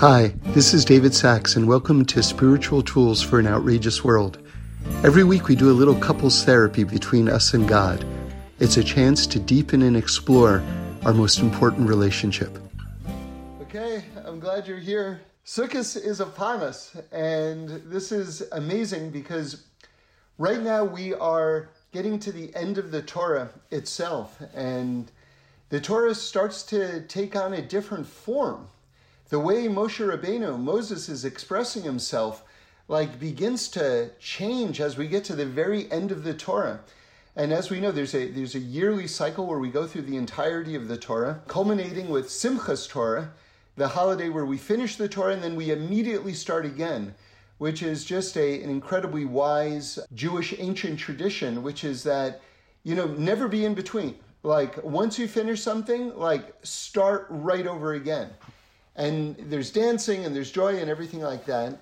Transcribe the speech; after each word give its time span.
Hi, 0.00 0.28
this 0.54 0.72
is 0.72 0.86
David 0.86 1.12
Sacks, 1.12 1.56
and 1.56 1.68
welcome 1.68 2.06
to 2.06 2.22
Spiritual 2.22 2.82
Tools 2.82 3.20
for 3.20 3.38
an 3.38 3.46
Outrageous 3.46 4.02
World. 4.02 4.38
Every 5.04 5.24
week 5.24 5.46
we 5.46 5.54
do 5.54 5.70
a 5.70 5.76
little 5.76 5.94
couples 5.94 6.42
therapy 6.42 6.84
between 6.84 7.28
us 7.28 7.52
and 7.52 7.68
God. 7.68 8.02
It's 8.60 8.78
a 8.78 8.82
chance 8.82 9.26
to 9.26 9.38
deepen 9.38 9.82
and 9.82 9.98
explore 9.98 10.62
our 11.04 11.12
most 11.12 11.40
important 11.40 11.86
relationship. 11.86 12.58
Okay, 13.60 14.02
I'm 14.24 14.40
glad 14.40 14.66
you're 14.66 14.78
here. 14.78 15.20
Sukkot 15.44 16.02
is 16.02 16.20
upon 16.20 16.62
us, 16.62 16.96
and 17.12 17.68
this 17.84 18.10
is 18.10 18.42
amazing 18.52 19.10
because 19.10 19.64
right 20.38 20.62
now 20.62 20.82
we 20.82 21.12
are 21.12 21.68
getting 21.92 22.18
to 22.20 22.32
the 22.32 22.56
end 22.56 22.78
of 22.78 22.90
the 22.90 23.02
Torah 23.02 23.50
itself, 23.70 24.40
and 24.54 25.12
the 25.68 25.78
Torah 25.78 26.14
starts 26.14 26.62
to 26.62 27.02
take 27.02 27.36
on 27.36 27.52
a 27.52 27.60
different 27.60 28.06
form 28.06 28.66
the 29.30 29.38
way 29.38 29.68
Moshe 29.68 30.04
Rabbeinu, 30.04 30.58
Moses 30.58 31.08
is 31.08 31.24
expressing 31.24 31.84
himself, 31.84 32.42
like 32.88 33.20
begins 33.20 33.68
to 33.68 34.10
change 34.18 34.80
as 34.80 34.98
we 34.98 35.06
get 35.06 35.22
to 35.24 35.36
the 35.36 35.46
very 35.46 35.90
end 35.92 36.10
of 36.10 36.24
the 36.24 36.34
Torah. 36.34 36.80
And 37.36 37.52
as 37.52 37.70
we 37.70 37.78
know, 37.78 37.92
there's 37.92 38.14
a 38.14 38.28
there's 38.28 38.56
a 38.56 38.60
yearly 38.60 39.06
cycle 39.06 39.46
where 39.46 39.60
we 39.60 39.70
go 39.70 39.86
through 39.86 40.02
the 40.02 40.16
entirety 40.16 40.74
of 40.74 40.88
the 40.88 40.98
Torah, 40.98 41.40
culminating 41.46 42.08
with 42.08 42.26
Simchas 42.26 42.88
Torah, 42.88 43.30
the 43.76 43.86
holiday 43.86 44.28
where 44.28 44.44
we 44.44 44.58
finish 44.58 44.96
the 44.96 45.08
Torah 45.08 45.34
and 45.34 45.42
then 45.44 45.54
we 45.54 45.70
immediately 45.70 46.34
start 46.34 46.66
again, 46.66 47.14
which 47.58 47.84
is 47.84 48.04
just 48.04 48.36
a, 48.36 48.60
an 48.64 48.68
incredibly 48.68 49.26
wise 49.26 50.00
Jewish 50.12 50.54
ancient 50.58 50.98
tradition, 50.98 51.62
which 51.62 51.84
is 51.84 52.02
that, 52.02 52.40
you 52.82 52.96
know, 52.96 53.06
never 53.06 53.46
be 53.46 53.64
in 53.64 53.74
between. 53.74 54.16
Like 54.42 54.82
once 54.82 55.20
you 55.20 55.28
finish 55.28 55.62
something, 55.62 56.18
like 56.18 56.52
start 56.64 57.28
right 57.30 57.68
over 57.68 57.92
again 57.92 58.30
and 58.96 59.36
there's 59.38 59.70
dancing 59.70 60.24
and 60.24 60.34
there's 60.34 60.50
joy 60.50 60.78
and 60.78 60.90
everything 60.90 61.20
like 61.20 61.46
that. 61.46 61.78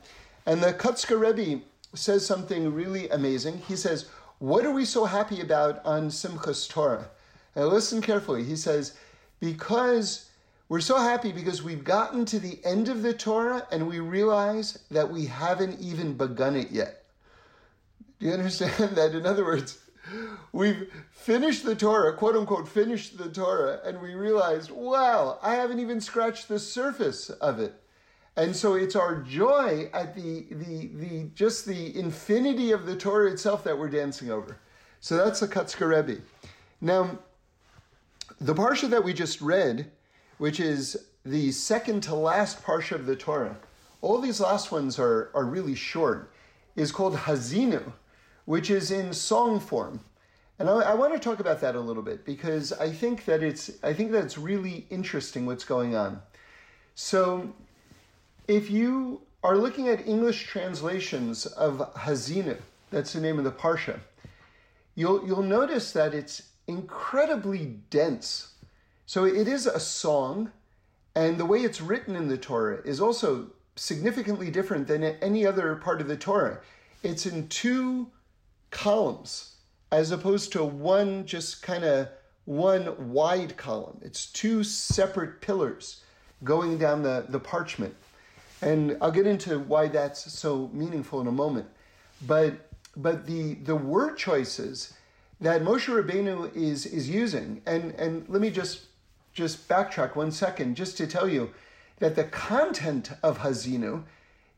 And 0.47 0.63
the 0.63 0.73
Kotzker 0.73 1.19
Rebbe 1.19 1.63
says 1.95 2.25
something 2.25 2.73
really 2.73 3.09
amazing. 3.09 3.59
He 3.67 3.77
says, 3.77 4.09
What 4.39 4.65
are 4.65 4.73
we 4.73 4.85
so 4.85 5.05
happy 5.05 5.41
about 5.41 5.85
on 5.85 6.09
Simchas 6.09 6.69
Torah? 6.69 7.09
Now 7.57 7.65
listen 7.65 8.01
carefully. 8.01 8.45
He 8.45 8.57
says, 8.57 8.95
Because 9.41 10.29
we're 10.69 10.81
so 10.81 10.99
happy 10.99 11.33
because 11.33 11.63
we've 11.63 11.85
gotten 11.85 12.27
to 12.27 12.39
the 12.39 12.59
end 12.63 12.89
of 12.89 13.03
the 13.03 13.15
Torah 13.15 13.67
and 13.73 13.89
we 13.89 14.01
realize 14.01 14.79
that 14.91 15.11
we 15.11 15.25
haven't 15.25 15.81
even 15.81 16.15
begun 16.15 16.57
it 16.57 16.71
yet. 16.71 17.05
Do 18.21 18.27
you 18.27 18.33
understand 18.33 18.73
that? 18.97 19.15
In 19.15 19.25
other 19.25 19.45
words, 19.45 19.79
we've 20.53 20.93
finished 21.11 21.65
the 21.65 21.75
Torah, 21.75 22.17
quote 22.17 22.37
unquote, 22.37 22.69
finished 22.69 23.19
the 23.19 23.29
Torah, 23.29 23.81
and 23.85 24.01
we 24.01 24.15
realized, 24.15 24.71
wow, 24.71 25.39
I 25.43 25.55
haven't 25.55 25.81
even 25.81 26.01
scratched 26.01 26.49
the 26.49 26.59
surface 26.59 27.31
of 27.31 27.59
it. 27.59 27.75
And 28.37 28.55
so 28.55 28.75
it's 28.75 28.95
our 28.95 29.17
joy 29.23 29.91
at 29.93 30.15
the, 30.15 30.47
the, 30.51 30.91
the 30.95 31.31
just 31.35 31.67
the 31.67 31.99
infinity 31.99 32.71
of 32.71 32.87
the 32.87 32.95
Torah 32.95 33.31
itself 33.33 33.65
that 33.65 33.77
we're 33.77 33.89
dancing 33.89 34.31
over. 34.31 34.59
So 35.01 35.17
that's 35.17 35.41
the 35.41 35.49
Kotzker 35.49 35.89
Rebbe. 35.89 36.21
Now, 36.81 37.19
the 38.41 38.55
parsha 38.55 38.89
that 38.91 39.03
we 39.03 39.13
just 39.13 39.41
read, 39.41 39.91
which 40.39 40.61
is 40.61 41.09
the 41.25 41.51
second 41.51 42.03
to 42.05 42.15
last 42.15 42.63
parsha 42.63 42.93
of 42.93 43.07
the 43.07 43.17
Torah, 43.17 43.57
all 44.01 44.21
these 44.21 44.41
last 44.41 44.71
ones 44.71 44.99
are, 44.99 45.31
are 45.35 45.45
really 45.45 45.75
short, 45.75 46.31
is 46.77 46.93
called 46.93 47.17
Hazinu 47.17 47.93
which 48.49 48.71
is 48.71 48.91
in 48.91 49.13
song 49.13 49.61
form. 49.61 50.01
And 50.59 50.71
I, 50.71 50.77
I, 50.77 50.95
want 50.95 51.13
to 51.13 51.19
talk 51.19 51.39
about 51.39 51.61
that 51.61 51.75
a 51.75 51.81
little 51.81 52.03
bit 52.03 52.25
because 52.25 52.73
I 52.73 52.91
think 52.91 53.27
that 53.27 53.43
it's 53.43 53.71
I 53.83 53.93
think 53.93 54.11
that 54.13 54.25
it's 54.25 54.39
really 54.39 54.87
interesting 54.89 55.45
what's 55.45 55.65
going 55.65 55.95
on. 55.95 56.23
So, 56.95 57.53
if 58.47 58.71
you 58.71 59.21
are 59.45 59.59
looking 59.59 59.89
at 59.89 60.07
English 60.07 60.47
translations 60.47 61.45
of 61.45 61.93
Hazinu, 61.93 62.57
that's 62.91 63.13
the 63.13 63.21
name 63.21 63.37
of 63.37 63.45
the 63.45 63.53
parsha, 63.53 64.01
you'll 64.95 65.27
you'll 65.27 65.43
notice 65.43 65.93
that 65.93 66.15
it's 66.15 66.45
incredibly 66.67 67.67
dense. 67.91 68.55
So 69.05 69.27
it 69.27 69.47
is 69.47 69.67
a 69.67 69.79
song, 69.79 70.53
and 71.15 71.37
the 71.37 71.45
way 71.45 71.59
it's 71.59 71.83
written 71.83 72.17
in 72.17 72.29
the 72.29 72.39
Torah 72.39 72.81
is 72.87 72.99
also 72.99 73.51
significantly 73.77 74.51
different 74.51 74.89
than 74.89 75.05
any 75.05 75.45
other 75.45 75.75
part 75.75 76.01
of 76.01 76.09
the 76.09 76.17
Torah. 76.17 76.61
It's 77.03 77.27
in 77.27 77.49
two 77.49 78.11
columns 78.71 79.55
as 79.91 80.11
opposed 80.11 80.53
to 80.53 80.65
one 80.65 81.25
just 81.27 81.63
kind 81.63 81.85
of 81.85 82.09
one 82.45 83.13
wide 83.13 83.57
column. 83.57 83.99
It's 84.03 84.27
two 84.27 84.65
separate 84.65 85.41
pillars 85.41 86.03
going 86.45 86.79
down 86.79 87.03
the, 87.03 87.27
the 87.29 87.41
parchment. 87.41 87.95
And 88.63 88.97
I'll 89.01 89.11
get 89.11 89.27
into 89.27 89.59
why 89.59 89.89
that's 89.89 90.33
so 90.33 90.71
meaningful 90.73 91.21
in 91.21 91.27
a 91.27 91.33
moment. 91.33 91.67
But 92.27 92.69
but 92.97 93.27
the 93.27 93.55
the 93.55 93.77
word 93.77 94.17
choices 94.17 94.95
that 95.41 95.63
Moshe 95.63 95.87
Rabbeinu 95.87 96.55
is 96.57 96.85
is 96.85 97.09
using, 97.09 97.63
and, 97.67 97.93
and 97.93 98.29
let 98.29 98.41
me 98.41 98.51
just 98.51 98.87
just 99.33 99.69
backtrack 99.69 100.17
one 100.17 100.33
second 100.33 100.75
just 100.75 100.97
to 100.97 101.07
tell 101.07 101.29
you 101.29 101.51
that 101.99 102.17
the 102.17 102.25
content 102.25 103.13
of 103.23 103.39
Hazinu 103.39 104.03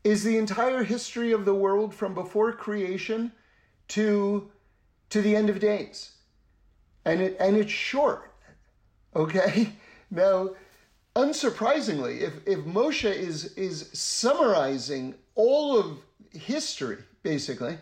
is 0.03 0.23
the 0.23 0.37
entire 0.37 0.83
history 0.83 1.31
of 1.31 1.45
the 1.45 1.53
world 1.53 1.93
from 1.93 2.15
before 2.15 2.51
creation 2.51 3.31
to 3.91 4.49
to 5.09 5.21
the 5.21 5.35
end 5.35 5.49
of 5.49 5.59
days. 5.59 6.11
And 7.05 7.21
it 7.21 7.37
and 7.39 7.57
it's 7.57 7.71
short. 7.71 8.31
Okay? 9.15 9.73
Now, 10.13 10.49
unsurprisingly, 11.15 12.19
if, 12.19 12.45
if 12.45 12.59
Moshe 12.65 13.09
is 13.09 13.53
is 13.55 13.89
summarizing 13.93 15.15
all 15.35 15.79
of 15.79 15.99
history, 16.33 16.97
basically, 17.23 17.77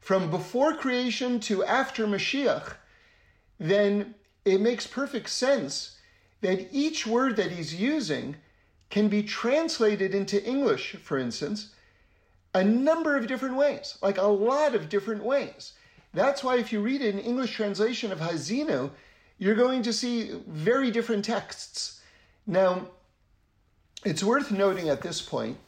from 0.00 0.30
before 0.30 0.72
creation 0.74 1.38
to 1.40 1.62
after 1.64 2.06
Mashiach, 2.06 2.76
then 3.60 4.14
it 4.46 4.62
makes 4.62 4.86
perfect 4.86 5.28
sense 5.28 5.98
that 6.40 6.68
each 6.72 7.06
word 7.06 7.36
that 7.36 7.50
he's 7.50 7.74
using 7.74 8.36
can 8.88 9.08
be 9.08 9.22
translated 9.22 10.14
into 10.14 10.42
English, 10.42 10.96
for 11.02 11.18
instance, 11.18 11.74
a 12.56 12.64
number 12.64 13.16
of 13.16 13.26
different 13.26 13.54
ways, 13.54 13.98
like 14.00 14.16
a 14.16 14.22
lot 14.22 14.74
of 14.74 14.88
different 14.88 15.22
ways. 15.22 15.74
That's 16.14 16.42
why 16.42 16.56
if 16.56 16.72
you 16.72 16.80
read 16.80 17.02
an 17.02 17.18
English 17.18 17.52
translation 17.52 18.10
of 18.10 18.18
Hazinu, 18.18 18.90
you're 19.36 19.54
going 19.54 19.82
to 19.82 19.92
see 19.92 20.30
very 20.46 20.90
different 20.90 21.22
texts. 21.22 22.00
Now, 22.46 22.88
it's 24.06 24.24
worth 24.24 24.50
noting 24.50 24.88
at 24.88 25.02
this 25.02 25.20
point 25.20 25.58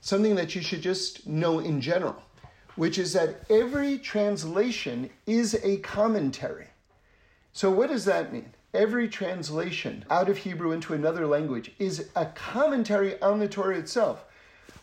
something 0.00 0.34
that 0.36 0.54
you 0.54 0.62
should 0.62 0.80
just 0.80 1.26
know 1.26 1.58
in 1.58 1.82
general, 1.82 2.22
which 2.74 2.98
is 2.98 3.12
that 3.12 3.42
every 3.50 3.98
translation 3.98 5.10
is 5.26 5.54
a 5.62 5.76
commentary. 5.78 6.68
So, 7.52 7.70
what 7.70 7.90
does 7.90 8.06
that 8.06 8.32
mean? 8.32 8.54
Every 8.72 9.08
translation 9.08 10.06
out 10.08 10.30
of 10.30 10.38
Hebrew 10.38 10.72
into 10.72 10.94
another 10.94 11.26
language 11.26 11.72
is 11.78 12.08
a 12.16 12.26
commentary 12.26 13.20
on 13.20 13.40
the 13.40 13.48
Torah 13.48 13.76
itself. 13.76 14.24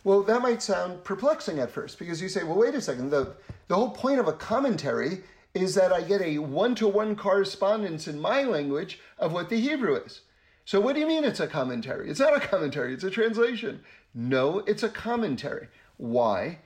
Well, 0.08 0.22
that 0.22 0.40
might 0.40 0.62
sound 0.62 1.04
perplexing 1.04 1.58
at 1.58 1.70
first 1.70 1.98
because 1.98 2.22
you 2.22 2.30
say, 2.30 2.42
well, 2.42 2.56
wait 2.56 2.74
a 2.74 2.80
second. 2.80 3.10
The, 3.10 3.34
the 3.66 3.74
whole 3.74 3.90
point 3.90 4.18
of 4.18 4.26
a 4.26 4.32
commentary 4.32 5.22
is 5.52 5.74
that 5.74 5.92
I 5.92 6.00
get 6.00 6.22
a 6.22 6.38
one 6.38 6.74
to 6.76 6.88
one 6.88 7.14
correspondence 7.14 8.08
in 8.08 8.18
my 8.18 8.42
language 8.42 9.00
of 9.18 9.34
what 9.34 9.50
the 9.50 9.60
Hebrew 9.60 9.96
is. 9.96 10.22
So, 10.64 10.80
what 10.80 10.94
do 10.94 11.00
you 11.02 11.06
mean 11.06 11.24
it's 11.24 11.40
a 11.40 11.46
commentary? 11.46 12.08
It's 12.08 12.20
not 12.20 12.34
a 12.34 12.40
commentary, 12.40 12.94
it's 12.94 13.04
a 13.04 13.10
translation. 13.10 13.80
No, 14.14 14.60
it's 14.60 14.82
a 14.82 14.88
commentary. 14.88 15.68
Why? 15.98 16.60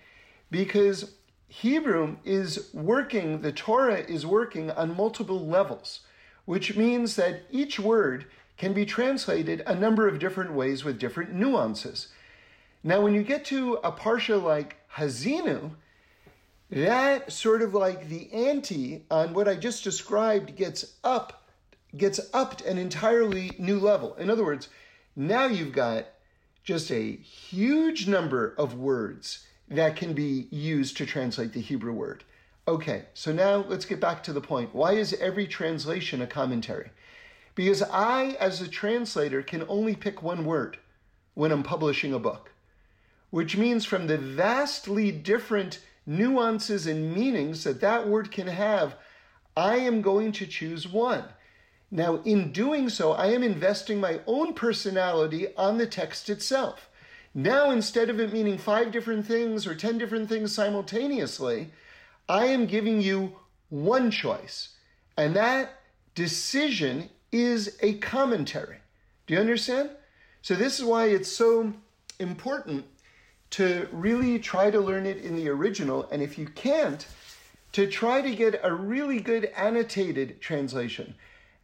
Because 0.53 1.15
Hebrew 1.49 2.19
is 2.25 2.69
working, 2.73 3.41
the 3.41 3.51
Torah 3.51 4.03
is 4.03 4.25
working 4.25 4.71
on 4.71 4.97
multiple 4.97 5.45
levels, 5.45 6.03
which 6.45 6.77
means 6.77 7.17
that 7.17 7.43
each 7.51 7.81
word 7.81 8.27
can 8.57 8.73
be 8.73 8.87
translated 8.87 9.65
a 9.67 9.75
number 9.75 10.07
of 10.07 10.21
different 10.21 10.53
ways 10.53 10.85
with 10.85 11.01
different 11.01 11.33
nuances. 11.33 12.07
Now, 12.85 13.01
when 13.01 13.15
you 13.15 13.23
get 13.23 13.45
to 13.47 13.75
a 13.85 13.93
parsha 13.93 14.43
like 14.43 14.77
Hazinu, 14.97 15.73
that 16.71 17.31
sort 17.31 17.63
of 17.63 17.75
like 17.75 18.09
the 18.09 18.33
ante 18.33 19.05
on 19.09 19.35
what 19.35 19.47
I 19.47 19.55
just 19.55 19.85
described 19.85 20.57
gets 20.57 20.97
up, 21.05 21.45
gets 21.97 22.19
upped 22.35 22.63
an 22.63 22.79
entirely 22.79 23.53
new 23.57 23.79
level. 23.79 24.15
In 24.17 24.31
other 24.31 24.45
words, 24.45 24.69
now 25.15 25.47
you've 25.47 25.73
got 25.73 26.07
just 26.65 26.91
a 26.91 27.13
huge 27.13 28.09
number 28.09 28.53
of 28.59 28.75
words 28.75 29.47
that 29.69 29.95
can 29.95 30.13
be 30.13 30.49
used 30.51 30.97
to 30.97 31.07
translate 31.07 31.53
the 31.53 31.61
Hebrew 31.61 31.93
word. 31.93 32.25
Okay, 32.67 33.05
so 33.15 33.33
now 33.33 33.65
let's 33.69 33.85
get 33.85 34.01
back 34.01 34.25
to 34.25 34.33
the 34.33 34.41
point. 34.41 34.75
Why 34.75 34.95
is 34.95 35.15
every 35.15 35.47
translation 35.47 36.21
a 36.21 36.27
commentary? 36.27 36.91
Because 37.55 37.83
I, 37.83 38.37
as 38.41 38.61
a 38.61 38.69
translator, 38.69 39.43
can 39.43 39.65
only 39.69 39.95
pick 39.95 40.23
one 40.23 40.45
word 40.45 40.79
when 41.35 41.53
I'm 41.53 41.63
publishing 41.63 42.13
a 42.13 42.19
book 42.19 42.53
which 43.33 43.57
means 43.57 43.87
from 43.87 44.07
the 44.07 44.19
vastly 44.19 45.11
different 45.11 45.81
nuances 46.05 46.87
and 46.87 47.15
meanings 47.15 47.65
that 47.65 47.81
that 47.81 48.07
word 48.07 48.31
can 48.31 48.47
have, 48.47 48.95
I 49.57 49.77
am 49.77 50.03
going 50.03 50.33
to 50.33 50.47
choose 50.47 50.87
one. 50.87 51.25
Now, 51.91 52.21
in 52.27 52.53
doing 52.53 52.91
so, 52.91 53.13
I 53.13 53.29
am 53.29 53.43
investing 53.43 53.99
my 53.99 54.21
own 54.27 54.53
personality 54.53 55.47
on 55.57 55.79
the 55.79 55.87
text 55.87 56.29
itself. 56.29 56.91
Now, 57.35 57.71
instead 57.71 58.11
of 58.11 58.21
it 58.21 58.35
meaning 58.35 58.59
five 58.59 58.93
different 58.93 59.27
things 59.27 59.67
or 59.67 59.75
10 59.75 59.97
different 59.97 60.29
things 60.29 60.55
simultaneously, 60.55 61.71
I 62.29 62.45
am 62.47 62.67
giving 62.67 63.01
you 63.01 63.37
one 63.71 64.11
choice. 64.11 64.77
And 65.17 65.35
that 65.37 65.81
decision 66.15 67.09
is 67.33 67.79
a 67.81 67.95
commentary. 67.95 68.77
Do 69.27 69.33
you 69.33 69.41
understand? 69.41 69.89
So, 70.43 70.55
this 70.55 70.79
is 70.79 70.85
why 70.85 71.07
it's 71.07 71.33
so 71.33 71.73
important 72.19 72.85
to 73.53 73.89
really 73.93 74.39
try 74.39 74.71
to 74.71 74.81
learn 74.81 75.07
it 75.07 75.19
in 75.19 75.37
the 75.37 75.49
original. 75.49 76.09
And 76.11 76.23
if 76.23 76.37
you 76.39 76.47
can't, 76.47 77.07
to 77.73 77.87
try 77.87 78.21
to 78.21 78.35
get 78.35 78.61
a 78.63 78.75
really 78.75 79.21
good 79.21 79.47
annotated 79.57 80.41
translation. 80.41 81.15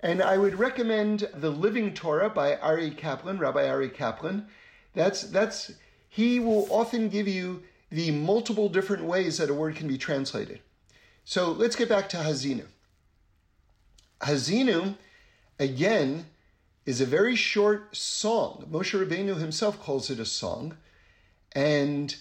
And 0.01 0.23
I 0.23 0.39
would 0.39 0.59
recommend 0.59 1.29
The 1.35 1.51
Living 1.51 1.93
Torah 1.93 2.31
by 2.31 2.57
Aryeh 2.57 2.97
Kaplan, 2.97 3.39
Rabbi 3.39 3.65
Aryeh 3.65 3.93
Kaplan. 3.93 4.47
That's 4.95 5.23
that's 5.23 5.73
he 6.09 6.41
will 6.41 6.67
often 6.71 7.09
give 7.09 7.29
you 7.29 7.63
the 7.91 8.11
multiple 8.11 8.69
different 8.69 9.05
ways 9.05 9.39
that 9.39 9.51
a 9.51 9.55
word 9.55 9.77
can 9.77 9.89
be 9.89 9.99
translated. 9.99 10.61
So 11.25 11.53
let's 11.53 11.77
get 11.77 11.89
back 11.89 12.09
to 12.11 12.19
Hazinu. 12.19 12.65
Hazinu, 14.21 14.97
again, 15.59 16.27
is 16.87 17.01
a 17.01 17.07
very 17.07 17.37
short 17.37 17.95
song. 17.95 18.67
Moshe 18.71 18.99
Rabbeinu 18.99 19.39
himself 19.39 19.81
calls 19.81 20.11
it 20.11 20.19
a 20.19 20.25
song, 20.25 20.77
and 21.59 22.15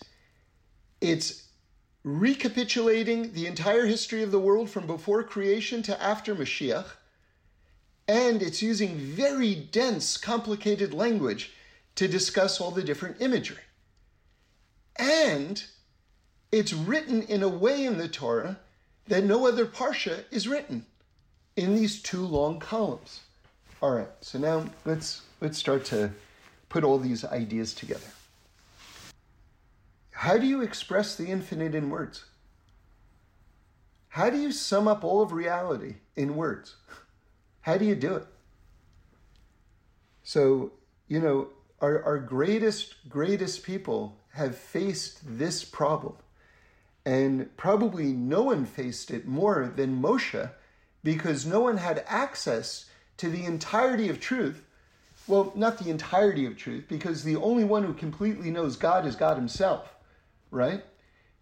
it's 0.99 1.43
recapitulating 2.03 3.33
the 3.33 3.45
entire 3.45 3.85
history 3.85 4.23
of 4.23 4.31
the 4.31 4.39
world 4.39 4.67
from 4.67 4.87
before 4.87 5.21
creation 5.21 5.83
to 5.83 6.01
after 6.01 6.35
Mashiach, 6.35 6.87
and 8.07 8.41
it's 8.41 8.63
using 8.63 8.95
very 8.95 9.53
dense, 9.53 10.17
complicated 10.17 10.91
language 10.91 11.51
to 11.93 12.07
discuss 12.07 12.59
all 12.59 12.71
the 12.71 12.81
different 12.81 13.21
imagery. 13.21 13.61
And 14.95 15.63
it's 16.51 16.73
written 16.73 17.21
in 17.21 17.43
a 17.43 17.47
way 17.47 17.85
in 17.85 17.99
the 17.99 18.07
Torah 18.07 18.57
that 19.07 19.23
no 19.23 19.45
other 19.45 19.67
parsha 19.67 20.23
is 20.31 20.47
written 20.47 20.83
in 21.55 21.75
these 21.75 22.01
two 22.01 22.25
long 22.25 22.59
columns. 22.59 23.19
All 23.83 23.91
right, 23.91 24.09
so 24.21 24.39
now 24.39 24.65
let's 24.83 25.21
let's 25.41 25.59
start 25.59 25.85
to 25.85 26.09
put 26.69 26.83
all 26.83 26.97
these 26.97 27.23
ideas 27.23 27.75
together. 27.75 28.07
How 30.17 30.39
do 30.39 30.47
you 30.47 30.61
express 30.63 31.13
the 31.13 31.27
infinite 31.27 31.75
in 31.75 31.91
words? 31.91 32.25
How 34.07 34.31
do 34.31 34.39
you 34.39 34.51
sum 34.51 34.87
up 34.87 35.03
all 35.03 35.21
of 35.21 35.31
reality 35.31 35.97
in 36.15 36.35
words? 36.35 36.75
How 37.61 37.77
do 37.77 37.85
you 37.85 37.93
do 37.93 38.15
it? 38.15 38.25
So, 40.23 40.71
you 41.07 41.19
know, 41.19 41.49
our, 41.81 42.03
our 42.03 42.17
greatest, 42.17 43.07
greatest 43.07 43.61
people 43.61 44.17
have 44.33 44.57
faced 44.57 45.19
this 45.23 45.63
problem. 45.63 46.15
And 47.05 47.55
probably 47.55 48.11
no 48.11 48.41
one 48.41 48.65
faced 48.65 49.11
it 49.11 49.27
more 49.27 49.71
than 49.75 50.01
Moshe 50.01 50.49
because 51.03 51.45
no 51.45 51.59
one 51.59 51.77
had 51.77 52.03
access 52.07 52.89
to 53.17 53.29
the 53.29 53.45
entirety 53.45 54.09
of 54.09 54.19
truth. 54.19 54.65
Well, 55.27 55.51
not 55.53 55.77
the 55.77 55.91
entirety 55.91 56.47
of 56.47 56.57
truth, 56.57 56.85
because 56.87 57.23
the 57.23 57.35
only 57.35 57.65
one 57.65 57.83
who 57.83 57.93
completely 57.93 58.49
knows 58.49 58.77
God 58.77 59.05
is 59.05 59.15
God 59.15 59.37
Himself 59.37 59.93
right? 60.51 60.83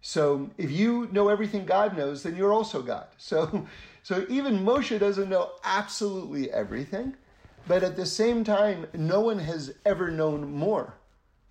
So 0.00 0.50
if 0.56 0.70
you 0.70 1.08
know 1.12 1.28
everything 1.28 1.66
God 1.66 1.96
knows, 1.96 2.22
then 2.22 2.36
you're 2.36 2.52
also 2.52 2.82
God. 2.82 3.08
So, 3.18 3.66
so 4.02 4.24
even 4.28 4.64
Moshe 4.64 4.98
doesn't 5.00 5.28
know 5.28 5.50
absolutely 5.64 6.50
everything, 6.52 7.16
but 7.66 7.82
at 7.82 7.96
the 7.96 8.06
same 8.06 8.44
time, 8.44 8.86
no 8.94 9.20
one 9.20 9.40
has 9.40 9.74
ever 9.84 10.12
known 10.12 10.52
more 10.52 10.94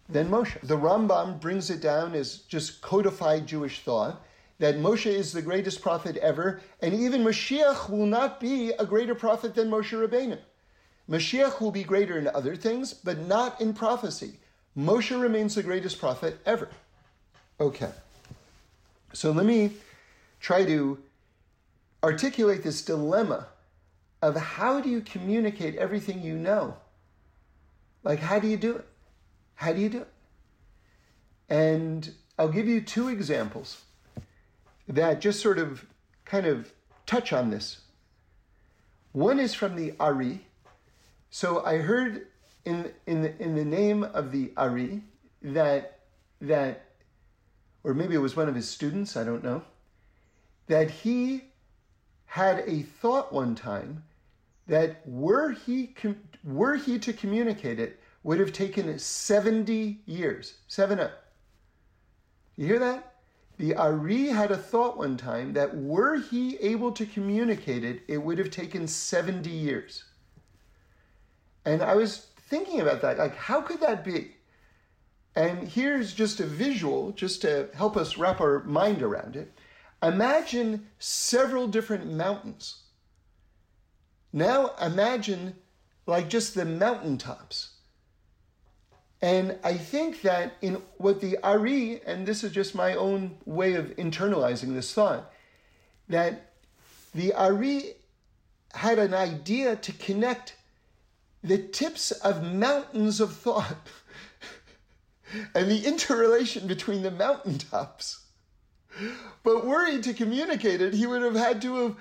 than 0.08 0.30
Moshe. 0.30 0.58
The 0.62 0.78
Rambam 0.78 1.42
brings 1.42 1.70
it 1.70 1.82
down 1.82 2.14
as 2.16 2.38
just 2.48 2.82
codified 2.82 3.46
Jewish 3.46 3.82
thought 3.82 4.24
that 4.60 4.78
Moshe 4.78 5.08
is 5.08 5.34
the 5.34 5.42
greatest 5.42 5.82
prophet 5.82 6.16
ever, 6.18 6.62
and 6.82 6.94
even 6.94 7.24
Mashiach 7.24 7.90
will 7.90 8.06
not 8.06 8.40
be 8.40 8.72
a 8.72 8.86
greater 8.86 9.16
prophet 9.16 9.54
than 9.54 9.70
Moshe 9.70 9.92
Rabbeinu. 9.92 10.40
Mashiach 11.10 11.60
will 11.60 11.72
be 11.72 11.84
greater 11.84 12.18
in 12.18 12.28
other 12.28 12.56
things, 12.56 12.94
but 12.94 13.20
not 13.20 13.60
in 13.60 13.74
prophecy. 13.74 14.40
Moshe 14.78 15.20
remains 15.20 15.56
the 15.56 15.64
greatest 15.64 16.00
prophet 16.00 16.40
ever. 16.46 16.70
Okay. 17.60 17.92
So 19.14 19.32
let 19.32 19.46
me 19.46 19.72
try 20.40 20.66
to 20.66 21.00
articulate 22.04 22.64
this 22.64 22.82
dilemma 22.82 23.48
of 24.22 24.36
how 24.36 24.82
do 24.82 24.90
you 24.90 25.02
communicate 25.02 25.76
everything 25.76 26.22
you 26.22 26.36
know? 26.36 26.76
Like, 28.04 28.20
how 28.20 28.40
do 28.40 28.48
you 28.48 28.58
do 28.58 28.76
it? 28.76 28.86
How 29.56 29.72
do 29.74 29.80
you 29.80 29.90
do 29.90 30.00
it? 30.00 30.08
And 31.50 32.12
I'll 32.38 32.50
give 32.50 32.68
you 32.68 32.82
two 32.82 33.08
examples 33.08 33.82
that 34.88 35.22
just 35.22 35.42
sort 35.42 35.58
of 35.58 35.86
kind 36.26 36.46
of 36.46 36.72
touch 37.06 37.32
on 37.32 37.50
this. 37.50 37.82
One 39.14 39.40
is 39.40 39.54
from 39.54 39.76
the 39.76 39.94
Ari. 40.00 40.46
So 41.30 41.64
I 41.66 41.78
heard 41.78 42.28
in, 42.66 42.92
in, 43.08 43.22
the, 43.22 43.42
in 43.42 43.56
the 43.56 43.66
name 43.66 44.04
of 44.04 44.32
the 44.32 44.52
Ari 44.58 45.02
that, 45.42 46.00
that 46.42 46.85
or 47.86 47.94
maybe 47.94 48.16
it 48.16 48.20
was 48.20 48.36
one 48.36 48.50
of 48.50 48.56
his 48.56 48.68
students, 48.68 49.16
I 49.16 49.24
don't 49.24 49.44
know, 49.44 49.62
that 50.66 50.90
he 50.90 51.44
had 52.26 52.64
a 52.68 52.82
thought 52.82 53.32
one 53.32 53.54
time 53.54 54.04
that 54.68 55.08
were 55.08 55.52
he 55.52 55.94
were 56.44 56.76
he 56.76 56.98
to 56.98 57.14
communicate 57.14 57.80
it 57.80 58.00
would 58.24 58.40
have 58.40 58.52
taken 58.52 58.98
70 58.98 60.02
years. 60.08 60.56
7 60.68 61.00
up. 61.00 61.12
You 62.56 62.66
hear 62.66 62.80
that? 62.80 63.14
The 63.58 63.76
Ari 63.76 64.28
had 64.30 64.50
a 64.50 64.58
thought 64.58 64.98
one 64.98 65.16
time 65.16 65.54
that 65.54 65.78
were 65.78 66.16
he 66.18 66.58
able 66.58 66.92
to 66.94 67.06
communicate 67.06 67.84
it, 67.84 68.02
it 68.08 68.18
would 68.18 68.40
have 68.40 68.50
taken 68.50 68.88
70 68.88 69.50
years. 69.50 70.04
And 71.64 71.84
I 71.84 71.94
was 71.96 72.28
thinking 72.50 72.82
about 72.82 73.02
that. 73.02 73.20
Like, 73.20 73.36
how 73.36 73.62
could 73.62 73.80
that 73.82 74.04
be? 74.04 74.35
And 75.36 75.68
here's 75.68 76.14
just 76.14 76.40
a 76.40 76.46
visual, 76.46 77.12
just 77.12 77.42
to 77.42 77.70
help 77.76 77.98
us 77.98 78.18
wrap 78.18 78.40
our 78.40 78.64
mind 78.64 79.02
around 79.02 79.36
it. 79.36 79.52
Imagine 80.02 80.88
several 81.00 81.68
different 81.68 82.12
mountains. 82.12 82.84
Now 84.32 84.72
imagine 84.82 85.56
like 86.06 86.30
just 86.30 86.56
the 86.56 86.66
mountaintops. 86.66 87.72
And 89.22 89.58
I 89.64 89.76
think 89.76 90.22
that 90.22 90.54
in 90.62 90.82
what 90.98 91.22
the 91.22 91.38
Ari, 91.42 92.02
and 92.06 92.28
this 92.28 92.44
is 92.44 92.52
just 92.52 92.76
my 92.76 92.94
own 92.94 93.38
way 93.46 93.74
of 93.74 93.96
internalizing 93.96 94.74
this 94.74 94.94
thought, 94.94 95.32
that 96.10 96.54
the 97.14 97.34
Ari 97.34 97.96
had 98.74 99.00
an 99.00 99.14
idea 99.14 99.76
to 99.78 99.92
connect 99.94 100.56
the 101.42 101.58
tips 101.58 102.12
of 102.12 102.44
mountains 102.44 103.20
of 103.20 103.34
thought. 103.34 103.78
and 105.54 105.70
the 105.70 105.86
interrelation 105.86 106.68
between 106.68 107.02
the 107.02 107.12
mountaintops. 107.12 108.26
But 109.44 109.66
were 109.66 109.86
he 109.86 110.02
to 110.02 110.14
communicate 110.14 110.82
it, 110.82 110.94
he 110.94 111.06
would 111.06 111.22
have 111.22 111.36
had 111.36 111.62
to 111.64 111.76
have 111.76 111.96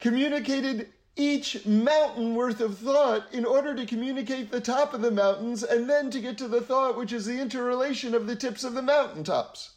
communicated 0.00 0.88
each 1.16 1.64
mountain 1.64 2.34
worth 2.34 2.60
of 2.60 2.78
thought 2.78 3.32
in 3.32 3.44
order 3.44 3.74
to 3.74 3.86
communicate 3.86 4.50
the 4.50 4.60
top 4.60 4.94
of 4.94 5.00
the 5.00 5.10
mountains 5.10 5.62
and 5.62 5.88
then 5.88 6.10
to 6.10 6.20
get 6.20 6.36
to 6.38 6.48
the 6.48 6.60
thought, 6.60 6.96
which 6.96 7.12
is 7.12 7.24
the 7.24 7.40
interrelation 7.40 8.14
of 8.14 8.26
the 8.26 8.36
tips 8.36 8.64
of 8.64 8.74
the 8.74 8.82
mountaintops. 8.82 9.70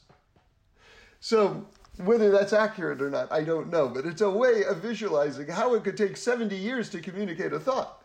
So, 1.19 1.67
whether 1.97 2.31
that's 2.31 2.53
accurate 2.53 3.01
or 3.01 3.09
not, 3.09 3.31
I 3.31 3.43
don't 3.43 3.69
know, 3.69 3.87
but 3.87 4.05
it's 4.05 4.21
a 4.21 4.29
way 4.29 4.63
of 4.65 4.77
visualizing 4.77 5.47
how 5.47 5.73
it 5.75 5.83
could 5.83 5.97
take 5.97 6.17
70 6.17 6.55
years 6.55 6.89
to 6.89 7.01
communicate 7.01 7.53
a 7.53 7.59
thought. 7.59 8.03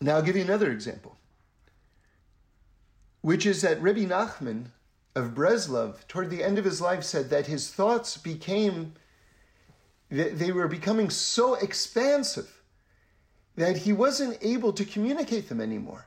Now, 0.00 0.16
I'll 0.16 0.22
give 0.22 0.36
you 0.36 0.42
another 0.42 0.70
example 0.70 1.16
which 3.24 3.46
is 3.46 3.62
that 3.62 3.80
Rabbi 3.80 4.00
Nachman 4.00 4.66
of 5.14 5.32
Breslov, 5.32 6.06
toward 6.08 6.28
the 6.28 6.44
end 6.44 6.58
of 6.58 6.66
his 6.66 6.82
life, 6.82 7.02
said 7.02 7.30
that 7.30 7.46
his 7.46 7.70
thoughts 7.70 8.18
became, 8.18 8.92
they 10.10 10.52
were 10.52 10.68
becoming 10.68 11.08
so 11.08 11.54
expansive 11.54 12.60
that 13.56 13.78
he 13.78 13.94
wasn't 13.94 14.36
able 14.42 14.74
to 14.74 14.84
communicate 14.84 15.48
them 15.48 15.62
anymore. 15.62 16.04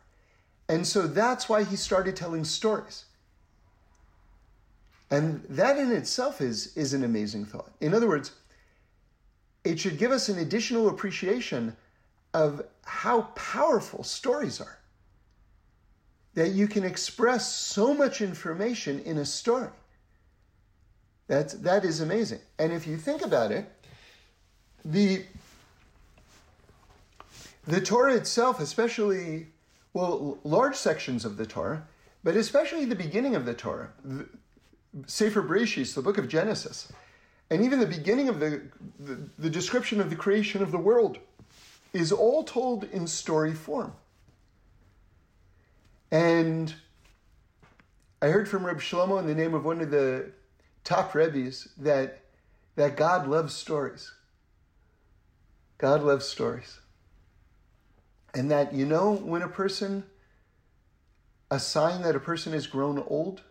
And 0.70 0.86
so 0.86 1.08
that's 1.08 1.50
why 1.50 1.64
he 1.64 1.76
started 1.76 2.16
telling 2.16 2.44
stories. 2.44 3.06
And 5.10 5.44
that 5.50 5.80
in 5.80 5.92
itself 5.92 6.40
is, 6.40 6.78
is 6.78 6.94
an 6.94 7.04
amazing 7.04 7.46
thought. 7.46 7.72
In 7.82 7.96
other 7.96 8.08
words, 8.08 8.32
it 9.64 9.80
should 9.80 9.98
give 9.98 10.12
us 10.12 10.30
an 10.30 10.38
additional 10.38 10.88
appreciation 10.88 11.76
of 12.36 12.62
how 12.84 13.24
powerful 13.34 14.04
stories 14.04 14.62
are 14.62 14.78
that 16.38 16.52
you 16.52 16.68
can 16.68 16.84
express 16.84 17.52
so 17.52 17.96
much 17.96 18.22
information 18.22 19.00
in 19.00 19.18
a 19.18 19.26
story. 19.26 19.72
That's, 21.26 21.56
that 21.56 21.84
is 21.84 22.00
amazing. 22.00 22.42
And 22.60 22.72
if 22.72 22.86
you 22.86 22.96
think 22.96 23.24
about 23.24 23.52
it, 23.52 23.66
the, 24.86 25.24
the 27.66 27.82
Torah 27.82 28.14
itself, 28.14 28.60
especially, 28.60 29.48
well, 29.94 30.38
large 30.44 30.76
sections 30.76 31.26
of 31.26 31.38
the 31.38 31.46
Torah, 31.48 31.88
but 32.24 32.36
especially 32.36 32.86
the 32.86 32.94
beginning 32.94 33.36
of 33.36 33.48
the 33.48 33.56
Torah, 33.56 33.90
the, 34.06 34.30
Sefer 35.08 35.42
Bereshis, 35.42 35.96
the 35.96 36.04
book 36.04 36.20
of 36.20 36.28
Genesis, 36.28 36.94
and 37.50 37.64
even 37.64 37.80
the 37.80 37.88
beginning 37.88 38.30
of 38.30 38.40
the, 38.40 38.62
the, 39.00 39.28
the 39.40 39.50
description 39.50 40.00
of 40.00 40.12
the 40.12 40.16
creation 40.16 40.62
of 40.62 40.70
the 40.70 40.78
world 40.78 41.18
is 41.94 42.12
all 42.12 42.44
told 42.44 42.84
in 42.84 43.08
story 43.08 43.56
form. 43.56 43.92
And 46.12 46.74
I 48.22 48.28
heard 48.28 48.48
from 48.48 48.66
Reb 48.66 48.80
Shlomo 48.80 49.20
in 49.20 49.28
the 49.28 49.36
name 49.36 49.54
of 49.54 49.66
one 49.66 49.82
of 49.82 49.92
the 49.92 50.32
top 50.84 51.14
rebbes 51.14 51.70
that, 51.78 52.22
that 52.76 52.96
God 52.96 53.28
loves 53.28 53.54
stories. 53.54 54.14
God 55.78 56.02
loves 56.02 56.26
stories. 56.26 56.80
And 58.34 58.50
that, 58.52 58.74
you 58.74 58.86
know, 58.86 59.12
when 59.12 59.42
a 59.42 59.48
person, 59.48 60.04
a 61.52 61.60
sign 61.60 62.02
that 62.04 62.16
a 62.16 62.20
person 62.20 62.54
has 62.54 62.68
grown 62.68 63.04
old, 63.08 63.42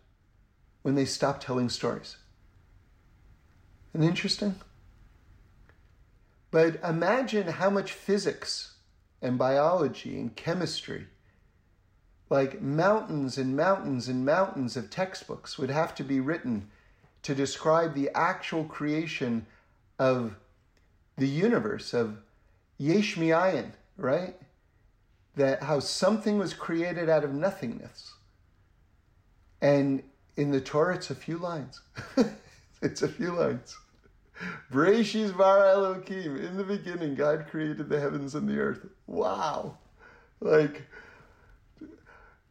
when 0.82 0.94
they 0.94 1.04
stop 1.04 1.40
telling 1.40 1.68
stories. 1.68 2.16
Isn't 3.92 4.06
interesting? 4.06 4.54
But 6.50 6.80
imagine 6.82 7.48
how 7.48 7.70
much 7.70 7.92
physics 7.92 8.76
and 9.20 9.36
biology 9.36 10.18
and 10.18 10.34
chemistry, 10.36 11.08
like 12.28 12.61
mountains 12.61 13.38
and 13.38 13.56
mountains 13.56 14.09
and 14.09 14.25
mountains 14.25 14.76
of 14.76 14.90
textbooks, 14.90 15.59
would 15.59 15.71
have 15.71 15.95
to 15.95 16.04
be 16.04 16.21
written 16.21 16.68
to 17.23 17.35
describe 17.35 17.95
the 17.95 18.11
actual 18.14 18.64
creation 18.64 19.47
of 19.99 20.37
the 21.16 21.28
universe, 21.28 21.95
of 21.95 22.18
Yesh 22.78 23.16
Mi'ayin, 23.16 23.73
right? 23.97 24.37
That 25.37 25.62
how 25.62 25.80
something 25.80 26.38
was 26.38 26.54
created 26.54 27.09
out 27.09 27.25
of 27.25 27.33
nothingness. 27.33 28.14
And 29.61 30.02
in 30.37 30.50
the 30.50 30.61
Torah, 30.61 30.97
it's 30.97 31.11
a 31.11 31.14
few 31.14 31.38
lines. 31.38 31.80
it's 32.83 33.02
a 33.02 33.09
few 33.09 33.33
lines. 33.33 33.76
Bereshis 34.71 35.37
bara 35.37 35.75
Elokim. 35.75 36.45
In 36.45 36.56
the 36.56 36.64
beginning, 36.64 37.14
God 37.14 37.47
created 37.50 37.88
the 37.88 37.99
heavens 37.99 38.35
and 38.35 38.49
the 38.49 38.59
earth. 38.59 38.87
Wow. 39.06 39.78
Like, 40.40 40.83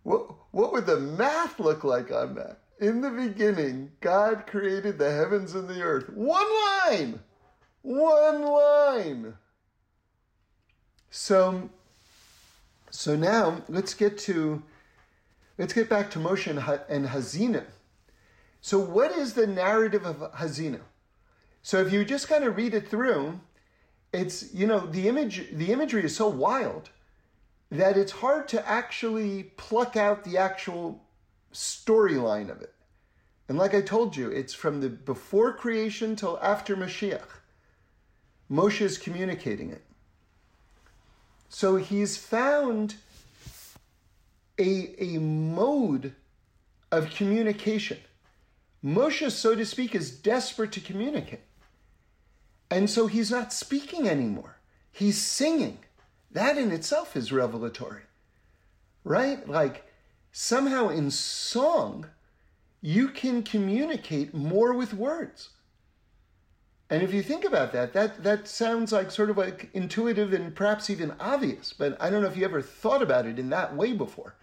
what, 0.06 0.28
what 0.52 0.72
would 0.72 0.86
the 0.86 1.00
math 1.00 1.60
look 1.60 1.84
like 1.84 2.12
on 2.12 2.36
that? 2.36 2.60
In 2.80 3.02
the 3.02 3.10
beginning, 3.10 3.92
God 4.00 4.46
created 4.48 4.98
the 4.98 5.12
heavens 5.12 5.56
and 5.56 5.68
the 5.68 5.82
earth. 5.82 6.10
One 6.10 6.48
line! 6.88 7.20
One 7.82 8.44
line! 8.44 9.34
So, 11.10 11.70
so 12.90 13.16
now 13.16 13.62
let's 13.68 13.94
get 13.94 14.18
to 14.20 14.62
let's 15.58 15.74
get 15.74 15.90
back 15.90 16.12
to 16.12 16.20
Moshe 16.20 16.48
and, 16.48 16.60
and 16.90 17.08
Hazina. 17.08 17.64
So, 18.62 18.80
what 18.80 19.12
is 19.12 19.34
the 19.34 19.48
narrative 19.48 20.06
of 20.06 20.18
Hazina? 20.34 20.82
So 21.66 21.82
if 21.82 21.92
you 21.92 22.06
just 22.06 22.28
kind 22.28 22.44
of 22.44 22.58
read 22.58 22.76
it 22.76 22.88
through, 22.88 23.40
it's 24.14 24.54
you 24.54 24.68
know 24.68 24.86
the 24.86 25.08
image 25.08 25.48
the 25.52 25.72
imagery 25.72 26.04
is 26.04 26.16
so 26.16 26.28
wild 26.28 26.92
that 27.72 27.98
it's 27.98 28.12
hard 28.12 28.48
to 28.50 28.68
actually 28.68 29.44
pluck 29.58 29.96
out 29.96 30.24
the 30.24 30.38
actual 30.38 31.04
storyline 31.54 32.50
of 32.50 32.62
it. 32.62 32.74
And 33.48 33.58
like 33.58 33.74
I 33.74 33.82
told 33.82 34.16
you, 34.16 34.30
it's 34.30 34.54
from 34.54 34.82
the 34.82 34.90
before 34.90 35.54
creation 35.54 36.16
till 36.16 36.40
after 36.42 36.76
Mashiach. 36.76 37.42
Moshe 38.50 38.82
is 38.82 38.98
communicating 38.98 39.72
it. 39.72 39.84
So 41.50 41.78
he's 41.78 42.18
found 42.18 42.96
a, 44.60 44.96
a 45.00 45.20
mode 45.20 46.14
of 46.92 47.10
communication. 47.12 47.98
Moshe, 48.84 49.32
so 49.32 49.56
to 49.56 49.66
speak, 49.66 49.96
is 49.96 50.12
desperate 50.12 50.72
to 50.74 50.80
communicate. 50.80 51.42
And 52.70 52.90
so 52.90 53.08
he's 53.08 53.32
not 53.32 53.54
speaking 53.54 54.08
anymore. 54.08 54.58
He's 54.92 55.22
singing. 55.22 55.80
That 56.36 56.58
in 56.58 56.74
itself 56.74 57.16
is 57.16 57.32
revelatory, 57.32 58.02
right? 59.06 59.48
Like 59.48 59.86
somehow 60.34 60.90
in 60.90 61.10
song, 61.10 62.08
you 62.82 63.08
can 63.08 63.42
communicate 63.42 64.34
more 64.34 64.74
with 64.74 64.94
words. 64.94 65.52
And 66.90 67.02
if 67.02 67.14
you 67.14 67.24
think 67.24 67.46
about 67.46 67.72
that, 67.72 67.94
that, 67.94 68.22
that 68.24 68.50
sounds 68.50 68.92
like 68.92 69.12
sort 69.12 69.30
of 69.30 69.38
like 69.38 69.70
intuitive 69.74 70.34
and 70.34 70.54
perhaps 70.54 70.90
even 70.90 71.14
obvious, 71.22 71.72
but 71.72 71.96
I 72.02 72.10
don't 72.10 72.22
know 72.22 72.28
if 72.28 72.36
you 72.36 72.44
ever 72.44 72.62
thought 72.62 73.02
about 73.02 73.26
it 73.26 73.40
in 73.40 73.50
that 73.52 73.74
way 73.74 73.94
before. 73.94 74.36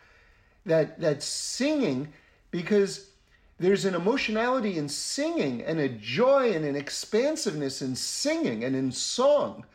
That, 0.65 0.99
that 1.01 1.23
singing, 1.23 2.11
because 2.51 3.11
there's 3.59 3.85
an 3.85 3.95
emotionality 3.95 4.79
in 4.79 4.89
singing 4.89 5.61
and 5.61 5.79
a 5.79 5.91
joy 5.91 6.53
and 6.55 6.65
an 6.65 6.75
expansiveness 6.75 7.83
in 7.83 7.97
singing 7.97 8.65
and 8.65 8.75
in 8.75 8.93
song 8.93 9.67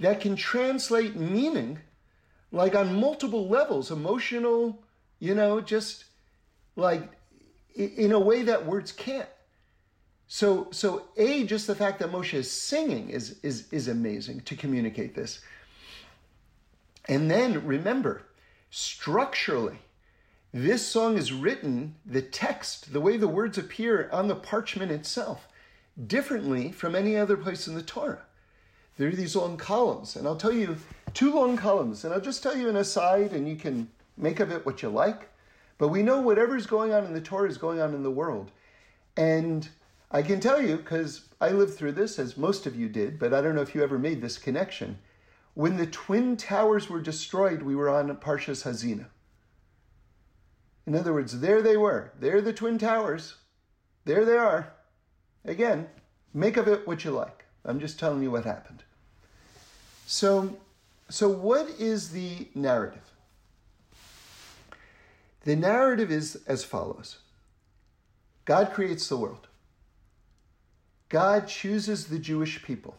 that 0.00 0.20
can 0.20 0.34
translate 0.34 1.14
meaning 1.14 1.78
like 2.50 2.74
on 2.74 2.98
multiple 2.98 3.48
levels 3.48 3.90
emotional, 3.90 4.82
you 5.20 5.34
know, 5.34 5.60
just 5.60 6.04
like 6.74 7.08
in 7.74 8.12
a 8.12 8.18
way 8.18 8.42
that 8.42 8.66
words 8.66 8.90
can't. 8.90 9.28
So, 10.26 10.68
so 10.70 11.04
a 11.16 11.44
just 11.44 11.66
the 11.66 11.74
fact 11.74 11.98
that 12.00 12.10
Moshe 12.10 12.34
is 12.34 12.50
singing 12.50 13.10
is 13.10 13.38
is 13.42 13.68
is 13.72 13.88
amazing 13.88 14.40
to 14.42 14.56
communicate 14.56 15.14
this. 15.14 15.40
And 17.08 17.30
then 17.30 17.66
remember, 17.66 18.22
structurally, 18.70 19.78
this 20.52 20.86
song 20.86 21.16
is 21.16 21.32
written, 21.32 21.96
the 22.06 22.22
text, 22.22 22.92
the 22.92 23.00
way 23.00 23.16
the 23.16 23.28
words 23.28 23.58
appear 23.58 24.08
on 24.12 24.28
the 24.28 24.36
parchment 24.36 24.92
itself, 24.92 25.48
differently 26.06 26.70
from 26.70 26.94
any 26.94 27.16
other 27.16 27.36
place 27.36 27.66
in 27.66 27.74
the 27.74 27.82
Torah. 27.82 28.22
There 29.00 29.08
are 29.08 29.12
these 29.12 29.34
long 29.34 29.56
columns, 29.56 30.14
and 30.14 30.26
I'll 30.26 30.36
tell 30.36 30.52
you 30.52 30.76
two 31.14 31.32
long 31.32 31.56
columns, 31.56 32.04
and 32.04 32.12
I'll 32.12 32.20
just 32.20 32.42
tell 32.42 32.54
you 32.54 32.68
an 32.68 32.76
aside, 32.76 33.32
and 33.32 33.48
you 33.48 33.56
can 33.56 33.88
make 34.18 34.40
of 34.40 34.52
it 34.52 34.66
what 34.66 34.82
you 34.82 34.90
like. 34.90 35.30
But 35.78 35.88
we 35.88 36.02
know 36.02 36.20
whatever's 36.20 36.66
going 36.66 36.92
on 36.92 37.06
in 37.06 37.14
the 37.14 37.20
Torah 37.22 37.48
is 37.48 37.56
going 37.56 37.80
on 37.80 37.94
in 37.94 38.02
the 38.02 38.10
world. 38.10 38.50
And 39.16 39.66
I 40.10 40.20
can 40.20 40.38
tell 40.38 40.60
you, 40.60 40.76
because 40.76 41.30
I 41.40 41.48
lived 41.48 41.72
through 41.72 41.92
this, 41.92 42.18
as 42.18 42.36
most 42.36 42.66
of 42.66 42.76
you 42.76 42.90
did, 42.90 43.18
but 43.18 43.32
I 43.32 43.40
don't 43.40 43.54
know 43.54 43.62
if 43.62 43.74
you 43.74 43.82
ever 43.82 43.98
made 43.98 44.20
this 44.20 44.36
connection. 44.36 44.98
When 45.54 45.78
the 45.78 45.86
Twin 45.86 46.36
Towers 46.36 46.90
were 46.90 47.00
destroyed, 47.00 47.62
we 47.62 47.74
were 47.74 47.88
on 47.88 48.14
Parshas 48.18 48.64
Hazina. 48.64 49.06
In 50.86 50.94
other 50.94 51.14
words, 51.14 51.40
there 51.40 51.62
they 51.62 51.78
were. 51.78 52.12
There 52.20 52.42
the 52.42 52.52
Twin 52.52 52.76
Towers. 52.76 53.36
There 54.04 54.26
they 54.26 54.36
are. 54.36 54.74
Again, 55.46 55.88
make 56.34 56.58
of 56.58 56.68
it 56.68 56.86
what 56.86 57.02
you 57.02 57.12
like. 57.12 57.46
I'm 57.64 57.80
just 57.80 57.98
telling 57.98 58.22
you 58.22 58.30
what 58.30 58.44
happened. 58.44 58.84
So, 60.10 60.56
so 61.08 61.28
what 61.28 61.68
is 61.78 62.10
the 62.10 62.48
narrative? 62.56 63.12
The 65.44 65.54
narrative 65.54 66.10
is 66.10 66.42
as 66.48 66.64
follows 66.64 67.18
God 68.44 68.72
creates 68.72 69.08
the 69.08 69.16
world, 69.16 69.46
God 71.10 71.46
chooses 71.46 72.06
the 72.06 72.18
Jewish 72.18 72.60
people, 72.60 72.96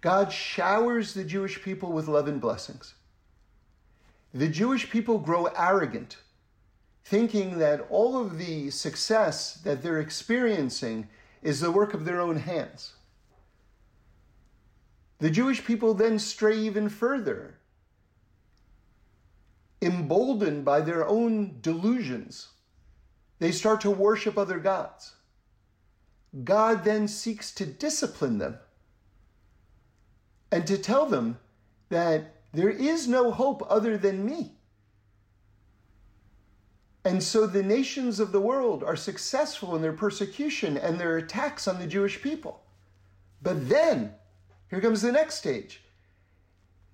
God 0.00 0.32
showers 0.32 1.14
the 1.14 1.24
Jewish 1.24 1.62
people 1.62 1.92
with 1.92 2.08
love 2.08 2.26
and 2.26 2.40
blessings. 2.40 2.94
The 4.34 4.48
Jewish 4.48 4.90
people 4.90 5.18
grow 5.18 5.46
arrogant 5.56 6.16
thinking 7.04 7.58
that 7.58 7.86
all 7.90 8.20
of 8.20 8.38
the 8.38 8.70
success 8.70 9.54
that 9.58 9.84
they're 9.84 10.00
experiencing 10.00 11.06
is 11.44 11.60
the 11.60 11.70
work 11.70 11.94
of 11.94 12.04
their 12.04 12.20
own 12.20 12.38
hands. 12.38 12.94
The 15.18 15.30
Jewish 15.30 15.64
people 15.64 15.94
then 15.94 16.18
stray 16.18 16.58
even 16.58 16.88
further, 16.88 17.58
emboldened 19.80 20.64
by 20.64 20.80
their 20.80 21.06
own 21.06 21.58
delusions. 21.60 22.48
They 23.38 23.52
start 23.52 23.80
to 23.82 23.90
worship 23.90 24.36
other 24.36 24.58
gods. 24.58 25.14
God 26.42 26.84
then 26.84 27.06
seeks 27.06 27.52
to 27.54 27.66
discipline 27.66 28.38
them 28.38 28.58
and 30.50 30.66
to 30.66 30.78
tell 30.78 31.06
them 31.06 31.38
that 31.90 32.36
there 32.52 32.70
is 32.70 33.06
no 33.06 33.30
hope 33.30 33.64
other 33.68 33.96
than 33.96 34.24
me. 34.24 34.52
And 37.04 37.22
so 37.22 37.46
the 37.46 37.62
nations 37.62 38.18
of 38.18 38.32
the 38.32 38.40
world 38.40 38.82
are 38.82 38.96
successful 38.96 39.76
in 39.76 39.82
their 39.82 39.92
persecution 39.92 40.76
and 40.76 40.98
their 40.98 41.18
attacks 41.18 41.68
on 41.68 41.78
the 41.78 41.86
Jewish 41.86 42.22
people. 42.22 42.62
But 43.42 43.68
then, 43.68 44.14
here 44.74 44.82
comes 44.82 45.02
the 45.02 45.12
next 45.12 45.36
stage. 45.36 45.82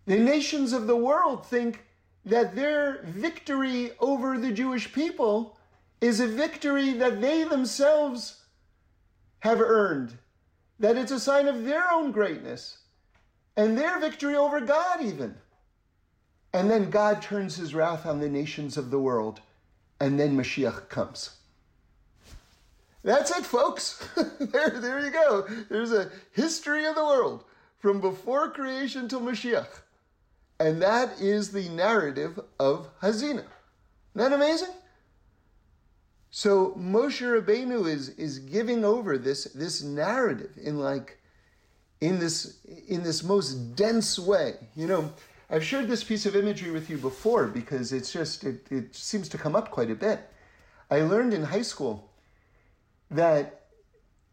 The 0.07 0.19
nations 0.19 0.75
of 0.75 0.87
the 0.87 0.97
world 0.97 1.47
think 1.47 1.87
that 2.27 2.55
their 2.55 3.03
victory 3.05 3.93
over 4.01 4.37
the 4.37 4.53
Jewish 4.53 4.93
people 4.93 5.57
is 6.03 6.21
a 6.21 6.29
victory 6.29 6.93
that 6.95 7.23
they 7.23 7.45
themselves 7.45 8.43
have 9.41 9.63
earned, 9.63 10.19
that 10.79 10.99
it's 10.99 11.13
a 11.13 11.19
sign 11.19 11.49
of 11.49 11.65
their 11.65 11.91
own 11.91 12.13
greatness 12.13 12.79
and 13.57 13.79
their 13.79 13.99
victory 13.99 14.37
over 14.37 14.61
God, 14.61 15.03
even. 15.03 15.35
and 16.53 16.71
then 16.71 16.91
God 16.91 17.23
turns 17.23 17.57
his 17.57 17.75
wrath 17.75 18.05
on 18.05 18.21
the 18.21 18.29
nations 18.29 18.77
of 18.77 18.91
the 18.91 18.99
world, 18.99 19.41
and 20.01 20.21
then 20.21 20.37
Mashiach 20.37 20.89
comes. 20.89 21.31
That's 23.03 23.31
it, 23.31 23.47
folks. 23.47 24.07
there, 24.39 24.71
there 24.71 25.05
you 25.05 25.11
go. 25.11 25.47
There's 25.71 25.93
a 25.93 26.11
history 26.33 26.85
of 26.85 26.95
the 26.95 27.05
world 27.05 27.45
from 27.81 28.01
before 28.01 28.51
creation 28.51 29.09
till 29.09 29.21
Mashiach. 29.21 29.81
And 30.61 30.81
that 30.83 31.19
is 31.21 31.51
the 31.51 31.69
narrative 31.71 32.39
of 32.61 32.89
Hazina. 33.01 33.45
Isn't 33.45 33.47
that 34.15 34.33
amazing? 34.33 34.69
So 36.31 36.73
Moshe 36.79 37.23
Rabbeinu 37.23 37.89
is, 37.89 38.11
is 38.11 38.39
giving 38.39 38.85
over 38.85 39.19
this, 39.19 39.45
this 39.45 39.83
narrative 39.83 40.53
in 40.63 40.79
like 40.79 41.17
in 42.01 42.19
this 42.19 42.59
in 42.89 43.03
this 43.03 43.23
most 43.23 43.77
dense 43.77 44.19
way. 44.19 44.55
You 44.75 44.87
know, 44.87 45.13
I've 45.51 45.65
shared 45.65 45.89
this 45.89 46.05
piece 46.05 46.27
of 46.27 46.37
imagery 46.37 46.71
with 46.71 46.89
you 46.89 46.97
before 46.97 47.47
because 47.47 47.93
it's 47.93 48.13
just 48.13 48.45
it, 48.45 48.67
it 48.71 48.95
seems 48.95 49.29
to 49.31 49.39
come 49.39 49.55
up 49.55 49.71
quite 49.71 49.91
a 49.91 49.95
bit. 49.95 50.21
I 50.91 51.03
learned 51.03 51.35
in 51.35 51.45
high 51.45 51.63
school 51.63 52.11
that 53.11 53.63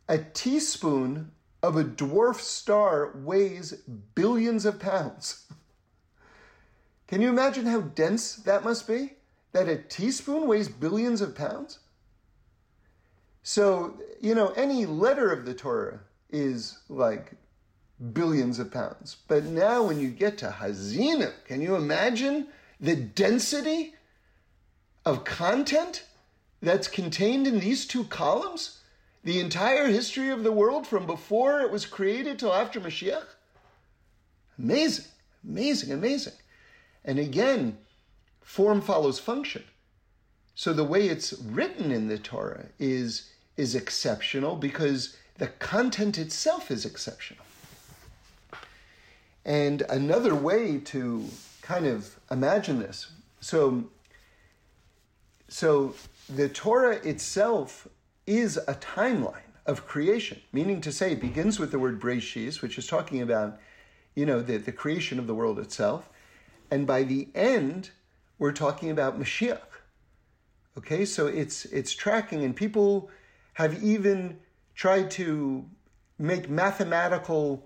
a 0.07 0.17
teaspoon 0.17 1.31
of 1.63 1.75
a 1.75 1.83
dwarf 1.83 2.35
star 2.35 3.11
weighs 3.15 3.73
billions 4.15 4.65
of 4.65 4.79
pounds. 4.79 5.45
Can 7.07 7.21
you 7.21 7.29
imagine 7.29 7.65
how 7.65 7.81
dense 7.81 8.35
that 8.35 8.63
must 8.63 8.87
be? 8.87 9.13
That 9.53 9.69
a 9.69 9.77
teaspoon 9.77 10.47
weighs 10.47 10.67
billions 10.67 11.21
of 11.21 11.35
pounds? 11.35 11.79
So, 13.43 14.01
you 14.21 14.35
know, 14.35 14.49
any 14.49 14.85
letter 14.85 15.31
of 15.31 15.45
the 15.45 15.53
Torah 15.53 16.01
is 16.29 16.79
like 16.89 17.31
billions 18.13 18.59
of 18.59 18.71
pounds. 18.71 19.17
But 19.27 19.45
now 19.45 19.83
when 19.83 19.99
you 19.99 20.09
get 20.09 20.37
to 20.39 20.49
Hazina, 20.59 21.31
can 21.45 21.61
you 21.61 21.75
imagine 21.75 22.47
the 22.79 22.95
density 22.95 23.95
of 25.05 25.23
content 25.23 26.03
that's 26.61 26.87
contained 26.87 27.47
in 27.47 27.59
these 27.59 27.87
two 27.87 28.03
columns? 28.03 28.81
The 29.23 29.39
entire 29.39 29.87
history 29.87 30.29
of 30.29 30.43
the 30.43 30.51
world 30.51 30.87
from 30.87 31.05
before 31.05 31.61
it 31.61 31.71
was 31.71 31.85
created 31.85 32.39
till 32.39 32.53
after 32.53 32.79
Mashiach? 32.79 33.25
Amazing, 34.57 35.05
amazing, 35.43 35.91
amazing. 35.91 36.33
And 37.03 37.19
again, 37.19 37.77
form 38.41 38.81
follows 38.81 39.19
function. 39.19 39.63
So 40.55 40.73
the 40.73 40.83
way 40.83 41.07
it's 41.07 41.33
written 41.33 41.91
in 41.91 42.07
the 42.07 42.17
Torah 42.17 42.65
is, 42.79 43.29
is 43.57 43.75
exceptional 43.75 44.55
because 44.55 45.15
the 45.37 45.47
content 45.47 46.17
itself 46.17 46.71
is 46.71 46.85
exceptional. 46.85 47.45
And 49.45 49.83
another 49.83 50.35
way 50.35 50.79
to 50.79 51.25
kind 51.61 51.85
of 51.85 52.19
imagine 52.31 52.79
this. 52.79 53.07
So, 53.39 53.85
so 55.47 55.95
the 56.27 56.49
Torah 56.49 56.95
itself 56.95 57.87
is 58.27 58.57
a 58.67 58.75
timeline 58.75 59.41
of 59.65 59.87
creation, 59.87 60.41
meaning 60.53 60.81
to 60.81 60.91
say 60.91 61.13
it 61.13 61.21
begins 61.21 61.59
with 61.59 61.71
the 61.71 61.79
word 61.79 61.99
Breshis, 61.99 62.61
which 62.61 62.77
is 62.77 62.85
talking 62.85 63.21
about, 63.21 63.59
you 64.15 64.25
know, 64.25 64.41
the, 64.41 64.57
the 64.57 64.71
creation 64.71 65.17
of 65.17 65.27
the 65.27 65.33
world 65.33 65.57
itself. 65.57 66.09
And 66.69 66.85
by 66.85 67.03
the 67.03 67.29
end, 67.33 67.91
we're 68.37 68.51
talking 68.51 68.91
about 68.91 69.19
Mashiach. 69.19 69.61
Okay, 70.77 71.05
so 71.05 71.25
it's 71.25 71.65
it's 71.65 71.93
tracking, 71.93 72.43
and 72.43 72.55
people 72.55 73.09
have 73.53 73.83
even 73.83 74.37
tried 74.75 75.09
to 75.09 75.65
make 76.19 76.49
mathematical 76.49 77.65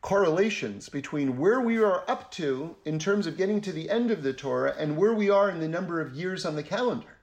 correlations 0.00 0.88
between 0.88 1.36
where 1.36 1.60
we 1.60 1.76
are 1.78 2.02
up 2.08 2.30
to 2.30 2.76
in 2.86 2.98
terms 2.98 3.26
of 3.26 3.36
getting 3.36 3.60
to 3.60 3.72
the 3.72 3.90
end 3.90 4.10
of 4.10 4.22
the 4.22 4.32
Torah 4.32 4.74
and 4.78 4.96
where 4.96 5.12
we 5.12 5.28
are 5.28 5.50
in 5.50 5.60
the 5.60 5.68
number 5.68 6.00
of 6.00 6.14
years 6.14 6.46
on 6.46 6.56
the 6.56 6.62
calendar. 6.62 7.17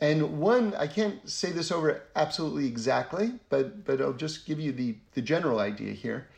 And 0.00 0.38
one, 0.38 0.74
I 0.74 0.86
can't 0.86 1.28
say 1.28 1.52
this 1.52 1.70
over 1.70 2.02
absolutely 2.16 2.66
exactly, 2.66 3.32
but, 3.50 3.84
but 3.84 4.00
I'll 4.00 4.14
just 4.14 4.46
give 4.46 4.58
you 4.58 4.72
the, 4.72 4.96
the 5.12 5.20
general 5.20 5.60
idea 5.60 5.92
here. 5.92 6.28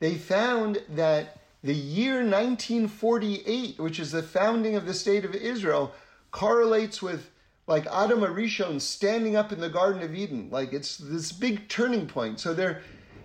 They 0.00 0.14
found 0.14 0.82
that 0.90 1.38
the 1.62 1.74
year 1.74 2.16
1948, 2.16 3.78
which 3.78 4.00
is 4.00 4.12
the 4.12 4.22
founding 4.22 4.74
of 4.74 4.86
the 4.86 4.94
state 4.94 5.24
of 5.24 5.34
Israel, 5.34 5.94
correlates 6.30 7.00
with 7.00 7.30
like 7.66 7.86
Adam 7.86 8.20
HaRishon 8.20 8.80
standing 8.80 9.36
up 9.36 9.52
in 9.52 9.60
the 9.60 9.68
Garden 9.68 10.02
of 10.02 10.14
Eden. 10.14 10.48
Like 10.50 10.72
it's 10.72 10.96
this 10.96 11.32
big 11.32 11.68
turning 11.68 12.06
point. 12.06 12.40
So 12.40 12.54
they're 12.54 12.82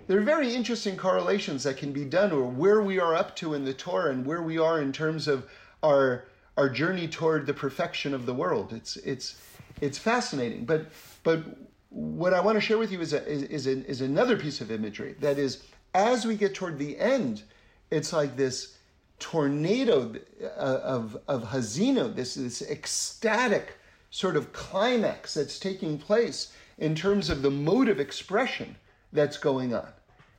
there 0.08 0.17
are 0.20 0.24
very 0.24 0.54
interesting 0.54 0.98
correlations 0.98 1.63
that 1.63 1.78
can 1.78 1.94
be 1.94 2.04
done 2.04 2.32
or 2.32 2.44
where 2.44 2.82
we 2.82 3.00
are 3.00 3.15
up 3.15 3.36
to 3.38 3.54
in 3.54 3.63
the 3.63 3.74
Torah 3.74 4.12
and 4.12 4.26
where 4.26 4.41
we 4.41 4.58
are 4.58 4.82
in 4.82 4.91
terms 4.91 5.28
of 5.28 5.50
our 5.84 6.26
our 6.58 6.70
journey 6.70 7.08
toward 7.08 7.46
the 7.46 7.54
perfection 7.54 8.13
of 8.13 8.26
the 8.26 8.34
world. 8.34 8.74
It's 8.74 8.98
it's 8.98 9.39
it's 9.82 9.98
fascinating. 9.98 10.65
But 10.65 10.88
but 11.24 11.44
what 11.89 12.34
I 12.34 12.39
want 12.39 12.56
to 12.56 12.62
share 12.62 12.78
with 12.78 12.91
you 12.91 13.02
is 13.02 13.13
a, 13.13 13.28
is 13.28 13.44
is, 13.44 13.67
a, 13.67 13.86
is 13.86 14.02
another 14.02 14.38
piece 14.38 14.62
of 14.62 14.72
imagery 14.72 15.15
that 15.20 15.38
is 15.38 15.63
as 15.94 16.26
we 16.26 16.36
get 16.36 16.56
toward 16.56 16.78
the 16.78 16.98
end, 16.98 17.44
it's 17.89 18.13
like 18.13 18.38
this 18.38 18.78
tornado 19.20 20.15
uh, 20.41 20.46
of 20.48 21.17
of 21.28 21.44
Hazino, 21.44 22.15
this 22.15 22.36
this 22.36 22.62
ecstatic 22.62 23.78
sort 24.10 24.36
of 24.36 24.54
climax 24.54 25.34
that's 25.34 25.60
taking 25.60 25.98
place 25.98 26.54
in 26.78 26.96
terms 26.96 27.30
of 27.30 27.41
the 27.41 27.52
mode 27.52 27.89
of 27.89 28.00
expression 28.00 28.76
that's 29.13 29.38
going 29.38 29.74
on 29.74 29.88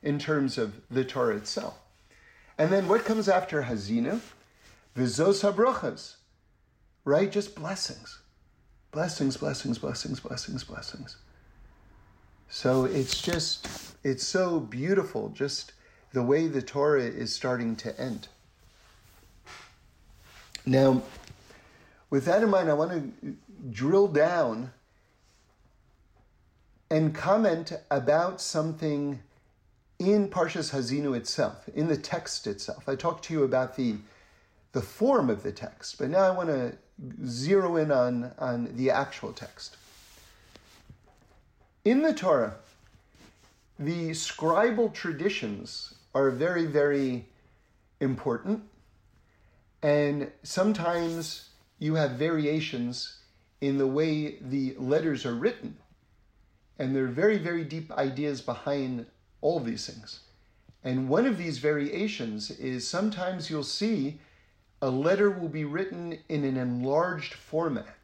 in 0.01 0.19
terms 0.19 0.57
of 0.57 0.81
the 0.91 1.03
Torah 1.03 1.37
itself. 1.37 1.75
And 2.57 2.71
then 2.71 2.87
what 2.87 3.05
comes 3.05 3.27
after 3.29 3.63
Hazina? 3.63 4.19
Vizos 4.95 5.41
habrachas, 5.41 6.17
right? 7.03 7.31
Just 7.31 7.55
blessings. 7.55 8.19
Blessings, 8.93 9.37
blessings, 9.37 9.79
blessings, 9.79 10.19
blessings, 10.19 10.63
blessings. 10.63 11.17
So 12.47 12.85
it's 12.85 13.19
just, 13.19 13.67
it's 14.03 14.23
so 14.23 14.59
beautiful, 14.59 15.29
just 15.29 15.73
the 16.13 16.21
way 16.21 16.47
the 16.47 16.61
Torah 16.61 17.01
is 17.01 17.33
starting 17.33 17.75
to 17.77 17.99
end. 17.99 18.27
Now, 20.63 21.01
with 22.11 22.25
that 22.25 22.43
in 22.43 22.51
mind, 22.51 22.69
I 22.69 22.73
want 22.73 22.91
to 23.21 23.35
drill 23.71 24.07
down 24.07 24.71
and 26.91 27.15
comment 27.15 27.73
about 27.89 28.39
something 28.39 29.19
in 29.97 30.29
Parshas 30.29 30.71
Hazinu 30.71 31.17
itself, 31.17 31.67
in 31.73 31.87
the 31.87 31.97
text 31.97 32.45
itself. 32.45 32.87
I 32.87 32.95
talked 32.95 33.25
to 33.25 33.33
you 33.33 33.43
about 33.43 33.75
the 33.75 33.95
the 34.73 34.81
form 34.81 35.29
of 35.29 35.43
the 35.43 35.51
text, 35.51 35.97
but 35.97 36.09
now 36.09 36.19
I 36.19 36.31
want 36.31 36.49
to 36.49 36.75
zero 37.25 37.77
in 37.77 37.91
on, 37.91 38.31
on 38.37 38.75
the 38.75 38.91
actual 38.91 39.31
text. 39.31 39.77
In 41.85 42.01
the 42.01 42.13
Torah, 42.13 42.55
the 43.79 44.11
scribal 44.11 44.93
traditions 44.93 45.95
are 46.13 46.29
very, 46.29 46.65
very 46.65 47.25
important, 47.99 48.63
and 49.81 50.31
sometimes 50.43 51.49
you 51.79 51.95
have 51.95 52.11
variations 52.11 53.19
in 53.61 53.77
the 53.77 53.87
way 53.87 54.37
the 54.41 54.75
letters 54.77 55.25
are 55.25 55.35
written. 55.35 55.77
And 56.79 56.95
there 56.95 57.05
are 57.05 57.07
very, 57.23 57.37
very 57.37 57.63
deep 57.63 57.91
ideas 57.91 58.41
behind 58.41 59.05
all 59.41 59.57
of 59.57 59.65
these 59.65 59.85
things. 59.85 60.21
And 60.83 61.07
one 61.07 61.25
of 61.25 61.37
these 61.37 61.59
variations 61.59 62.51
is 62.51 62.87
sometimes 62.87 63.49
you'll 63.49 63.63
see 63.63 64.19
a 64.83 64.89
letter 64.89 65.29
will 65.29 65.47
be 65.47 65.63
written 65.63 66.19
in 66.27 66.43
an 66.43 66.57
enlarged 66.57 67.33
format. 67.33 67.95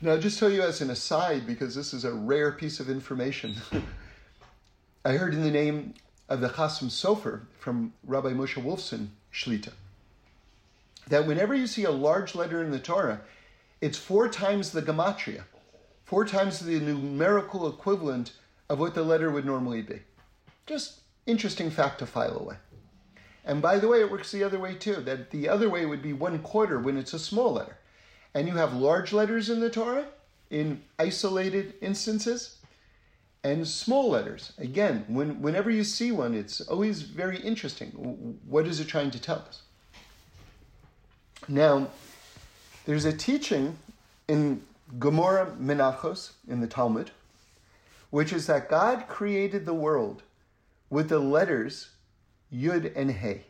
Now, 0.00 0.10
I'll 0.10 0.18
just 0.18 0.40
tell 0.40 0.50
you 0.50 0.60
as 0.60 0.80
an 0.80 0.90
aside, 0.90 1.46
because 1.46 1.72
this 1.72 1.94
is 1.94 2.04
a 2.04 2.12
rare 2.12 2.50
piece 2.50 2.80
of 2.80 2.90
information. 2.90 3.54
I 5.04 5.12
heard 5.12 5.34
in 5.34 5.44
the 5.44 5.52
name 5.52 5.94
of 6.28 6.40
the 6.40 6.48
Chasam 6.48 6.88
Sofer 6.88 7.42
from 7.60 7.92
Rabbi 8.04 8.30
Moshe 8.30 8.60
Wolfson 8.60 9.10
Shlita 9.32 9.70
that 11.06 11.28
whenever 11.28 11.54
you 11.54 11.68
see 11.68 11.84
a 11.84 11.92
large 11.92 12.34
letter 12.34 12.60
in 12.60 12.72
the 12.72 12.80
Torah, 12.80 13.20
it's 13.80 13.96
four 13.96 14.28
times 14.28 14.72
the 14.72 14.82
gematria, 14.82 15.44
four 16.04 16.24
times 16.24 16.58
the 16.58 16.80
numerical 16.80 17.68
equivalent 17.68 18.32
of 18.68 18.80
what 18.80 18.96
the 18.96 19.04
letter 19.04 19.30
would 19.30 19.46
normally 19.46 19.82
be. 19.82 20.00
Just 20.66 21.02
interesting 21.24 21.70
fact 21.70 22.00
to 22.00 22.06
file 22.06 22.36
away. 22.36 22.56
And 23.46 23.62
by 23.62 23.78
the 23.78 23.86
way, 23.86 24.00
it 24.00 24.10
works 24.10 24.32
the 24.32 24.42
other 24.42 24.58
way 24.58 24.74
too, 24.74 24.96
that 24.96 25.30
the 25.30 25.48
other 25.48 25.70
way 25.70 25.86
would 25.86 26.02
be 26.02 26.12
one 26.12 26.40
quarter 26.40 26.80
when 26.80 26.98
it's 26.98 27.14
a 27.14 27.18
small 27.18 27.52
letter. 27.52 27.78
And 28.34 28.48
you 28.48 28.54
have 28.54 28.74
large 28.74 29.12
letters 29.12 29.48
in 29.48 29.60
the 29.60 29.70
Torah 29.70 30.06
in 30.50 30.82
isolated 30.98 31.74
instances 31.80 32.58
and 33.44 33.66
small 33.66 34.10
letters. 34.10 34.52
Again, 34.58 35.04
when, 35.06 35.40
whenever 35.40 35.70
you 35.70 35.84
see 35.84 36.10
one, 36.10 36.34
it's 36.34 36.60
always 36.60 37.02
very 37.02 37.38
interesting. 37.38 37.90
What 38.48 38.66
is 38.66 38.80
it 38.80 38.88
trying 38.88 39.12
to 39.12 39.20
tell 39.20 39.44
us? 39.48 39.62
Now, 41.46 41.88
there's 42.84 43.04
a 43.04 43.12
teaching 43.12 43.78
in 44.26 44.62
Gemara 44.98 45.54
Menachos 45.60 46.32
in 46.48 46.60
the 46.60 46.66
Talmud, 46.66 47.12
which 48.10 48.32
is 48.32 48.46
that 48.48 48.68
God 48.68 49.06
created 49.06 49.64
the 49.64 49.74
world 49.74 50.24
with 50.90 51.08
the 51.08 51.20
letters 51.20 51.90
Yud 52.56 52.92
and 52.96 53.10
Hey. 53.10 53.44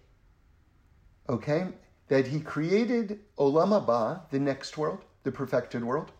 okay, 1.29 1.69
that 2.09 2.29
he 2.29 2.41
created 2.41 3.21
Olam 3.39 3.71
Haba, 3.71 4.29
the 4.31 4.39
next 4.39 4.77
world, 4.77 5.01
the 5.23 5.33
perfected 5.33 5.85
world. 5.85 6.11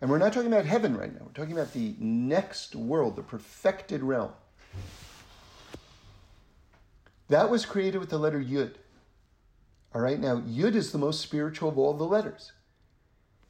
And 0.00 0.10
we're 0.10 0.18
not 0.18 0.32
talking 0.32 0.52
about 0.52 0.66
heaven 0.66 0.96
right 0.96 1.12
now. 1.12 1.20
We're 1.24 1.32
talking 1.32 1.52
about 1.52 1.72
the 1.72 1.94
next 1.98 2.74
world, 2.74 3.16
the 3.16 3.22
perfected 3.22 4.02
realm. 4.02 4.32
That 7.28 7.48
was 7.48 7.64
created 7.64 7.98
with 7.98 8.10
the 8.10 8.18
letter 8.18 8.40
Yud. 8.40 8.74
All 9.94 10.00
right, 10.00 10.18
now 10.18 10.40
Yud 10.40 10.74
is 10.74 10.92
the 10.92 10.98
most 10.98 11.20
spiritual 11.20 11.68
of 11.68 11.78
all 11.78 11.94
the 11.94 12.04
letters. 12.04 12.52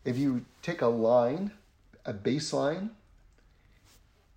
If 0.04 0.18
you 0.18 0.44
take 0.62 0.82
a 0.82 0.86
line, 0.86 1.50
a 2.04 2.12
baseline, 2.12 2.90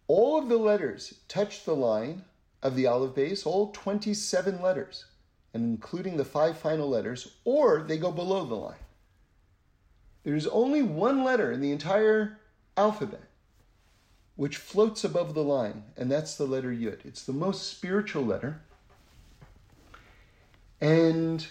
all 0.08 0.40
of 0.40 0.48
the 0.48 0.58
letters 0.58 1.16
touch 1.28 1.66
the 1.66 1.76
line 1.76 2.24
of 2.62 2.76
the 2.76 2.88
aleph 2.88 3.16
beis, 3.16 3.46
all 3.46 3.72
27 3.72 4.62
letters, 4.62 5.06
and 5.54 5.64
including 5.64 6.18
the 6.18 6.26
five 6.26 6.58
final 6.58 6.90
letters, 6.90 7.36
or 7.44 7.84
they 7.84 7.98
go 7.98 8.12
below 8.12 8.46
the 8.46 8.56
line. 8.56 8.76
There's 10.24 10.48
only 10.48 10.82
one 10.82 11.24
letter 11.24 11.52
in 11.52 11.62
the 11.62 11.72
entire 11.72 12.40
alphabet 12.76 13.28
which 14.38 14.58
floats 14.58 15.04
above 15.04 15.34
the 15.34 15.44
line, 15.44 15.84
and 15.98 16.12
that's 16.12 16.36
the 16.36 16.46
letter 16.46 16.70
Yud. 16.70 17.04
It's 17.04 17.24
the 17.24 17.34
most 17.34 17.72
spiritual 17.72 18.24
letter. 18.24 18.62
And 20.80 21.46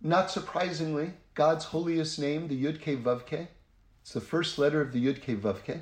not 0.00 0.30
surprisingly, 0.30 1.14
God's 1.34 1.66
holiest 1.66 2.18
name, 2.18 2.46
the 2.46 2.64
Yud 2.64 2.80
Ke 2.80 3.02
Vav 3.02 3.26
Ke, 3.26 3.48
it's 4.00 4.12
the 4.12 4.20
first 4.20 4.58
letter 4.58 4.80
of 4.80 4.92
the 4.92 5.04
Yud 5.04 5.20
Ke 5.20 5.38
Vav 5.38 5.64
Ke. 5.64 5.80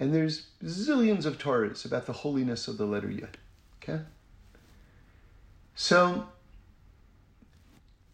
And 0.00 0.14
there's 0.14 0.46
zillions 0.62 1.26
of 1.26 1.38
Torahs 1.38 1.84
about 1.84 2.06
the 2.06 2.12
holiness 2.12 2.68
of 2.68 2.78
the 2.78 2.86
letter 2.86 3.08
Yud. 3.08 3.34
Okay? 3.82 4.02
So, 5.74 6.28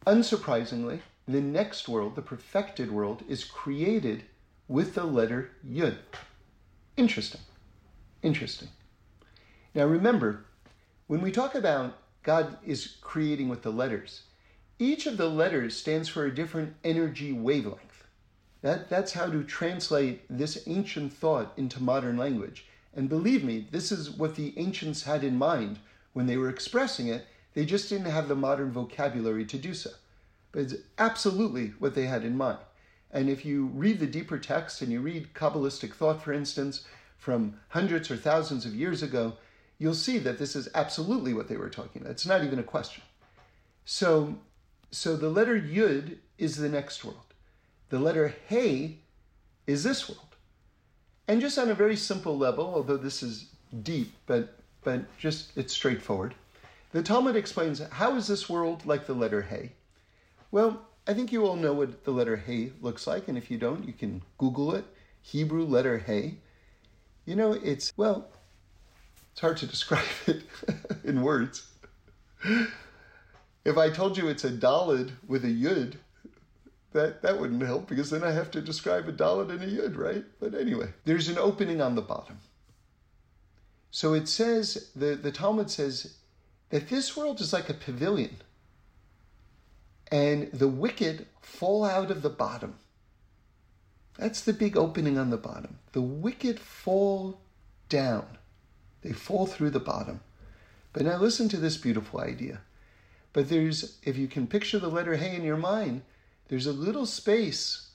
unsurprisingly, 0.07 1.01
the 1.27 1.41
next 1.41 1.89
world, 1.89 2.17
the 2.17 2.23
perfected 2.23 2.91
world, 2.91 3.23
is 3.29 3.45
created 3.45 4.25
with 4.69 4.95
the 4.95 5.05
letter 5.05 5.51
Yud. 5.67 5.97
Interesting. 6.97 7.41
Interesting. 8.23 8.69
Now 9.75 9.87
remember, 9.87 10.45
when 11.07 11.21
we 11.21 11.33
talk 11.33 11.55
about 11.55 11.99
God 12.23 12.57
is 12.65 12.97
creating 13.01 13.49
with 13.49 13.63
the 13.63 13.73
letters, 13.73 14.23
each 14.79 15.07
of 15.07 15.17
the 15.17 15.29
letters 15.29 15.77
stands 15.77 16.09
for 16.09 16.25
a 16.25 16.35
different 16.35 16.75
energy 16.83 17.33
wavelength. 17.33 17.94
That, 18.65 18.89
that's 18.89 19.13
how 19.13 19.27
to 19.27 19.45
translate 19.45 20.23
this 20.31 20.65
ancient 20.67 21.13
thought 21.13 21.53
into 21.59 21.83
modern 21.83 22.17
language. 22.17 22.65
And 22.97 23.11
believe 23.11 23.45
me, 23.45 23.69
this 23.71 23.93
is 23.93 24.11
what 24.11 24.37
the 24.37 24.55
ancients 24.57 25.03
had 25.03 25.23
in 25.23 25.37
mind 25.37 25.81
when 26.15 26.27
they 26.27 26.39
were 26.39 26.49
expressing 26.49 27.09
it. 27.09 27.27
They 27.53 27.67
just 27.67 27.91
didn't 27.91 28.11
have 28.11 28.27
the 28.27 28.35
modern 28.35 28.73
vocabulary 28.73 29.45
to 29.45 29.59
do 29.59 29.75
so. 29.75 29.91
But 30.51 30.63
it's 30.63 30.75
absolutely 30.97 31.75
what 31.79 31.95
they 31.95 32.07
had 32.07 32.25
in 32.25 32.39
mind. 32.39 32.57
And 33.11 33.29
if 33.29 33.45
you 33.45 33.67
read 33.67 34.01
the 34.01 34.07
deeper 34.07 34.39
text 34.39 34.81
and 34.81 34.91
you 34.91 35.03
read 35.03 35.35
Kabbalistic 35.35 35.93
thought, 35.93 36.23
for 36.23 36.33
instance, 36.33 36.87
from 37.19 37.61
hundreds 37.69 38.11
or 38.11 38.17
thousands 38.17 38.65
of 38.65 38.75
years 38.75 39.03
ago, 39.03 39.35
you'll 39.79 39.93
see 39.93 40.17
that 40.21 40.39
this 40.39 40.57
is 40.57 40.71
absolutely 40.75 41.35
what 41.35 41.49
they 41.49 41.59
were 41.59 41.69
talking 41.69 42.01
about. 42.01 42.13
It's 42.13 42.25
not 42.25 42.43
even 42.43 42.59
a 42.59 42.63
question. 42.63 43.03
So, 43.85 44.37
so 44.91 45.17
the 45.17 45.29
letter 45.29 45.61
Yud 45.61 46.17
is 46.39 46.57
the 46.57 46.71
next 46.71 47.05
world. 47.05 47.34
The 47.95 48.01
letter 48.01 48.35
Hey 48.49 48.97
is 49.69 49.85
this 49.85 50.09
world. 50.09 50.35
And 51.29 51.41
just 51.41 51.57
on 51.61 51.71
a 51.71 51.77
very 51.77 51.95
simple 51.95 52.37
level, 52.37 52.75
although 52.75 52.97
this 52.97 53.23
is 53.23 53.51
deep, 53.85 54.17
but, 54.27 54.59
but 54.83 55.05
just 55.17 55.57
it's 55.57 55.73
straightforward, 55.73 56.35
the 56.91 57.05
Talmud 57.05 57.37
explains 57.37 57.79
how 57.79 58.17
is 58.17 58.27
this 58.27 58.51
world 58.51 58.85
like 58.85 59.07
the 59.07 59.15
letter 59.15 59.43
Hey? 59.43 59.75
Well, 60.51 60.89
I 61.07 61.15
think 61.15 61.31
you 61.31 61.47
all 61.47 61.55
know 61.55 61.73
what 61.73 62.03
the 62.03 62.11
letter 62.11 62.35
Hey 62.37 62.73
looks 62.81 63.07
like, 63.07 63.29
and 63.29 63.39
if 63.39 63.49
you 63.49 63.59
don't, 63.59 63.87
you 63.87 63.93
can 63.93 64.23
Google 64.39 64.75
it. 64.75 64.87
Hebrew 65.23 65.65
letter 65.65 65.99
Hey. 65.99 66.39
You 67.27 67.37
know, 67.37 67.53
it's, 67.53 67.93
well, 67.97 68.27
it's 69.31 69.41
hard 69.41 69.59
to 69.59 69.67
describe 69.75 70.05
it 70.27 70.43
in 71.05 71.23
words. 71.23 71.71
If 73.65 73.79
I 73.79 73.89
told 73.89 74.19
you 74.19 74.27
it's 74.27 74.43
a 74.43 74.51
Dalid 74.51 75.13
with 75.29 75.45
a 75.45 75.49
Yud, 75.49 75.95
that 76.95 77.23
that 77.23 77.39
wouldn't 77.39 77.63
help 77.63 77.89
because 77.89 78.09
then 78.09 78.25
I 78.25 78.31
have 78.31 78.51
to 78.53 78.63
describe 78.63 79.09
a 79.09 79.13
dalet 79.13 79.51
and 79.51 79.63
a 79.63 79.67
yud, 79.67 79.99
right? 79.99 80.25
But 80.41 80.55
anyway, 80.55 80.89
there's 81.05 81.29
an 81.29 81.39
opening 81.39 81.83
on 81.83 81.97
the 81.97 82.03
bottom. 82.03 82.39
So 83.91 84.15
it 84.15 84.29
says 84.29 84.91
the, 84.97 85.15
the 85.15 85.33
Talmud 85.33 85.71
says 85.71 86.17
that 86.71 86.89
this 86.89 87.17
world 87.17 87.41
is 87.41 87.53
like 87.53 87.69
a 87.69 87.75
pavilion, 87.75 88.37
and 90.11 90.51
the 90.53 90.69
wicked 90.69 91.27
fall 91.43 91.85
out 91.85 92.11
of 92.11 92.23
the 92.23 92.31
bottom. 92.31 92.77
That's 94.17 94.41
the 94.41 94.53
big 94.53 94.77
opening 94.77 95.19
on 95.19 95.31
the 95.31 95.37
bottom. 95.37 95.79
The 95.93 96.03
wicked 96.03 96.61
fall 96.61 97.41
down. 97.89 98.39
They 99.03 99.13
fall 99.13 99.47
through 99.47 99.71
the 99.71 99.81
bottom. 99.81 100.21
But 100.93 101.03
now 101.03 101.19
listen 101.19 101.49
to 101.49 101.57
this 101.57 101.77
beautiful 101.77 102.21
idea. 102.21 102.61
But 103.33 103.49
there's, 103.49 103.99
if 104.05 104.17
you 104.17 104.29
can 104.29 104.47
picture 104.47 104.79
the 104.79 104.89
letter 104.89 105.17
Hey 105.17 105.35
in 105.35 105.43
your 105.43 105.57
mind, 105.57 106.03
there's 106.49 106.67
a 106.67 106.73
little 106.73 107.07
space 107.07 107.89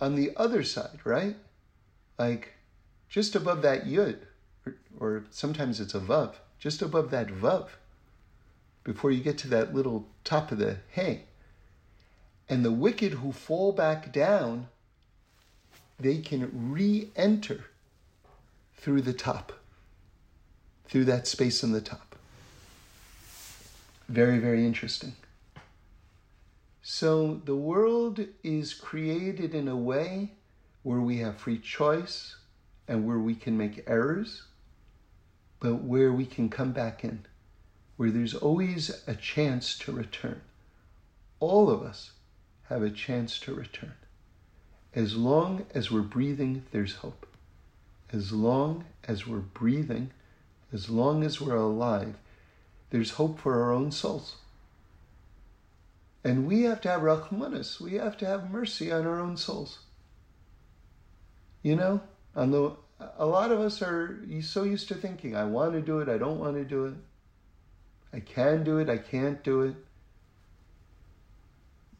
on 0.00 0.14
the 0.14 0.32
other 0.36 0.62
side, 0.62 1.00
right? 1.04 1.36
Like 2.18 2.54
just 3.08 3.34
above 3.34 3.62
that 3.62 3.86
yud, 3.86 4.18
or, 4.66 4.74
or 4.98 5.24
sometimes 5.30 5.80
it's 5.80 5.94
a 5.94 6.00
vav, 6.00 6.34
just 6.58 6.82
above 6.82 7.10
that 7.10 7.28
vav, 7.28 7.68
before 8.82 9.10
you 9.10 9.22
get 9.22 9.38
to 9.38 9.48
that 9.48 9.74
little 9.74 10.06
top 10.24 10.52
of 10.52 10.58
the 10.58 10.78
hay. 10.90 11.24
And 12.48 12.64
the 12.64 12.72
wicked 12.72 13.14
who 13.14 13.32
fall 13.32 13.72
back 13.72 14.12
down, 14.12 14.68
they 15.98 16.18
can 16.18 16.50
re 16.72 17.08
enter 17.16 17.64
through 18.76 19.00
the 19.00 19.14
top, 19.14 19.52
through 20.86 21.06
that 21.06 21.26
space 21.26 21.62
in 21.62 21.72
the 21.72 21.80
top. 21.80 22.14
Very, 24.08 24.38
very 24.38 24.66
interesting. 24.66 25.14
So 26.86 27.40
the 27.46 27.56
world 27.56 28.20
is 28.42 28.74
created 28.74 29.54
in 29.54 29.68
a 29.68 29.76
way 29.76 30.32
where 30.82 31.00
we 31.00 31.16
have 31.20 31.38
free 31.38 31.58
choice 31.58 32.36
and 32.86 33.06
where 33.06 33.18
we 33.18 33.34
can 33.34 33.56
make 33.56 33.84
errors, 33.86 34.42
but 35.60 35.76
where 35.76 36.12
we 36.12 36.26
can 36.26 36.50
come 36.50 36.72
back 36.72 37.02
in, 37.02 37.24
where 37.96 38.10
there's 38.10 38.34
always 38.34 39.02
a 39.06 39.14
chance 39.14 39.78
to 39.78 39.92
return. 39.92 40.42
All 41.40 41.70
of 41.70 41.82
us 41.82 42.10
have 42.64 42.82
a 42.82 42.90
chance 42.90 43.38
to 43.40 43.54
return. 43.54 43.94
As 44.94 45.16
long 45.16 45.64
as 45.74 45.90
we're 45.90 46.02
breathing, 46.02 46.64
there's 46.70 46.96
hope. 46.96 47.26
As 48.12 48.30
long 48.30 48.84
as 49.04 49.26
we're 49.26 49.38
breathing, 49.38 50.10
as 50.70 50.90
long 50.90 51.24
as 51.24 51.40
we're 51.40 51.56
alive, 51.56 52.16
there's 52.90 53.12
hope 53.12 53.40
for 53.40 53.62
our 53.62 53.72
own 53.72 53.90
souls. 53.90 54.36
And 56.24 56.46
we 56.46 56.62
have 56.62 56.80
to 56.80 56.88
have 56.88 57.02
rachmanis. 57.02 57.78
We 57.78 57.94
have 57.94 58.16
to 58.18 58.26
have 58.26 58.50
mercy 58.50 58.90
on 58.90 59.06
our 59.06 59.20
own 59.20 59.36
souls. 59.36 59.80
You 61.62 61.76
know, 61.76 62.00
on 62.34 62.50
the 62.50 62.76
a 63.18 63.26
lot 63.26 63.50
of 63.50 63.60
us 63.60 63.82
are 63.82 64.24
so 64.40 64.62
used 64.62 64.88
to 64.88 64.94
thinking, 64.94 65.36
I 65.36 65.44
want 65.44 65.72
to 65.72 65.80
do 65.80 65.98
it, 66.00 66.08
I 66.08 66.16
don't 66.16 66.38
want 66.38 66.54
to 66.56 66.64
do 66.64 66.86
it. 66.86 66.94
I 68.12 68.20
can 68.20 68.64
do 68.64 68.78
it, 68.78 68.88
I 68.88 68.98
can't 68.98 69.42
do 69.42 69.62
it. 69.62 69.74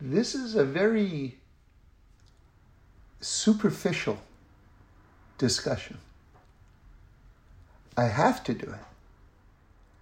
This 0.00 0.34
is 0.34 0.54
a 0.54 0.64
very 0.64 1.38
superficial 3.20 4.18
discussion. 5.36 5.98
I 7.96 8.04
have 8.04 8.44
to 8.44 8.54
do 8.54 8.66
it. 8.66 8.84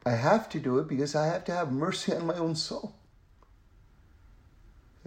I 0.04 0.12
have 0.12 0.48
to 0.50 0.60
do 0.60 0.78
it 0.78 0.88
because 0.88 1.14
I 1.14 1.26
have 1.26 1.44
to 1.46 1.52
have 1.52 1.72
mercy 1.72 2.12
on 2.14 2.26
my 2.26 2.34
own 2.34 2.54
soul 2.54 2.94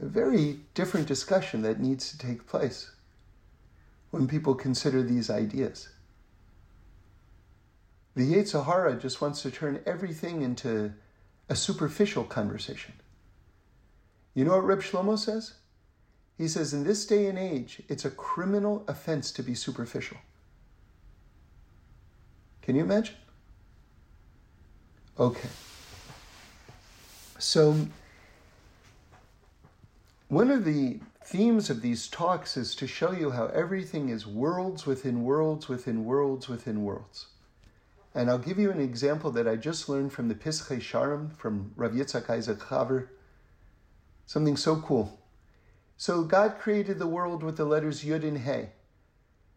a 0.02 0.06
very 0.06 0.60
different 0.74 1.08
discussion 1.08 1.62
that 1.62 1.80
needs 1.80 2.12
to 2.12 2.18
take 2.18 2.48
place 2.48 2.92
when 4.12 4.28
people 4.28 4.56
consider 4.56 5.04
these 5.04 5.30
ideas. 5.30 5.90
The 8.16 8.34
Yetzer 8.34 8.66
Hara 8.66 8.96
just 8.96 9.22
wants 9.22 9.42
to 9.42 9.52
turn 9.52 9.82
everything 9.86 10.42
into 10.42 10.94
a 11.50 11.56
superficial 11.56 12.24
conversation. 12.24 12.94
You 14.34 14.46
know 14.46 14.52
what 14.52 14.66
Reb 14.66 14.82
Shlomo 14.82 15.18
says? 15.18 15.56
He 16.38 16.48
says, 16.48 16.74
in 16.74 16.84
this 16.84 17.06
day 17.06 17.28
and 17.28 17.38
age, 17.38 17.82
it's 17.88 18.04
a 18.04 18.10
criminal 18.10 18.84
offense 18.88 19.32
to 19.34 19.44
be 19.44 19.56
superficial. 19.56 20.18
Can 22.62 22.76
you 22.76 22.84
imagine? 22.84 23.16
Okay. 25.18 25.48
So, 27.38 27.88
one 30.36 30.52
of 30.52 30.65
the 30.65 31.00
themes 31.24 31.69
of 31.69 31.82
these 31.82 32.10
talks 32.10 32.58
is 32.58 32.76
to 32.76 32.86
show 32.86 33.13
you 33.13 33.32
how 33.32 33.45
everything 33.45 34.10
is 34.10 34.28
worlds 34.28 34.86
within 34.86 35.24
worlds 35.24 35.69
within 35.69 36.04
worlds 36.04 36.50
within 36.50 36.84
worlds. 36.84 37.28
And 38.13 38.30
I'll 38.30 38.38
give 38.38 38.60
you 38.60 38.69
an 38.69 38.82
example 38.82 39.32
that 39.32 39.48
I 39.48 39.56
just 39.56 39.88
learned 39.88 40.12
from 40.12 40.28
the 40.28 40.36
Pischei 40.36 40.82
Sharim 40.82 41.34
from 41.38 41.71
Rav 41.78 41.93
Yitzhak 41.93 42.30
Isaac 42.30 42.60
Chaver. 42.60 43.08
Something 44.26 44.58
so 44.58 44.76
cool. 44.76 45.21
So 45.95 46.26
God 46.26 46.58
created 46.60 47.00
the 47.00 47.08
world 47.08 47.41
with 47.41 47.56
the 47.56 47.63
letters 47.63 48.04
Yud 48.04 48.24
and 48.24 48.39
Hey. 48.39 48.71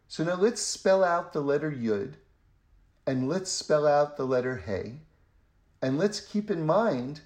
So 0.07 0.23
now 0.23 0.35
let's 0.35 0.61
spell 0.61 1.03
out 1.03 1.33
the 1.33 1.41
letter 1.41 1.69
Yud 1.69 2.13
and 3.05 3.27
let's 3.27 3.51
spell 3.51 3.85
out 3.85 4.15
the 4.15 4.25
letter 4.25 4.55
Hey. 4.55 5.01
And 5.81 5.97
let's 5.97 6.21
keep 6.21 6.49
in 6.49 6.65
mind 6.65 7.19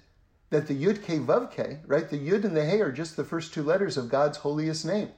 that 0.54 0.68
the 0.68 0.84
Yud 0.84 1.02
K 1.02 1.18
Vav 1.18 1.50
K, 1.50 1.78
right? 1.84 2.08
The 2.08 2.16
Yud 2.16 2.44
and 2.44 2.56
the 2.56 2.64
Hey 2.64 2.80
are 2.80 2.92
just 2.92 3.16
the 3.16 3.24
first 3.24 3.52
two 3.52 3.64
letters 3.64 3.96
of 3.96 4.08
God's 4.08 4.38
holiest 4.38 4.86
name. 4.86 5.08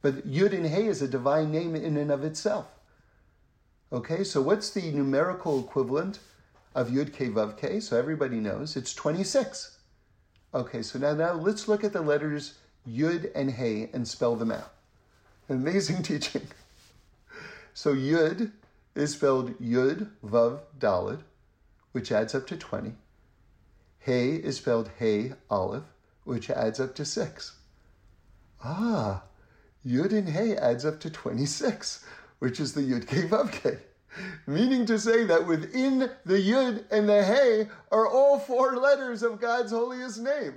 But 0.00 0.26
Yud 0.26 0.54
and 0.54 0.66
Hey 0.66 0.86
is 0.86 1.02
a 1.02 1.08
divine 1.08 1.52
name 1.52 1.76
in 1.76 1.98
and 1.98 2.10
of 2.10 2.24
itself. 2.24 2.68
Okay, 3.92 4.24
so 4.24 4.40
what's 4.40 4.70
the 4.70 4.90
numerical 4.90 5.60
equivalent 5.60 6.20
of 6.74 6.88
Yud 6.88 7.12
K 7.12 7.28
Vav 7.28 7.58
K? 7.58 7.80
So 7.80 7.98
everybody 7.98 8.36
knows 8.36 8.76
it's 8.76 8.94
26. 8.94 9.76
Okay, 10.54 10.80
so 10.80 10.98
now, 10.98 11.12
now 11.12 11.34
let's 11.34 11.68
look 11.68 11.84
at 11.84 11.92
the 11.92 12.00
letters 12.00 12.54
Yud 12.88 13.30
and 13.34 13.50
Hey 13.50 13.90
and 13.92 14.08
spell 14.08 14.36
them 14.36 14.50
out. 14.50 14.72
Amazing 15.50 16.02
teaching. 16.02 16.48
So 17.74 17.94
Yud 17.94 18.52
is 18.94 19.12
spelled 19.12 19.58
Yud 19.58 20.08
Vav 20.24 20.60
Dalid, 20.78 21.20
which 21.92 22.10
adds 22.10 22.34
up 22.34 22.46
to 22.46 22.56
20. 22.56 22.94
Hey 23.98 24.36
is 24.36 24.56
spelled 24.56 24.90
Hey 24.98 25.32
Aleph, 25.50 25.84
which 26.24 26.50
adds 26.50 26.80
up 26.80 26.94
to 26.94 27.04
6. 27.04 27.56
Ah, 28.64 29.22
Yud 29.86 30.12
and 30.12 30.28
Hey 30.28 30.56
adds 30.56 30.84
up 30.84 31.00
to 31.00 31.10
26, 31.10 32.04
which 32.38 32.60
is 32.60 32.74
the 32.74 32.82
Yud 32.82 33.06
K 33.06 33.22
Vav 33.22 33.52
K. 33.52 33.78
Meaning 34.46 34.86
to 34.86 34.98
say 34.98 35.24
that 35.24 35.46
within 35.46 36.10
the 36.24 36.38
Yud 36.38 36.84
and 36.90 37.08
the 37.08 37.22
Hey 37.22 37.68
are 37.90 38.06
all 38.06 38.38
four 38.38 38.76
letters 38.76 39.22
of 39.22 39.40
God's 39.40 39.72
holiest 39.72 40.20
name. 40.20 40.54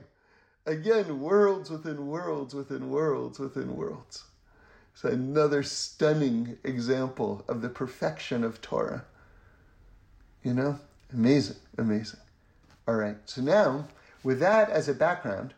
Again, 0.66 1.20
worlds 1.20 1.70
within 1.70 2.08
worlds 2.08 2.54
within 2.54 2.90
worlds 2.90 3.40
within 3.40 3.76
worlds. 3.76 4.24
It's 4.94 5.04
another 5.04 5.64
stunning 5.64 6.58
example 6.64 7.44
of 7.48 7.62
the 7.62 7.70
perfection 7.70 8.44
of 8.44 8.62
Torah. 8.62 9.06
You 10.44 10.54
know, 10.54 10.80
amazing, 11.14 11.58
amazing. 11.78 12.20
All 12.92 12.98
right, 12.98 13.16
so 13.24 13.42
now 13.42 13.88
with 14.22 14.42
that 14.42 14.70
as 14.70 14.90
a 14.90 14.94
background, 14.94 15.54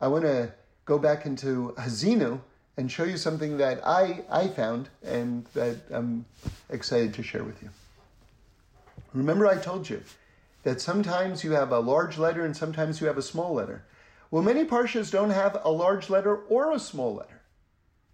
I 0.00 0.06
want 0.06 0.22
to 0.22 0.52
go 0.84 1.00
back 1.00 1.26
into 1.26 1.74
Haazinu 1.76 2.40
and 2.76 2.88
show 2.88 3.02
you 3.02 3.16
something 3.16 3.56
that 3.56 3.84
I, 3.84 4.22
I 4.30 4.46
found 4.46 4.88
and 5.02 5.46
that 5.46 5.78
I'm 5.90 6.26
excited 6.68 7.12
to 7.14 7.24
share 7.24 7.42
with 7.42 7.60
you. 7.60 7.70
Remember, 9.14 9.48
I 9.48 9.56
told 9.56 9.90
you 9.90 10.00
that 10.62 10.80
sometimes 10.80 11.42
you 11.42 11.50
have 11.50 11.72
a 11.72 11.80
large 11.80 12.18
letter 12.18 12.44
and 12.44 12.56
sometimes 12.56 13.00
you 13.00 13.08
have 13.08 13.18
a 13.18 13.22
small 13.22 13.52
letter. 13.52 13.82
Well, 14.30 14.44
many 14.44 14.64
parshas 14.64 15.10
don't 15.10 15.30
have 15.30 15.60
a 15.64 15.72
large 15.72 16.08
letter 16.08 16.36
or 16.36 16.70
a 16.70 16.78
small 16.78 17.16
letter. 17.16 17.40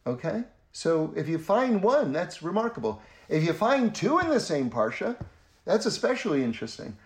Okay? 0.07 0.45
So 0.73 1.13
if 1.15 1.29
you 1.29 1.37
find 1.37 1.83
one, 1.83 2.11
that's 2.11 2.43
remarkable. 2.43 3.03
If 3.29 3.45
you 3.45 3.53
find 3.53 3.95
two 3.95 4.19
in 4.19 4.31
the 4.31 4.41
same 4.41 4.71
parsha, 4.71 5.15
that's 5.67 5.85
especially 5.85 6.43
interesting. 6.43 6.97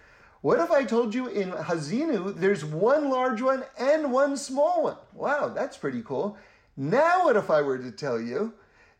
What 0.42 0.58
if 0.58 0.70
I 0.70 0.84
told 0.84 1.14
you 1.14 1.26
in 1.26 1.50
Haazinu 1.50 2.34
there's 2.34 2.64
one 2.64 3.10
large 3.10 3.42
one 3.42 3.64
and 3.78 4.10
one 4.10 4.36
small 4.36 4.84
one? 4.84 4.96
Wow, 5.12 5.48
that's 5.48 5.76
pretty 5.76 6.02
cool. 6.02 6.38
Now, 6.76 7.26
what 7.26 7.36
if 7.36 7.50
I 7.50 7.60
were 7.60 7.78
to 7.78 7.90
tell 7.90 8.18
you 8.18 8.54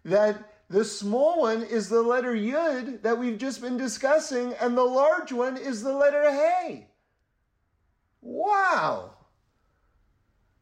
that 0.04 0.50
the 0.68 0.84
small 0.84 1.40
one 1.40 1.62
is 1.62 1.88
the 1.88 2.02
letter 2.02 2.34
Yud 2.34 3.02
that 3.02 3.18
we've 3.18 3.38
just 3.38 3.62
been 3.62 3.78
discussing, 3.78 4.52
and 4.60 4.76
the 4.76 4.84
large 4.84 5.32
one 5.32 5.56
is 5.56 5.82
the 5.82 5.92
letter 5.92 6.30
Hey? 6.30 6.88
Wow! 8.20 9.14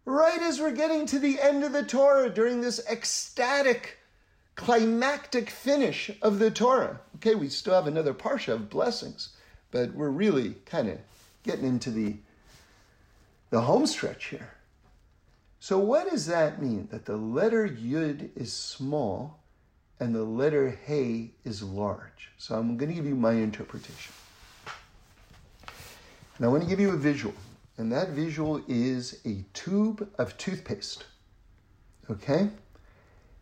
Right 0.04 0.40
as 0.40 0.60
we're 0.60 0.70
getting 0.70 1.06
to 1.06 1.18
the 1.18 1.40
end 1.40 1.64
of 1.64 1.72
the 1.72 1.82
Torah 1.82 2.30
during 2.30 2.60
this 2.60 2.80
ecstatic, 2.88 3.98
climactic 4.54 5.50
finish 5.50 6.10
of 6.22 6.38
the 6.38 6.50
Torah. 6.50 7.00
Okay, 7.16 7.34
we 7.34 7.48
still 7.48 7.74
have 7.74 7.88
another 7.88 8.14
parsha 8.14 8.54
of 8.54 8.70
blessings, 8.70 9.36
but 9.70 9.94
we're 9.94 10.10
really 10.10 10.54
kind 10.66 10.88
of 10.88 10.98
getting 11.42 11.66
into 11.66 11.90
the, 11.90 12.16
the 13.50 13.60
home 13.60 13.86
stretch 13.86 14.26
here. 14.26 14.54
So, 15.60 15.78
what 15.78 16.10
does 16.10 16.26
that 16.26 16.62
mean? 16.62 16.88
That 16.90 17.04
the 17.04 17.16
letter 17.16 17.68
Yud 17.68 18.30
is 18.36 18.52
small 18.52 19.40
and 19.98 20.14
the 20.14 20.22
letter 20.22 20.78
Hey 20.84 21.32
is 21.44 21.62
large. 21.62 22.30
So, 22.38 22.54
I'm 22.54 22.76
going 22.76 22.90
to 22.90 22.94
give 22.94 23.06
you 23.06 23.16
my 23.16 23.32
interpretation. 23.32 24.12
And 26.36 26.46
I 26.46 26.48
want 26.48 26.62
to 26.62 26.68
give 26.68 26.78
you 26.78 26.90
a 26.90 26.96
visual. 26.96 27.34
And 27.76 27.92
that 27.92 28.10
visual 28.10 28.62
is 28.68 29.20
a 29.24 29.44
tube 29.52 30.08
of 30.18 30.36
toothpaste. 30.38 31.04
Okay? 32.08 32.48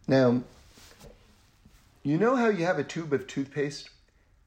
Now, 0.09 0.43
you 2.03 2.19
know 2.19 2.37
how 2.37 2.49
you 2.49 2.65
have 2.65 2.79
a 2.79 2.85
tube 2.85 3.13
of 3.13 3.27
toothpaste 3.27 3.91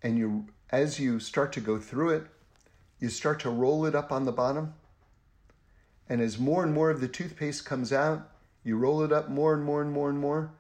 and 0.02 0.18
you 0.18 0.46
as 0.72 1.00
you 1.00 1.20
start 1.20 1.52
to 1.54 1.62
go 1.62 1.78
through 1.80 2.10
it, 2.10 2.24
you 3.00 3.10
start 3.10 3.40
to 3.42 3.50
roll 3.50 3.86
it 3.86 3.96
up 3.96 4.12
on 4.12 4.26
the 4.26 4.32
bottom? 4.32 4.74
And 6.08 6.22
as 6.22 6.38
more 6.38 6.64
and 6.64 6.74
more 6.74 6.90
of 6.90 7.02
the 7.02 7.08
toothpaste 7.08 7.66
comes 7.66 7.94
out, 7.94 8.30
you 8.64 8.78
roll 8.78 9.04
it 9.04 9.12
up 9.12 9.30
more 9.30 9.54
and 9.54 9.64
more 9.64 9.82
and 9.82 9.92
more 9.92 10.10
and 10.10 10.20
more 10.20 10.52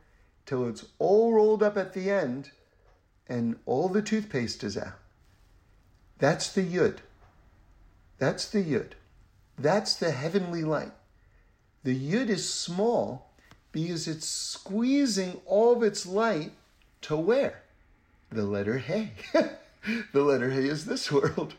till 0.45 0.67
it's 0.67 0.85
all 0.97 1.33
rolled 1.33 1.61
up 1.61 1.77
at 1.77 1.93
the 1.93 2.09
end 2.09 2.51
and 3.27 3.57
all 3.65 3.89
the 3.89 4.01
toothpaste 4.01 4.63
is 4.63 4.77
out. 4.77 4.93
That's 6.17 6.51
the 6.51 6.63
yud. 6.63 6.97
That's 8.17 8.49
the 8.49 8.63
yud. 8.63 8.91
That's 9.57 9.95
the 9.95 10.11
heavenly 10.11 10.63
light. 10.63 10.91
The 11.83 11.95
yud 11.95 12.29
is 12.29 12.51
small 12.51 13.31
because 13.71 14.07
it's 14.07 14.27
squeezing 14.27 15.41
all 15.45 15.77
of 15.77 15.83
its 15.83 16.05
light 16.05 16.51
to 17.01 17.15
where? 17.15 17.63
The 18.31 18.43
letter 18.43 18.79
Hey. 18.79 19.11
the 20.13 20.23
letter 20.23 20.49
Hey 20.49 20.67
is 20.67 20.85
this 20.85 21.11
world. 21.11 21.55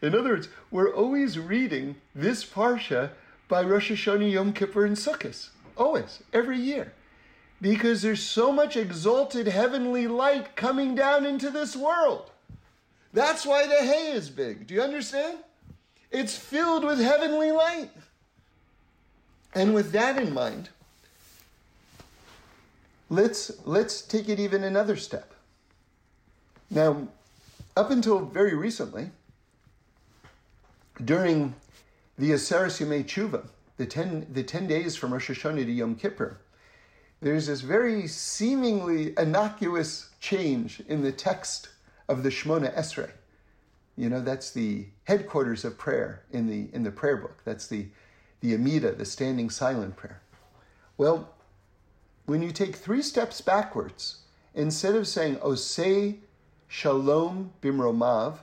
In 0.00 0.14
other 0.14 0.30
words, 0.30 0.48
we're 0.70 0.92
always 0.92 1.38
reading 1.38 1.96
this 2.14 2.44
Parsha 2.44 3.10
by 3.48 3.62
Rosh 3.62 3.90
Hashanah, 3.92 4.32
Yom 4.32 4.52
Kippur, 4.52 4.84
and 4.84 4.96
Sukkot. 4.96 5.50
Always, 5.76 6.22
every 6.32 6.58
year. 6.58 6.92
Because 7.60 8.02
there's 8.02 8.22
so 8.22 8.50
much 8.52 8.76
exalted 8.76 9.46
heavenly 9.46 10.08
light 10.08 10.56
coming 10.56 10.94
down 10.94 11.24
into 11.24 11.50
this 11.50 11.76
world. 11.76 12.30
That's 13.12 13.46
why 13.46 13.66
the 13.66 13.86
hay 13.86 14.12
is 14.12 14.30
big. 14.30 14.66
Do 14.66 14.74
you 14.74 14.82
understand? 14.82 15.38
It's 16.10 16.36
filled 16.36 16.84
with 16.84 16.98
heavenly 16.98 17.52
light. 17.52 17.90
And 19.54 19.74
with 19.74 19.92
that 19.92 20.20
in 20.20 20.32
mind, 20.32 20.70
let's, 23.10 23.52
let's 23.64 24.02
take 24.02 24.28
it 24.28 24.40
even 24.40 24.64
another 24.64 24.96
step. 24.96 25.34
Now, 26.70 27.06
up 27.76 27.90
until 27.90 28.20
very 28.20 28.54
recently, 28.54 29.10
during 31.04 31.54
the 32.18 32.30
Aseres 32.30 32.80
Yemei 32.80 33.04
Tshuva, 33.04 33.46
the 33.76 33.86
10, 33.86 34.28
the 34.32 34.42
10 34.42 34.66
days 34.66 34.96
from 34.96 35.12
Rosh 35.12 35.30
Hashanah 35.30 35.64
to 35.64 35.72
Yom 35.72 35.96
Kippur, 35.96 36.38
there's 37.20 37.46
this 37.46 37.60
very 37.60 38.06
seemingly 38.06 39.14
innocuous 39.16 40.10
change 40.20 40.82
in 40.88 41.02
the 41.02 41.12
text 41.12 41.68
of 42.08 42.22
the 42.22 42.28
Shemona 42.28 42.74
Esrei. 42.74 43.10
You 43.96 44.08
know, 44.08 44.20
that's 44.20 44.50
the 44.50 44.86
headquarters 45.04 45.64
of 45.64 45.78
prayer 45.78 46.24
in 46.30 46.46
the, 46.46 46.68
in 46.72 46.82
the 46.82 46.90
prayer 46.90 47.16
book. 47.16 47.42
That's 47.44 47.68
the, 47.68 47.86
the 48.40 48.54
Amida, 48.54 48.92
the 48.92 49.04
standing 49.04 49.50
silent 49.50 49.96
prayer. 49.96 50.20
Well, 50.98 51.30
when 52.26 52.42
you 52.42 52.50
take 52.50 52.76
three 52.76 53.02
steps 53.02 53.40
backwards, 53.40 54.18
instead 54.54 54.94
of 54.94 55.06
saying, 55.06 55.36
Osei 55.36 56.18
Shalom 56.74 57.52
Bimromav, 57.60 58.38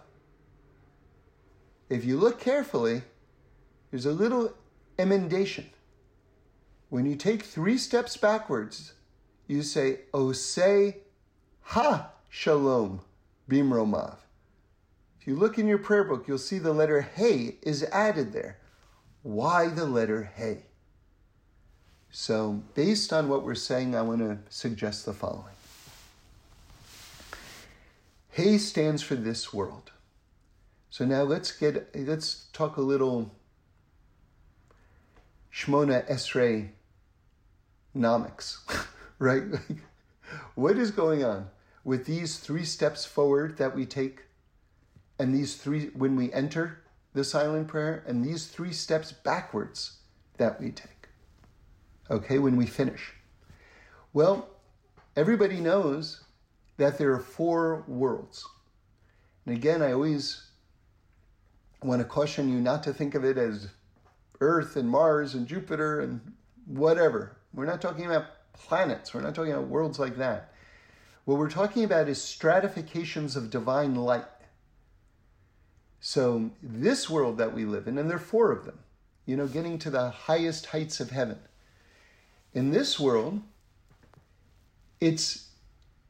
if 1.90 2.06
you 2.06 2.16
look 2.16 2.40
carefully, 2.40 3.02
there's 3.90 4.06
a 4.06 4.12
little 4.12 4.54
emendation. 5.00 5.72
When 6.90 7.08
you 7.08 7.16
take 7.16 7.42
three 7.42 7.80
steps 7.80 8.18
backwards, 8.18 8.94
you 9.48 9.64
say, 9.64 10.02
Osei 10.14 10.98
Ha 11.62 12.12
Shalom 12.30 13.02
Bimromav. 13.50 14.18
If 15.20 15.26
you 15.26 15.36
look 15.36 15.58
in 15.58 15.68
your 15.68 15.80
prayer 15.80 16.04
book, 16.04 16.28
you'll 16.28 16.38
see 16.38 16.60
the 16.60 16.72
letter 16.72 17.02
Hey 17.02 17.56
is 17.64 17.82
added 17.86 18.32
there. 18.32 18.60
Why 19.24 19.70
the 19.70 19.88
letter 19.88 20.32
Hey? 20.36 20.66
So, 22.12 22.62
based 22.76 23.12
on 23.12 23.28
what 23.28 23.44
we're 23.44 23.56
saying, 23.56 23.96
I 23.96 24.04
want 24.04 24.20
to 24.20 24.38
suggest 24.50 25.08
the 25.08 25.14
following. 25.14 25.56
Hey 28.30 28.58
stands 28.58 29.02
for 29.02 29.16
this 29.16 29.54
world. 29.54 29.92
So 30.90 31.06
now 31.06 31.24
let's 31.24 31.52
get 31.52 31.90
let's 31.96 32.48
talk 32.54 32.78
a 32.78 32.82
little 32.82 33.32
Shmona 35.54 36.08
Esrei 36.10 36.70
nomics, 37.96 38.58
right? 39.20 39.44
what 40.56 40.78
is 40.78 40.92
going 40.92 41.24
on 41.24 41.50
with 41.84 42.06
these 42.06 42.38
three 42.38 42.66
steps 42.66 43.06
forward 43.06 43.58
that 43.58 43.76
we 43.76 43.86
take 43.86 44.24
and 45.20 45.36
these 45.36 45.56
three, 45.56 45.88
when 45.88 46.16
we 46.16 46.32
enter 46.32 46.82
the 47.14 47.24
silent 47.24 47.68
prayer, 47.68 48.04
and 48.08 48.24
these 48.24 48.48
three 48.48 48.72
steps 48.72 49.12
backwards 49.12 49.98
that 50.38 50.62
we 50.62 50.72
take. 50.72 51.10
Okay, 52.10 52.40
when 52.40 52.56
we 52.56 52.66
finish. 52.66 53.14
Well, 54.14 54.50
everybody 55.16 55.60
knows 55.60 56.22
that 56.80 56.98
there 56.98 57.12
are 57.12 57.20
four 57.20 57.84
worlds. 57.88 58.48
And 59.46 59.56
again, 59.56 59.82
I 59.82 59.92
always 59.92 60.48
want 61.84 62.02
to 62.02 62.08
caution 62.08 62.50
you 62.50 62.60
not 62.60 62.84
to 62.84 62.94
think 62.94 63.16
of 63.16 63.24
it 63.24 63.38
as 63.38 63.68
Earth 64.40 64.76
and 64.78 64.90
Mars 64.90 65.36
and 65.36 65.46
Jupiter 65.46 66.00
and 66.00 66.22
whatever. 66.66 67.36
We're 67.54 67.66
not 67.66 67.82
talking 67.82 68.06
about 68.06 68.26
planets, 68.54 69.14
we're 69.14 69.22
not 69.22 69.36
talking 69.36 69.52
about 69.52 69.68
worlds 69.68 70.00
like 70.00 70.18
that. 70.18 70.54
What 71.26 71.38
we're 71.38 71.50
talking 71.50 71.84
about 71.84 72.08
is 72.08 72.22
stratifications 72.22 73.36
of 73.36 73.50
divine 73.50 73.96
light. 73.96 74.26
So, 76.00 76.52
this 76.64 77.10
world 77.10 77.38
that 77.40 77.54
we 77.54 77.66
live 77.66 77.88
in, 77.88 77.98
and 77.98 78.10
there 78.10 78.18
are 78.18 78.22
four 78.22 78.54
of 78.54 78.64
them, 78.66 78.80
you 79.26 79.36
know, 79.36 79.48
getting 79.48 79.78
to 79.80 79.90
the 79.90 80.10
highest 80.10 80.68
heights 80.68 81.02
of 81.02 81.12
heaven. 81.12 81.40
In 82.54 82.72
this 82.72 82.98
world, 82.98 83.42
it's, 85.02 85.49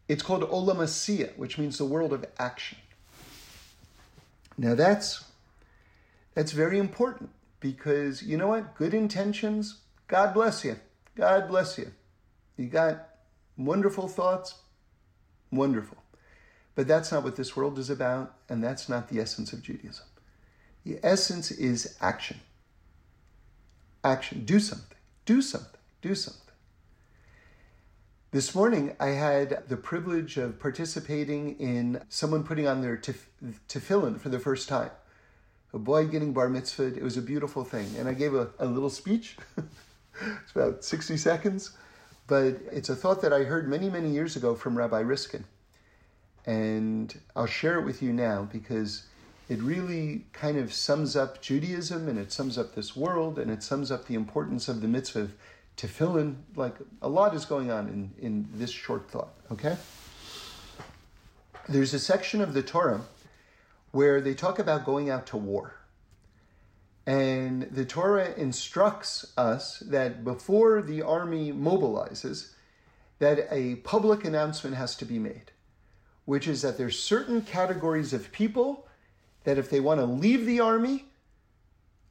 it's 0.10 0.24
called 0.24 0.42
Olam 0.42 1.38
which 1.38 1.58
means 1.58 1.78
the 1.78 1.86
world 1.86 2.12
of 2.12 2.26
action. 2.40 2.80
Now, 4.58 4.76
that's, 4.76 5.24
that's 6.34 6.52
very 6.52 6.80
important 6.80 7.30
because 7.60 8.24
you 8.24 8.36
know 8.36 8.48
what? 8.48 8.76
Good 8.76 8.94
intentions, 8.94 9.78
God 10.08 10.34
bless 10.34 10.66
you. 10.66 10.78
God 11.16 11.48
bless 11.48 11.78
you. 11.78 11.92
You 12.58 12.66
got 12.66 13.08
wonderful 13.56 14.08
thoughts, 14.08 14.56
wonderful. 15.52 15.98
But 16.74 16.88
that's 16.88 17.12
not 17.12 17.24
what 17.24 17.36
this 17.36 17.56
world 17.56 17.78
is 17.78 17.90
about, 17.90 18.34
and 18.50 18.64
that's 18.64 18.90
not 18.90 19.10
the 19.10 19.20
essence 19.20 19.54
of 19.54 19.62
Judaism. 19.62 20.06
The 20.86 21.00
essence 21.04 21.52
is 21.52 21.98
action. 22.02 22.40
Action. 24.04 24.44
Do 24.46 24.60
something. 24.60 24.98
Do 25.26 25.42
something. 25.42 25.80
Do 26.02 26.16
something. 26.16 26.49
This 28.32 28.54
morning, 28.54 28.96
I 29.00 29.08
had 29.08 29.68
the 29.70 29.76
privilege 29.76 30.38
of 30.38 30.60
participating 30.60 31.60
in 31.60 32.00
someone 32.10 32.44
putting 32.44 32.68
on 32.68 32.84
their 32.84 32.96
tef- 32.96 33.26
tefillin 33.68 34.20
for 34.20 34.30
the 34.30 34.38
first 34.38 34.70
time. 34.70 34.92
A 35.74 35.80
boy 35.80 36.06
getting 36.06 36.32
bar 36.32 36.48
mitzvah. 36.48 36.96
It 36.96 37.02
was 37.02 37.18
a 37.18 37.24
beautiful 37.24 37.64
thing. 37.64 37.88
And 37.98 38.08
I 38.08 38.14
gave 38.14 38.36
a, 38.36 38.52
a 38.60 38.68
little 38.68 38.92
speech. 38.92 39.36
it's 39.58 40.52
about 40.54 40.84
60 40.84 41.18
seconds. 41.18 41.72
But 42.28 42.60
it's 42.72 42.90
a 42.90 42.96
thought 42.96 43.24
that 43.24 43.34
I 43.34 43.46
heard 43.46 43.68
many, 43.68 43.90
many 43.90 44.12
years 44.12 44.36
ago 44.36 44.54
from 44.54 44.78
Rabbi 44.78 45.00
Riskin. 45.00 45.46
And 46.46 47.20
I'll 47.36 47.48
share 47.48 47.80
it 47.80 47.84
with 47.84 48.04
you 48.04 48.14
now 48.14 48.48
because 48.52 49.08
it 49.50 49.60
really 49.60 50.26
kind 50.34 50.60
of 50.60 50.72
sums 50.72 51.16
up 51.16 51.42
Judaism 51.42 52.08
and 52.08 52.20
it 52.20 52.32
sums 52.32 52.60
up 52.60 52.76
this 52.76 52.96
world 52.96 53.40
and 53.40 53.50
it 53.50 53.64
sums 53.64 53.90
up 53.90 54.06
the 54.06 54.14
importance 54.14 54.68
of 54.68 54.82
the 54.82 54.88
mitzvah 54.88 55.30
of 55.84 56.18
in, 56.18 56.38
Like 56.56 56.76
a 57.02 57.10
lot 57.10 57.34
is 57.34 57.46
going 57.46 57.72
on 57.72 57.88
in, 57.88 58.12
in 58.20 58.48
this 58.54 58.72
short 58.72 59.10
thought, 59.10 59.34
okay? 59.52 59.78
There's 61.68 61.94
a 61.94 62.00
section 62.00 62.42
of 62.42 62.54
the 62.54 62.64
Torah 62.64 63.02
where 63.92 64.22
they 64.22 64.34
talk 64.34 64.60
about 64.60 64.86
going 64.86 65.10
out 65.10 65.28
to 65.28 65.38
war. 65.38 65.76
And 67.06 67.64
the 67.64 67.86
Torah 67.86 68.34
instructs 68.36 69.34
us 69.38 69.80
that 69.80 70.24
before 70.24 70.82
the 70.82 71.02
army 71.02 71.52
mobilizes, 71.52 72.52
that 73.20 73.48
a 73.52 73.76
public 73.76 74.26
announcement 74.26 74.76
has 74.76 74.96
to 74.98 75.06
be 75.06 75.18
made 75.18 75.52
which 76.30 76.48
is 76.48 76.62
that 76.62 76.78
there's 76.78 77.00
certain 77.00 77.42
categories 77.42 78.14
of 78.14 78.32
people 78.32 78.88
that 79.46 79.58
if 79.58 79.72
they 79.72 79.80
want 79.80 80.00
to 80.00 80.06
leave 80.06 80.46
the 80.46 80.60
army, 80.60 81.04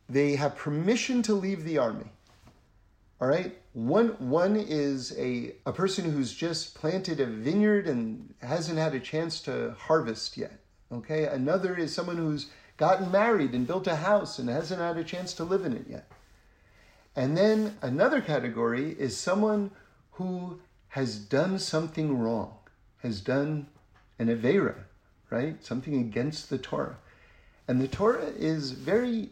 they 0.08 0.34
have 0.34 0.56
permission 0.56 1.22
to 1.22 1.34
leave 1.34 1.62
the 1.62 1.78
army. 1.78 2.10
All 3.20 3.28
right? 3.28 3.56
One, 3.72 4.08
one 4.18 4.56
is 4.56 5.16
a, 5.18 5.52
a 5.66 5.72
person 5.72 6.10
who's 6.10 6.32
just 6.32 6.74
planted 6.74 7.20
a 7.20 7.26
vineyard 7.26 7.88
and 7.88 8.34
hasn't 8.40 8.78
had 8.78 8.94
a 8.94 9.00
chance 9.00 9.40
to 9.42 9.74
harvest 9.78 10.36
yet. 10.36 10.60
Okay? 10.92 11.26
Another 11.26 11.76
is 11.76 11.94
someone 11.94 12.16
who's 12.16 12.46
gotten 12.76 13.10
married 13.10 13.52
and 13.54 13.66
built 13.66 13.86
a 13.86 13.96
house 13.96 14.38
and 14.38 14.48
hasn't 14.48 14.80
had 14.80 14.96
a 14.96 15.04
chance 15.04 15.32
to 15.34 15.44
live 15.44 15.64
in 15.64 15.72
it 15.72 15.86
yet. 15.88 16.10
And 17.16 17.36
then 17.36 17.76
another 17.82 18.20
category 18.20 18.94
is 18.98 19.16
someone 19.16 19.72
who 20.12 20.60
has 20.88 21.18
done 21.18 21.58
something 21.58 22.18
wrong, 22.18 22.54
has 23.02 23.20
done 23.20 23.66
an 24.18 24.28
Avera, 24.28 24.76
right? 25.28 25.62
Something 25.64 25.98
against 25.98 26.48
the 26.48 26.58
Torah. 26.58 26.98
And 27.66 27.80
the 27.80 27.88
Torah 27.88 28.32
is 28.36 28.70
very, 28.70 29.30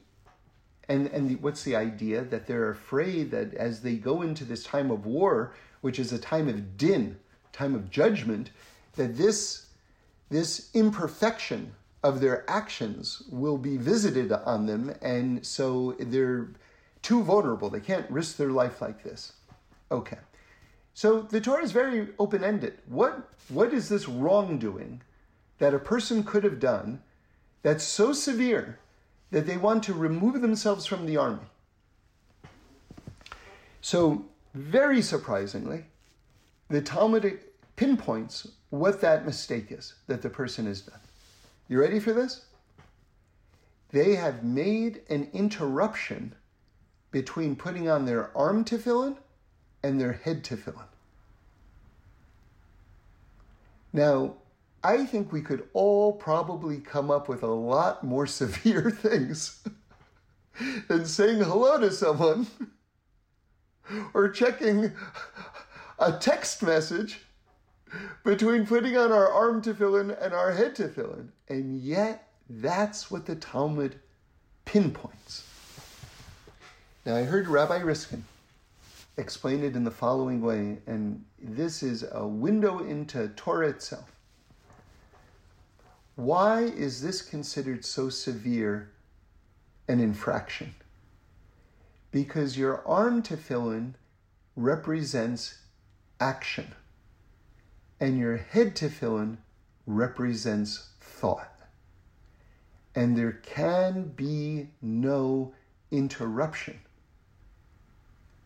and, 0.88 1.08
and 1.08 1.30
the, 1.30 1.34
what's 1.36 1.64
the 1.64 1.76
idea? 1.76 2.22
That 2.22 2.46
they're 2.46 2.70
afraid 2.70 3.30
that 3.32 3.54
as 3.54 3.82
they 3.82 3.94
go 3.94 4.22
into 4.22 4.44
this 4.44 4.62
time 4.62 4.90
of 4.90 5.06
war, 5.06 5.54
which 5.80 5.98
is 5.98 6.12
a 6.12 6.18
time 6.18 6.48
of 6.48 6.76
din, 6.76 7.18
time 7.52 7.74
of 7.74 7.90
judgment, 7.90 8.50
that 8.94 9.16
this, 9.16 9.66
this 10.30 10.70
imperfection 10.74 11.72
of 12.02 12.20
their 12.20 12.48
actions 12.48 13.22
will 13.30 13.58
be 13.58 13.76
visited 13.76 14.30
on 14.30 14.66
them, 14.66 14.94
and 15.02 15.44
so 15.44 15.96
they're 15.98 16.48
too 17.02 17.22
vulnerable. 17.22 17.68
They 17.68 17.80
can't 17.80 18.10
risk 18.10 18.36
their 18.36 18.50
life 18.50 18.80
like 18.80 19.02
this. 19.02 19.32
Okay. 19.90 20.18
So 20.94 21.20
the 21.20 21.40
Torah 21.40 21.62
is 21.62 21.72
very 21.72 22.08
open 22.18 22.42
ended. 22.42 22.78
What, 22.86 23.28
what 23.48 23.74
is 23.74 23.88
this 23.88 24.08
wrongdoing 24.08 25.02
that 25.58 25.74
a 25.74 25.78
person 25.78 26.22
could 26.22 26.44
have 26.44 26.60
done 26.60 27.02
that's 27.62 27.84
so 27.84 28.12
severe 28.12 28.78
that 29.30 29.46
they 29.46 29.56
want 29.56 29.82
to 29.84 29.94
remove 29.94 30.40
themselves 30.40 30.86
from 30.86 31.06
the 31.06 31.16
army? 31.16 31.46
So, 33.80 34.24
very 34.54 35.02
surprisingly, 35.02 35.84
the 36.68 36.80
Talmud 36.80 37.38
pinpoints 37.76 38.48
what 38.70 39.00
that 39.00 39.24
mistake 39.24 39.70
is 39.70 39.94
that 40.06 40.22
the 40.22 40.30
person 40.30 40.66
has 40.66 40.80
done. 40.80 40.98
You 41.68 41.80
ready 41.80 42.00
for 42.00 42.12
this? 42.12 42.46
They 43.90 44.16
have 44.16 44.42
made 44.42 45.02
an 45.08 45.28
interruption 45.32 46.34
between 47.10 47.56
putting 47.56 47.88
on 47.88 48.04
their 48.04 48.36
arm 48.36 48.64
tefillin 48.64 49.16
and 49.82 50.00
their 50.00 50.12
head 50.12 50.42
tefillin. 50.42 50.88
Now, 53.92 54.34
I 54.82 55.04
think 55.04 55.32
we 55.32 55.42
could 55.42 55.68
all 55.72 56.12
probably 56.12 56.78
come 56.78 57.10
up 57.10 57.28
with 57.28 57.42
a 57.42 57.46
lot 57.46 58.04
more 58.04 58.26
severe 58.26 58.90
things 58.90 59.66
than 60.88 61.06
saying 61.06 61.42
hello 61.42 61.78
to 61.80 61.90
someone 61.90 62.46
or 64.14 64.28
checking 64.28 64.92
a 65.98 66.12
text 66.12 66.62
message 66.62 67.20
between 68.24 68.66
putting 68.66 68.96
on 68.96 69.12
our 69.12 69.30
arm 69.30 69.62
tefillin 69.62 70.16
and 70.20 70.34
our 70.34 70.52
head 70.52 70.74
tefillin. 70.74 71.28
And 71.48 71.78
yet, 71.80 72.28
that's 72.48 73.10
what 73.10 73.26
the 73.26 73.36
Talmud 73.36 73.96
pinpoints. 74.64 75.46
Now, 77.04 77.16
I 77.16 77.22
heard 77.22 77.48
Rabbi 77.48 77.78
Riskin 77.78 78.24
explain 79.16 79.62
it 79.62 79.76
in 79.76 79.84
the 79.84 79.90
following 79.90 80.42
way, 80.42 80.78
and 80.86 81.24
this 81.40 81.82
is 81.82 82.04
a 82.12 82.26
window 82.26 82.80
into 82.80 83.28
Torah 83.28 83.68
itself. 83.68 84.15
Why 86.16 86.62
is 86.62 87.02
this 87.02 87.20
considered 87.20 87.84
so 87.84 88.08
severe 88.08 88.90
an 89.86 90.00
infraction? 90.00 90.74
Because 92.10 92.56
your 92.56 92.86
arm 92.88 93.22
tefillin 93.22 93.94
represents 94.56 95.58
action, 96.18 96.74
and 98.00 98.18
your 98.18 98.38
head 98.38 98.74
tefillin 98.74 99.36
represents 99.86 100.88
thought. 101.00 101.52
And 102.94 103.16
there 103.16 103.32
can 103.32 104.08
be 104.08 104.68
no 104.80 105.52
interruption 105.90 106.80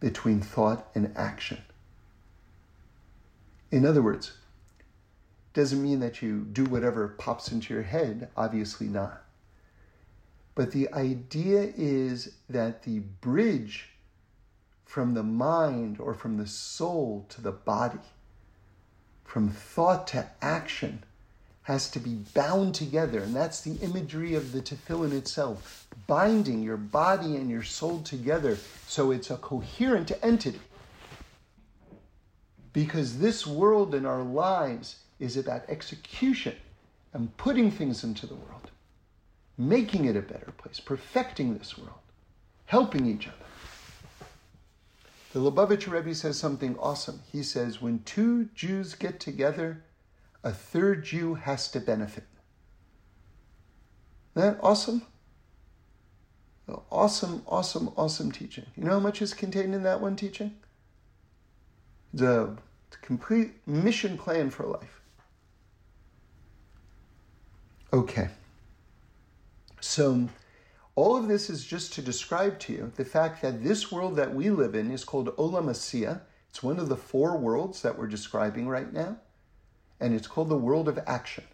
between 0.00 0.40
thought 0.40 0.88
and 0.96 1.16
action. 1.16 1.58
In 3.70 3.86
other 3.86 4.02
words, 4.02 4.32
doesn't 5.52 5.82
mean 5.82 6.00
that 6.00 6.22
you 6.22 6.40
do 6.52 6.64
whatever 6.64 7.08
pops 7.08 7.50
into 7.50 7.74
your 7.74 7.82
head, 7.82 8.28
obviously 8.36 8.86
not. 8.86 9.24
But 10.54 10.72
the 10.72 10.92
idea 10.92 11.72
is 11.76 12.34
that 12.48 12.82
the 12.82 13.00
bridge 13.00 13.90
from 14.84 15.14
the 15.14 15.22
mind 15.22 15.98
or 16.00 16.14
from 16.14 16.36
the 16.36 16.46
soul 16.46 17.24
to 17.30 17.40
the 17.40 17.52
body, 17.52 18.00
from 19.24 19.48
thought 19.50 20.06
to 20.08 20.26
action, 20.42 21.04
has 21.62 21.90
to 21.92 22.00
be 22.00 22.16
bound 22.34 22.74
together. 22.74 23.20
And 23.20 23.34
that's 23.34 23.60
the 23.60 23.76
imagery 23.76 24.34
of 24.34 24.50
the 24.52 24.60
tefillin 24.60 25.12
itself, 25.12 25.86
binding 26.06 26.62
your 26.62 26.76
body 26.76 27.36
and 27.36 27.48
your 27.48 27.62
soul 27.62 28.00
together 28.00 28.58
so 28.86 29.12
it's 29.12 29.30
a 29.30 29.36
coherent 29.36 30.10
entity. 30.22 30.60
Because 32.72 33.18
this 33.18 33.46
world 33.46 33.94
and 33.94 34.06
our 34.06 34.22
lives 34.22 34.96
is 35.20 35.36
about 35.36 35.68
execution 35.68 36.56
and 37.12 37.36
putting 37.36 37.70
things 37.70 38.02
into 38.02 38.26
the 38.26 38.34
world. 38.34 38.70
making 39.60 40.06
it 40.06 40.16
a 40.16 40.22
better 40.22 40.52
place, 40.56 40.80
perfecting 40.80 41.56
this 41.58 41.76
world, 41.76 41.98
helping 42.64 43.06
each 43.06 43.28
other. 43.28 43.36
The 45.32 45.40
Lubavitcher 45.40 45.92
Rebbe 45.92 46.14
says 46.14 46.38
something 46.38 46.76
awesome. 46.78 47.20
He 47.30 47.42
says, 47.42 47.80
when 47.80 48.00
two 48.04 48.46
Jews 48.54 48.94
get 48.94 49.20
together, 49.20 49.84
a 50.42 50.50
third 50.50 51.04
Jew 51.04 51.34
has 51.34 51.70
to 51.72 51.80
benefit. 51.80 52.24
Isn't 54.34 54.54
that 54.54 54.60
awesome? 54.62 55.02
Awesome, 56.90 57.42
awesome, 57.46 57.92
awesome 57.96 58.32
teaching. 58.32 58.64
You 58.76 58.84
know 58.84 58.92
how 58.92 59.00
much 59.00 59.20
is 59.20 59.34
contained 59.34 59.74
in 59.74 59.82
that 59.82 60.00
one 60.00 60.16
teaching? 60.16 60.56
The 62.14 62.56
complete 63.02 63.54
mission 63.66 64.16
plan 64.16 64.50
for 64.50 64.64
life. 64.64 64.99
Okay. 67.92 68.28
So, 69.80 70.28
all 70.94 71.16
of 71.16 71.26
this 71.26 71.50
is 71.50 71.64
just 71.64 71.92
to 71.94 72.02
describe 72.02 72.58
to 72.60 72.72
you 72.72 72.92
the 72.96 73.04
fact 73.04 73.42
that 73.42 73.64
this 73.64 73.90
world 73.90 74.14
that 74.16 74.32
we 74.32 74.50
live 74.50 74.76
in 74.76 74.92
is 74.92 75.04
called 75.04 75.34
Olam. 75.36 76.20
It's 76.50 76.62
one 76.62 76.78
of 76.78 76.88
the 76.88 76.96
four 76.96 77.36
worlds 77.36 77.82
that 77.82 77.98
we're 77.98 78.06
describing 78.06 78.68
right 78.68 78.92
now, 78.92 79.16
and 79.98 80.14
it's 80.14 80.28
called 80.28 80.50
the 80.50 80.56
world 80.56 80.88
of 80.88 81.00
action. 81.06 81.44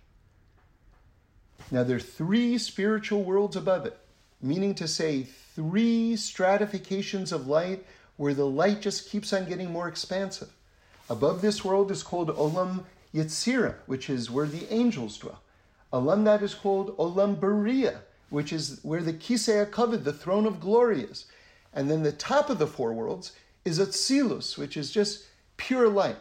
Now, 1.71 1.85
there 1.85 1.97
are 1.97 2.01
three 2.01 2.59
spiritual 2.59 3.23
worlds 3.23 3.57
above 3.57 3.87
it, 3.87 3.99
meaning 4.43 4.75
to 4.75 4.87
say, 4.87 5.23
three 5.23 6.17
stratifications 6.17 7.33
of 7.33 7.47
light 7.47 7.85
where 8.17 8.35
the 8.35 8.47
light 8.47 8.83
just 8.83 9.09
keeps 9.09 9.33
on 9.33 9.49
getting 9.49 9.71
more 9.71 9.89
expansive. 9.89 10.51
Above 11.09 11.41
this 11.41 11.65
world 11.65 11.91
is 11.91 12.03
called 12.03 12.29
Olam 12.37 12.85
Yetzira, 13.15 13.77
which 13.87 14.11
is 14.11 14.31
where 14.31 14.47
the 14.47 14.71
angels 14.73 15.19
dwell. 15.19 15.41
Olam 15.93 16.25
that 16.25 16.43
is 16.43 16.55
called 16.55 16.97
Olam 16.97 17.37
Beria, 17.37 17.99
which 18.31 18.53
is 18.53 18.81
where 18.83 19.03
the 19.03 19.13
Kisei 19.13 19.65
HaKavod, 19.65 20.05
the 20.05 20.13
throne 20.13 20.47
of 20.47 20.61
glory 20.61 21.03
is. 21.03 21.27
And 21.73 21.91
then 21.91 22.03
the 22.03 22.13
top 22.13 22.51
of 22.51 22.59
the 22.59 22.67
four 22.67 22.93
worlds 22.93 23.33
is 23.65 23.79
Atzilus, 23.79 24.57
which 24.57 24.77
is 24.77 24.91
just 24.91 25.27
pure 25.57 25.89
light. 25.89 26.17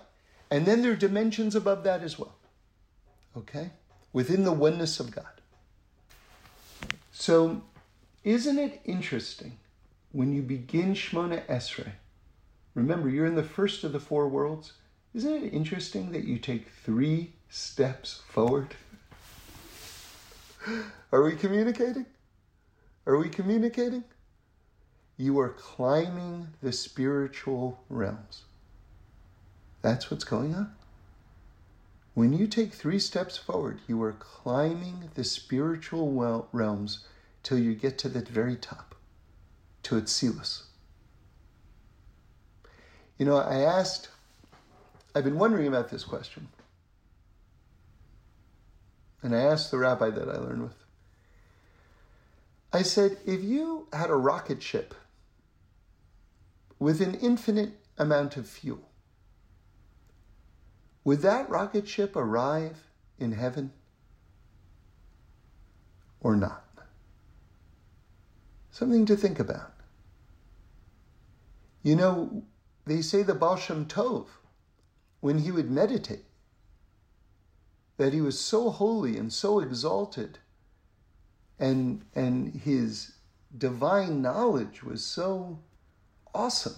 And 0.51 0.65
then 0.65 0.81
there 0.81 0.91
are 0.91 0.97
dimensions 0.97 1.55
above 1.55 1.83
that 1.83 2.01
as 2.01 2.19
well. 2.19 2.35
Okay? 3.37 3.71
Within 4.13 4.43
the 4.43 4.51
oneness 4.51 4.99
of 4.99 5.11
God. 5.11 5.25
So, 7.11 7.61
isn't 8.23 8.59
it 8.59 8.81
interesting 8.85 9.57
when 10.11 10.33
you 10.33 10.41
begin 10.41 10.93
Shmona 10.93 11.45
Esrei? 11.47 11.91
Remember, 12.73 13.09
you're 13.09 13.25
in 13.25 13.35
the 13.35 13.43
first 13.43 13.83
of 13.83 13.93
the 13.93 13.99
four 13.99 14.27
worlds. 14.27 14.73
Isn't 15.13 15.45
it 15.45 15.53
interesting 15.53 16.11
that 16.11 16.25
you 16.25 16.37
take 16.37 16.67
three 16.83 17.31
steps 17.49 18.21
forward? 18.27 18.75
Are 21.11 21.23
we 21.23 21.35
communicating? 21.35 22.05
Are 23.05 23.17
we 23.17 23.29
communicating? 23.29 24.03
You 25.17 25.39
are 25.39 25.49
climbing 25.49 26.47
the 26.61 26.71
spiritual 26.71 27.83
realms. 27.89 28.43
That's 29.81 30.09
what's 30.09 30.23
going 30.23 30.55
on. 30.55 30.73
When 32.15 32.33
you 32.33 32.47
take 32.47 32.73
three 32.73 32.99
steps 32.99 33.37
forward, 33.37 33.79
you 33.87 34.01
are 34.01 34.13
climbing 34.13 35.09
the 35.15 35.23
spiritual 35.23 36.47
realms 36.51 37.05
till 37.43 37.59
you 37.59 37.75
get 37.75 37.97
to 37.99 38.09
the 38.09 38.21
very 38.21 38.55
top, 38.55 38.95
to 39.83 39.97
its 39.97 40.11
Atzilus. 40.11 40.63
You 43.17 43.25
know, 43.25 43.37
I 43.37 43.59
asked, 43.59 44.09
I've 45.13 45.23
been 45.23 45.37
wondering 45.37 45.67
about 45.67 45.89
this 45.89 46.03
question. 46.03 46.47
And 49.25 49.35
I 49.35 49.39
asked 49.39 49.71
the 49.71 49.79
rabbi 49.79 50.11
that 50.11 50.29
I 50.29 50.37
learned 50.37 50.61
with. 50.61 50.85
I 52.71 52.83
said, 52.83 53.17
if 53.25 53.43
you 53.43 53.87
had 53.91 54.11
a 54.11 54.15
rocket 54.15 54.61
ship 54.61 54.93
with 56.77 57.01
an 57.01 57.15
infinite 57.15 57.71
amount 57.97 58.37
of 58.37 58.47
fuel, 58.47 58.87
would 61.03 61.21
that 61.21 61.49
rocket 61.49 61.87
ship 61.87 62.15
arrive 62.15 62.83
in 63.17 63.31
heaven 63.31 63.73
or 66.19 66.35
not? 66.35 66.63
Something 68.69 69.07
to 69.07 69.15
think 69.15 69.39
about. 69.39 69.73
You 71.81 71.95
know, 71.95 72.43
they 72.85 73.01
say 73.01 73.23
the 73.23 73.33
Baal 73.33 73.57
Shem 73.57 73.87
Tov, 73.87 74.27
when 75.19 75.39
he 75.39 75.49
would 75.49 75.71
meditate, 75.71 76.25
that 77.97 78.13
he 78.13 78.21
was 78.21 78.39
so 78.39 78.69
holy 78.69 79.17
and 79.17 79.31
so 79.31 79.59
exalted, 79.59 80.39
and, 81.59 82.03
and 82.13 82.53
his 82.61 83.13
divine 83.57 84.21
knowledge 84.21 84.83
was 84.83 85.03
so 85.03 85.59
awesome 86.33 86.75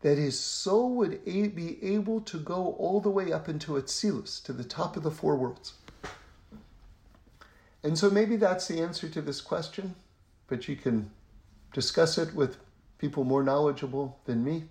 that 0.00 0.18
his 0.18 0.38
soul 0.38 0.94
would 0.94 1.24
be 1.24 1.78
able 1.82 2.20
to 2.20 2.38
go 2.38 2.76
all 2.78 3.00
the 3.00 3.10
way 3.10 3.32
up 3.32 3.48
into 3.48 3.72
Atzilus, 3.72 4.42
to 4.44 4.52
the 4.52 4.64
top 4.64 4.96
of 4.96 5.02
the 5.02 5.10
four 5.10 5.36
worlds. 5.36 5.74
And 7.82 7.98
so 7.98 8.10
maybe 8.10 8.36
that's 8.36 8.68
the 8.68 8.80
answer 8.80 9.08
to 9.08 9.22
this 9.22 9.40
question, 9.40 9.94
but 10.46 10.68
you 10.68 10.76
can 10.76 11.10
discuss 11.72 12.18
it 12.18 12.34
with 12.34 12.58
people 12.98 13.24
more 13.24 13.42
knowledgeable 13.42 14.18
than 14.24 14.44
me. 14.44 14.64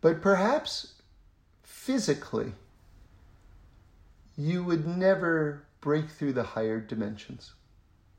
But 0.00 0.20
perhaps 0.20 0.94
physically, 1.62 2.52
you 4.36 4.64
would 4.64 4.86
never 4.86 5.64
break 5.80 6.08
through 6.08 6.32
the 6.32 6.42
higher 6.42 6.80
dimensions. 6.80 7.52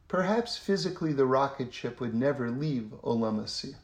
Perhaps 0.08 0.58
physically 0.58 1.14
the 1.14 1.26
rocket 1.26 1.74
ship 1.74 2.00
would 2.00 2.14
never 2.14 2.52
leave 2.52 2.94
Olam. 3.04 3.76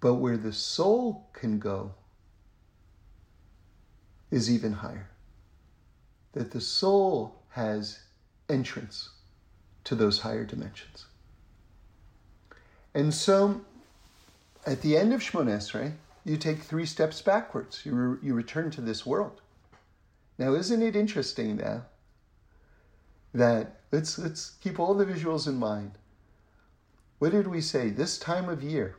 But 0.00 0.14
where 0.14 0.36
the 0.36 0.52
soul 0.52 1.28
can 1.32 1.58
go 1.58 1.92
is 4.30 4.50
even 4.50 4.72
higher. 4.72 5.10
That 6.32 6.52
the 6.52 6.60
soul 6.60 7.42
has 7.50 8.00
entrance 8.48 9.10
to 9.84 9.94
those 9.94 10.20
higher 10.20 10.44
dimensions. 10.44 11.06
And 12.94 13.12
so 13.12 13.60
at 14.66 14.82
the 14.82 14.96
end 14.96 15.12
of 15.12 15.20
Shmona 15.20 15.56
Esrei, 15.56 15.92
you 16.24 16.36
take 16.36 16.60
three 16.60 16.86
steps 16.86 17.22
backwards. 17.22 17.84
You, 17.84 17.94
re- 17.94 18.18
you 18.22 18.34
return 18.34 18.70
to 18.72 18.80
this 18.80 19.06
world. 19.06 19.40
Now, 20.38 20.54
isn't 20.54 20.82
it 20.82 20.96
interesting 20.96 21.56
now 21.56 21.86
that 23.36 23.80
let's 23.92 24.18
let's 24.18 24.50
keep 24.62 24.80
all 24.80 24.94
the 24.94 25.04
visuals 25.04 25.46
in 25.46 25.56
mind. 25.56 25.92
What 27.18 27.32
did 27.32 27.46
we 27.46 27.60
say? 27.60 27.90
This 27.90 28.18
time 28.18 28.48
of 28.48 28.62
year, 28.62 28.96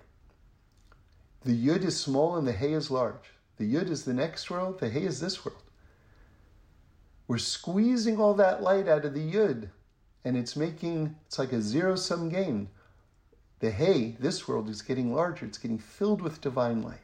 the 1.44 1.68
yud 1.68 1.84
is 1.84 2.00
small 2.00 2.36
and 2.38 2.48
the 2.48 2.54
hay 2.54 2.74
is 2.74 2.92
large. 2.92 3.32
The 3.58 3.72
yud 3.72 3.90
is 3.90 4.06
the 4.06 4.14
next 4.14 4.50
world, 4.50 4.80
the 4.80 4.90
hay 4.90 5.04
is 5.04 5.20
this 5.20 5.44
world. 5.44 5.62
We're 7.28 7.40
squeezing 7.40 8.20
all 8.20 8.34
that 8.36 8.62
light 8.62 8.88
out 8.88 9.06
of 9.06 9.14
the 9.14 9.34
yud, 9.34 9.70
and 10.24 10.38
it's 10.38 10.56
making 10.56 11.16
it's 11.26 11.40
like 11.40 11.52
a 11.52 11.62
zero 11.62 11.96
sum 11.96 12.30
game. 12.30 12.70
The 13.60 13.72
hay, 13.72 14.16
this 14.20 14.48
world, 14.48 14.70
is 14.70 14.84
getting 14.84 15.14
larger, 15.14 15.46
it's 15.46 15.58
getting 15.58 15.80
filled 15.80 16.22
with 16.22 16.42
divine 16.42 16.84
light. 16.84 17.02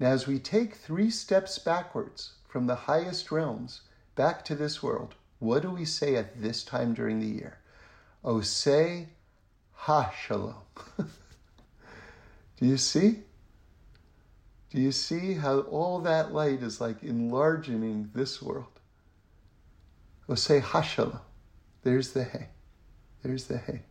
Now, 0.00 0.08
as 0.08 0.26
we 0.26 0.38
take 0.38 0.74
three 0.74 1.10
steps 1.10 1.58
backwards 1.58 2.34
from 2.56 2.66
the 2.68 2.74
highest 2.74 3.30
realms 3.30 3.82
back 4.14 4.42
to 4.42 4.54
this 4.54 4.82
world, 4.82 5.14
what 5.40 5.60
do 5.60 5.70
we 5.70 5.84
say 5.84 6.16
at 6.16 6.40
this 6.40 6.64
time 6.64 6.94
during 6.94 7.20
the 7.20 7.26
year? 7.26 7.58
Oh, 8.24 8.40
say 8.40 9.08
Ha 9.72 10.10
Shalom. 10.18 10.54
do 10.96 11.06
you 12.60 12.78
see? 12.78 13.18
Do 14.70 14.80
you 14.80 14.90
see 14.90 15.34
how 15.34 15.60
all 15.68 15.98
that 16.00 16.32
light 16.32 16.62
is 16.62 16.80
like 16.80 17.02
enlarging 17.02 18.08
this 18.14 18.40
world? 18.40 18.80
Oh, 20.26 20.34
say 20.34 20.60
Ha 20.60 20.80
Shalom. 20.80 21.20
There's 21.82 22.14
the 22.14 22.24
hay. 22.24 22.48
There's 23.22 23.48
the 23.48 23.58
hay. 23.58 23.82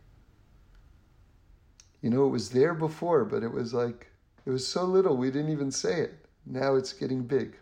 You 2.02 2.10
know, 2.10 2.26
it 2.26 2.30
was 2.30 2.50
there 2.50 2.74
before, 2.74 3.24
but 3.24 3.44
it 3.44 3.52
was 3.52 3.72
like, 3.72 4.08
it 4.44 4.50
was 4.50 4.66
so 4.66 4.84
little 4.84 5.16
we 5.16 5.30
didn't 5.30 5.52
even 5.52 5.70
say 5.70 6.00
it. 6.00 6.26
Now 6.44 6.74
it's 6.74 6.92
getting 6.92 7.22
big, 7.22 7.56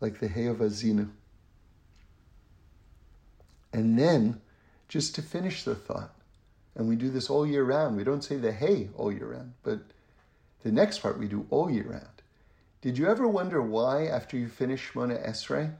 like 0.00 0.20
the 0.20 0.28
hay 0.28 0.46
of 0.46 0.58
Haazinu. 0.58 1.10
And 3.72 3.98
then, 3.98 4.40
just 4.88 5.14
to 5.16 5.22
finish 5.22 5.64
the 5.64 5.74
thought, 5.74 6.14
and 6.74 6.88
we 6.88 6.96
do 6.96 7.10
this 7.10 7.28
all 7.28 7.46
year 7.46 7.64
round, 7.64 7.96
we 7.96 8.04
don't 8.04 8.24
say 8.24 8.36
the 8.36 8.52
hay 8.52 8.88
all 8.96 9.12
year 9.12 9.26
round, 9.26 9.54
but 9.62 9.80
the 10.62 10.72
next 10.72 10.98
part 10.98 11.18
we 11.18 11.28
do 11.28 11.46
all 11.50 11.70
year 11.70 11.86
round. 11.88 12.22
Did 12.80 12.96
you 12.96 13.08
ever 13.08 13.26
wonder 13.26 13.60
why, 13.60 14.06
after 14.06 14.36
you 14.36 14.48
finish 14.48 14.92
Shmona 14.92 15.28
Esrei, 15.28 15.74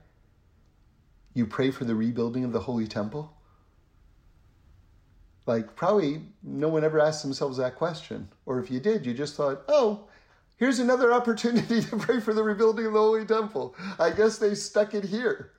you 1.33 1.47
pray 1.47 1.71
for 1.71 1.85
the 1.85 1.95
rebuilding 1.95 2.45
of 2.45 2.53
the 2.53 2.61
Holy 2.61 2.89
Temple? 2.89 3.33
Like, 5.47 5.77
probably 5.77 6.23
no 6.43 6.69
one 6.69 6.85
ever 6.85 7.01
asked 7.01 7.23
themselves 7.23 7.57
that 7.57 7.77
question. 7.77 8.29
Or 8.45 8.59
if 8.59 8.71
you 8.71 8.81
did, 8.81 9.07
you 9.07 9.15
just 9.15 9.35
thought, 9.35 9.63
oh, 9.69 10.09
here's 10.59 10.79
another 10.79 11.13
opportunity 11.13 11.81
to 11.83 11.97
pray 11.97 12.21
for 12.21 12.35
the 12.35 12.43
rebuilding 12.43 12.87
of 12.87 12.93
the 12.93 12.99
Holy 12.99 13.25
Temple. 13.25 13.75
I 13.99 14.11
guess 14.11 14.39
they 14.39 14.55
stuck 14.55 14.95
it 14.95 15.05
here. 15.05 15.53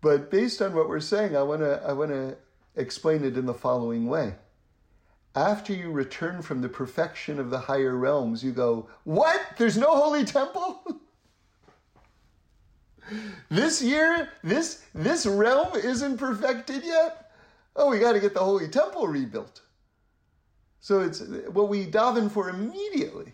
But 0.00 0.30
based 0.30 0.62
on 0.62 0.74
what 0.74 0.88
we're 0.88 1.00
saying, 1.00 1.36
I 1.36 1.42
want 1.42 1.62
to 1.62 1.82
I 1.84 1.92
want 1.92 2.12
to 2.12 2.36
explain 2.76 3.24
it 3.24 3.36
in 3.36 3.46
the 3.46 3.54
following 3.54 4.06
way. 4.06 4.36
After 5.34 5.72
you 5.72 5.90
return 5.90 6.42
from 6.42 6.62
the 6.62 6.68
perfection 6.68 7.40
of 7.40 7.50
the 7.50 7.58
higher 7.58 7.96
realms, 7.96 8.44
you 8.44 8.52
go, 8.52 8.88
"What? 9.02 9.40
There's 9.58 9.76
no 9.76 9.96
holy 9.96 10.24
temple?" 10.24 10.80
this 13.50 13.82
year, 13.82 14.28
this 14.44 14.84
this 14.94 15.26
realm 15.26 15.76
isn't 15.76 16.18
perfected 16.18 16.84
yet. 16.84 17.32
Oh, 17.74 17.90
we 17.90 17.98
got 17.98 18.12
to 18.12 18.20
get 18.20 18.32
the 18.32 18.40
holy 18.40 18.68
temple 18.68 19.08
rebuilt. 19.08 19.62
So 20.80 21.00
it's 21.00 21.20
what 21.52 21.68
we 21.68 21.86
daven 21.86 22.30
for 22.30 22.48
immediately. 22.48 23.32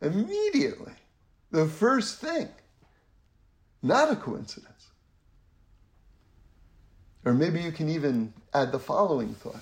Immediately. 0.00 0.92
The 1.50 1.66
first 1.66 2.20
thing. 2.20 2.48
Not 3.82 4.10
a 4.10 4.16
coincidence. 4.16 4.88
Or 7.24 7.34
maybe 7.34 7.60
you 7.60 7.72
can 7.72 7.88
even 7.88 8.32
add 8.54 8.72
the 8.72 8.78
following 8.78 9.34
thought. 9.34 9.60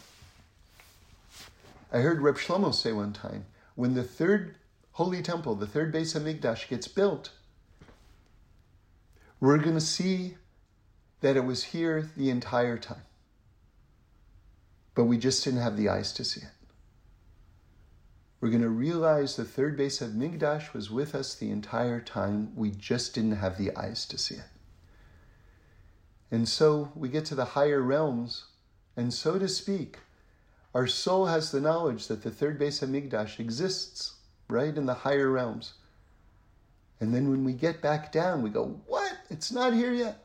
I 1.93 1.99
heard 1.99 2.21
Reb 2.21 2.37
Shlomo 2.37 2.75
say 2.75 2.93
one 2.93 3.13
time, 3.13 3.47
when 3.75 3.95
the 3.95 4.03
third 4.03 4.57
holy 4.93 5.23
temple, 5.23 5.55
the 5.55 5.67
third 5.67 5.95
Beis 5.95 6.19
Hamikdash 6.19 6.69
gets 6.69 6.89
built, 6.89 7.31
we're 9.41 9.59
going 9.59 9.75
to 9.75 9.81
see 9.81 10.37
that 11.21 11.37
it 11.37 11.45
was 11.45 11.65
here 11.65 12.11
the 12.17 12.31
entire 12.31 12.79
time. 12.79 13.03
But 14.95 15.05
we 15.05 15.19
just 15.19 15.43
didn't 15.45 15.61
have 15.61 15.77
the 15.77 15.89
eyes 15.89 16.13
to 16.15 16.25
see 16.25 16.41
it. 16.41 16.53
We're 18.45 18.51
going 18.51 18.61
to 18.61 18.69
realize 18.69 19.37
the 19.37 19.45
third 19.47 19.79
Beis 19.79 20.07
Hamikdash 20.07 20.75
was 20.75 20.91
with 20.91 21.15
us 21.15 21.35
the 21.35 21.51
entire 21.51 21.99
time. 21.99 22.53
We 22.55 22.73
just 22.73 23.15
didn't 23.15 23.37
have 23.37 23.57
the 23.57 23.75
eyes 23.75 24.05
to 24.05 24.19
see 24.19 24.35
it. 24.35 24.45
And 26.31 26.47
so 26.47 26.93
we 26.95 27.09
get 27.09 27.25
to 27.25 27.35
the 27.35 27.47
higher 27.47 27.81
realms, 27.81 28.45
and 28.99 29.15
so 29.15 29.39
to 29.39 29.49
speak, 29.49 30.01
our 30.75 30.87
soul 30.87 31.25
has 31.25 31.53
the 31.53 31.61
knowledge 31.63 32.07
that 32.09 32.23
the 32.23 32.31
third 32.31 32.61
Beis 32.61 32.87
Hamikdash 32.87 33.41
exists, 33.41 34.17
right, 34.51 34.77
in 34.77 34.85
the 34.85 34.93
higher 34.93 35.31
realms. 35.31 35.73
And 37.01 37.15
then 37.15 37.31
when 37.31 37.45
we 37.45 37.55
get 37.55 37.81
back 37.81 38.13
down, 38.13 38.43
we 38.43 38.51
go, 38.51 38.79
What? 38.87 39.17
It's 39.31 39.53
not 39.53 39.73
here 39.73 39.95
yet. 39.95 40.23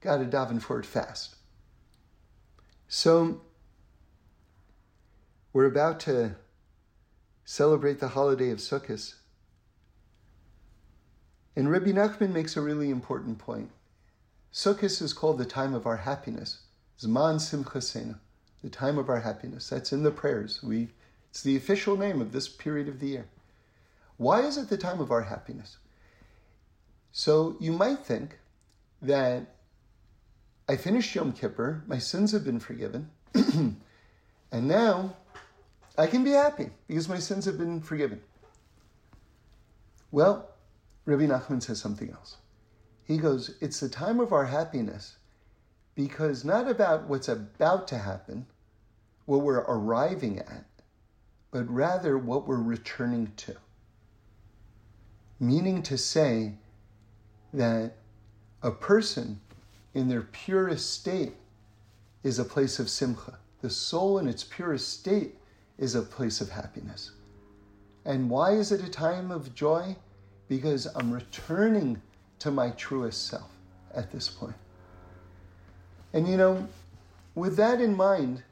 Got 0.00 0.16
to 0.16 0.24
daven 0.24 0.62
for 0.62 0.80
it 0.80 0.86
fast. 0.86 1.36
So 2.88 3.42
we're 5.52 5.66
about 5.66 6.00
to 6.00 6.36
celebrate 7.44 8.00
the 8.00 8.08
holiday 8.08 8.50
of 8.50 8.58
Sukkot. 8.58 9.14
And 11.56 11.70
Rabbi 11.70 11.92
Nachman 11.92 12.32
makes 12.32 12.56
a 12.56 12.60
really 12.60 12.90
important 12.90 13.38
point. 13.38 13.70
Sukkot 14.52 15.02
is 15.02 15.12
called 15.12 15.38
the 15.38 15.44
time 15.44 15.74
of 15.74 15.86
our 15.86 15.98
happiness. 15.98 16.62
Zman 17.00 17.36
Simchaseinu, 17.36 18.16
the 18.62 18.70
time 18.70 18.98
of 18.98 19.08
our 19.08 19.20
happiness. 19.20 19.68
That's 19.68 19.92
in 19.92 20.02
the 20.02 20.10
prayers. 20.10 20.62
We, 20.62 20.88
it's 21.30 21.42
the 21.42 21.56
official 21.56 21.96
name 21.96 22.20
of 22.20 22.32
this 22.32 22.48
period 22.48 22.88
of 22.88 23.00
the 23.00 23.08
year. 23.08 23.26
Why 24.16 24.40
is 24.42 24.56
it 24.56 24.68
the 24.68 24.76
time 24.76 25.00
of 25.00 25.10
our 25.10 25.22
happiness? 25.22 25.78
So 27.12 27.56
you 27.60 27.72
might 27.72 27.98
think 28.00 28.38
that 29.02 29.54
I 30.68 30.76
finished 30.76 31.14
Yom 31.14 31.32
Kippur, 31.32 31.84
my 31.86 31.98
sins 31.98 32.32
have 32.32 32.44
been 32.44 32.60
forgiven, 32.60 33.10
and 33.34 33.76
now 34.52 35.16
I 35.96 36.06
can 36.06 36.24
be 36.24 36.30
happy 36.30 36.70
because 36.88 37.08
my 37.08 37.18
sins 37.18 37.44
have 37.44 37.58
been 37.58 37.80
forgiven. 37.80 38.20
Well, 40.10 40.50
Rabbi 41.04 41.26
Nachman 41.26 41.62
says 41.62 41.80
something 41.80 42.10
else. 42.10 42.36
He 43.04 43.18
goes, 43.18 43.54
It's 43.60 43.80
the 43.80 43.88
time 43.88 44.20
of 44.20 44.32
our 44.32 44.46
happiness 44.46 45.16
because 45.94 46.44
not 46.44 46.68
about 46.68 47.08
what's 47.08 47.28
about 47.28 47.86
to 47.88 47.98
happen, 47.98 48.46
what 49.26 49.42
we're 49.42 49.58
arriving 49.58 50.38
at, 50.38 50.64
but 51.50 51.68
rather 51.70 52.18
what 52.18 52.48
we're 52.48 52.56
returning 52.56 53.32
to. 53.36 53.56
Meaning 55.38 55.82
to 55.82 55.98
say 55.98 56.54
that 57.52 57.92
a 58.62 58.70
person 58.70 59.40
in 59.92 60.08
their 60.08 60.22
purest 60.22 60.92
state 60.92 61.34
is 62.24 62.38
a 62.38 62.44
place 62.44 62.78
of 62.78 62.88
simcha. 62.88 63.38
The 63.60 63.70
soul 63.70 64.18
in 64.18 64.26
its 64.26 64.42
purest 64.42 64.92
state 64.92 65.36
is 65.78 65.94
a 65.94 66.02
place 66.02 66.40
of 66.40 66.50
happiness. 66.50 67.12
And 68.04 68.30
why 68.30 68.52
is 68.52 68.70
it 68.70 68.82
a 68.82 68.90
time 68.90 69.30
of 69.30 69.54
joy? 69.54 69.96
Because 70.48 70.86
I'm 70.94 71.12
returning 71.12 72.00
to 72.40 72.50
my 72.50 72.70
truest 72.70 73.26
self 73.26 73.50
at 73.94 74.12
this 74.12 74.28
point. 74.28 74.56
And 76.12 76.28
you 76.28 76.36
know, 76.36 76.68
with 77.34 77.56
that 77.56 77.80
in 77.80 77.96
mind, 77.96 78.42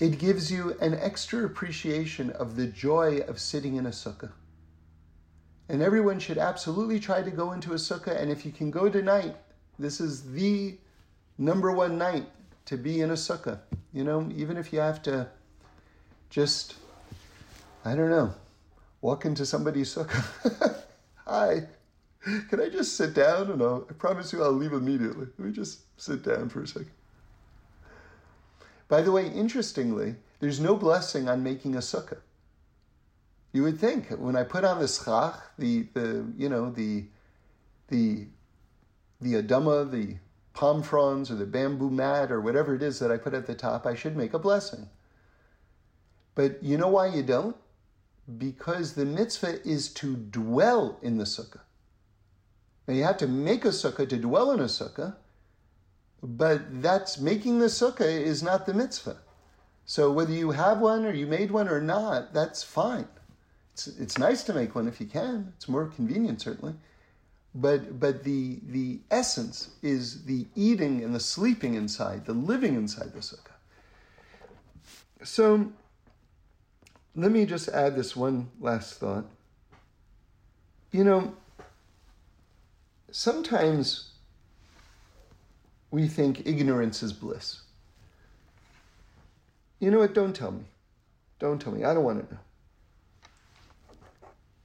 it 0.00 0.18
gives 0.18 0.50
you 0.50 0.76
an 0.80 0.94
extra 0.94 1.44
appreciation 1.44 2.30
of 2.30 2.56
the 2.56 2.66
joy 2.66 3.18
of 3.28 3.38
sitting 3.38 3.76
in 3.76 3.86
a 3.86 3.90
sukkah. 3.90 4.32
And 5.68 5.80
everyone 5.80 6.18
should 6.18 6.38
absolutely 6.38 6.98
try 6.98 7.22
to 7.22 7.30
go 7.30 7.52
into 7.52 7.72
a 7.72 7.76
sukkah. 7.76 8.20
And 8.20 8.30
if 8.30 8.44
you 8.44 8.52
can 8.52 8.70
go 8.70 8.88
tonight, 8.88 9.36
this 9.78 10.00
is 10.00 10.32
the 10.32 10.76
number 11.38 11.72
one 11.72 11.96
night 11.96 12.26
to 12.66 12.76
be 12.76 13.00
in 13.00 13.10
a 13.10 13.14
sukkah. 13.14 13.60
You 13.92 14.04
know, 14.04 14.30
even 14.34 14.56
if 14.56 14.72
you 14.72 14.80
have 14.80 15.02
to 15.04 15.28
just, 16.30 16.76
I 17.84 17.94
don't 17.94 18.10
know, 18.10 18.34
walk 19.00 19.24
into 19.24 19.46
somebody's 19.46 19.94
sukkah. 19.94 20.82
Hi, 21.26 21.66
can 22.48 22.60
I 22.60 22.68
just 22.68 22.96
sit 22.96 23.14
down? 23.14 23.50
And 23.50 23.62
I'll, 23.62 23.86
I 23.88 23.92
promise 23.92 24.32
you 24.32 24.42
I'll 24.42 24.52
leave 24.52 24.72
immediately. 24.72 25.26
Let 25.38 25.46
me 25.46 25.52
just 25.52 25.80
sit 26.00 26.24
down 26.24 26.48
for 26.48 26.62
a 26.62 26.66
second. 26.66 26.90
By 28.88 29.02
the 29.02 29.12
way, 29.12 29.28
interestingly, 29.28 30.16
there's 30.40 30.60
no 30.60 30.76
blessing 30.76 31.28
on 31.28 31.42
making 31.42 31.74
a 31.74 31.78
sukkah. 31.78 32.18
You 33.52 33.62
would 33.62 33.78
think 33.78 34.08
when 34.10 34.36
I 34.36 34.42
put 34.42 34.64
on 34.64 34.80
the 34.80 34.88
schach, 34.88 35.40
the, 35.58 35.86
the 35.94 36.26
you 36.36 36.48
know 36.48 36.70
the 36.70 37.04
the 37.88 38.26
the 39.20 39.34
adama, 39.34 39.90
the 39.90 40.16
palm 40.54 40.82
fronds 40.82 41.30
or 41.30 41.34
the 41.34 41.44
bamboo 41.44 41.90
mat 41.90 42.32
or 42.32 42.40
whatever 42.40 42.74
it 42.74 42.82
is 42.82 43.00
that 43.00 43.10
I 43.10 43.18
put 43.18 43.34
at 43.34 43.46
the 43.46 43.54
top, 43.54 43.86
I 43.86 43.94
should 43.94 44.16
make 44.16 44.32
a 44.32 44.38
blessing. 44.38 44.88
But 46.34 46.62
you 46.62 46.78
know 46.78 46.88
why 46.88 47.08
you 47.08 47.22
don't? 47.22 47.56
Because 48.38 48.94
the 48.94 49.04
mitzvah 49.04 49.66
is 49.68 49.88
to 49.94 50.16
dwell 50.16 50.98
in 51.02 51.18
the 51.18 51.24
sukkah. 51.24 51.60
Now 52.86 52.94
you 52.94 53.04
have 53.04 53.18
to 53.18 53.26
make 53.26 53.64
a 53.64 53.68
sukkah 53.68 54.08
to 54.08 54.16
dwell 54.16 54.52
in 54.52 54.60
a 54.60 54.64
sukkah, 54.64 55.16
but 56.22 56.82
that's 56.82 57.18
making 57.18 57.58
the 57.58 57.66
sukkah 57.66 58.00
is 58.00 58.42
not 58.42 58.64
the 58.64 58.74
mitzvah. 58.74 59.18
So 59.84 60.10
whether 60.10 60.32
you 60.32 60.52
have 60.52 60.78
one 60.78 61.04
or 61.04 61.12
you 61.12 61.26
made 61.26 61.50
one 61.50 61.68
or 61.68 61.80
not, 61.80 62.32
that's 62.32 62.62
fine. 62.62 63.08
It's, 63.74 63.88
it's 63.88 64.18
nice 64.18 64.42
to 64.44 64.54
make 64.54 64.74
one 64.74 64.88
if 64.88 65.00
you 65.00 65.06
can. 65.06 65.52
It's 65.56 65.68
more 65.68 65.86
convenient 65.86 66.40
certainly 66.40 66.74
but 67.54 68.00
but 68.00 68.24
the 68.24 68.58
the 68.66 68.98
essence 69.10 69.70
is 69.82 70.24
the 70.24 70.46
eating 70.56 71.04
and 71.04 71.14
the 71.14 71.20
sleeping 71.20 71.74
inside, 71.74 72.26
the 72.26 72.32
living 72.32 72.74
inside 72.74 73.12
the 73.12 73.20
sukkah. 73.20 73.52
So 75.22 75.72
let 77.14 77.30
me 77.30 77.46
just 77.46 77.68
add 77.68 77.94
this 77.94 78.16
one 78.16 78.48
last 78.60 78.94
thought. 78.94 79.24
You 80.90 81.04
know, 81.04 81.34
sometimes 83.10 84.10
we 85.90 86.08
think 86.08 86.46
ignorance 86.46 87.02
is 87.02 87.12
bliss. 87.12 87.60
You 89.78 89.90
know 89.92 89.98
what? 89.98 90.14
Don't 90.14 90.34
tell 90.34 90.50
me. 90.50 90.64
Don't 91.38 91.60
tell 91.60 91.72
me. 91.72 91.84
I 91.84 91.94
don't 91.94 92.04
want 92.04 92.28
to 92.28 92.34
know. 92.34 92.40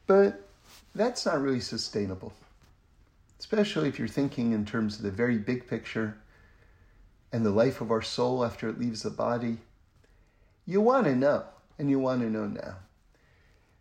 But 0.08 0.48
that's 0.96 1.26
not 1.26 1.40
really 1.40 1.60
sustainable 1.60 2.34
especially 3.40 3.88
if 3.88 3.98
you're 3.98 4.08
thinking 4.08 4.52
in 4.52 4.66
terms 4.66 4.98
of 4.98 5.04
the 5.04 5.12
very 5.12 5.38
big 5.38 5.68
picture 5.68 6.18
and 7.32 7.46
the 7.46 7.52
life 7.52 7.80
of 7.80 7.92
our 7.92 8.02
soul 8.02 8.44
after 8.44 8.68
it 8.68 8.80
leaves 8.80 9.04
the 9.04 9.10
body. 9.10 9.58
You 10.66 10.82
want 10.82 11.06
to 11.06 11.16
know, 11.16 11.46
and 11.78 11.90
you 11.90 12.00
want 12.00 12.22
to 12.22 12.30
know 12.30 12.48
now. 12.48 12.76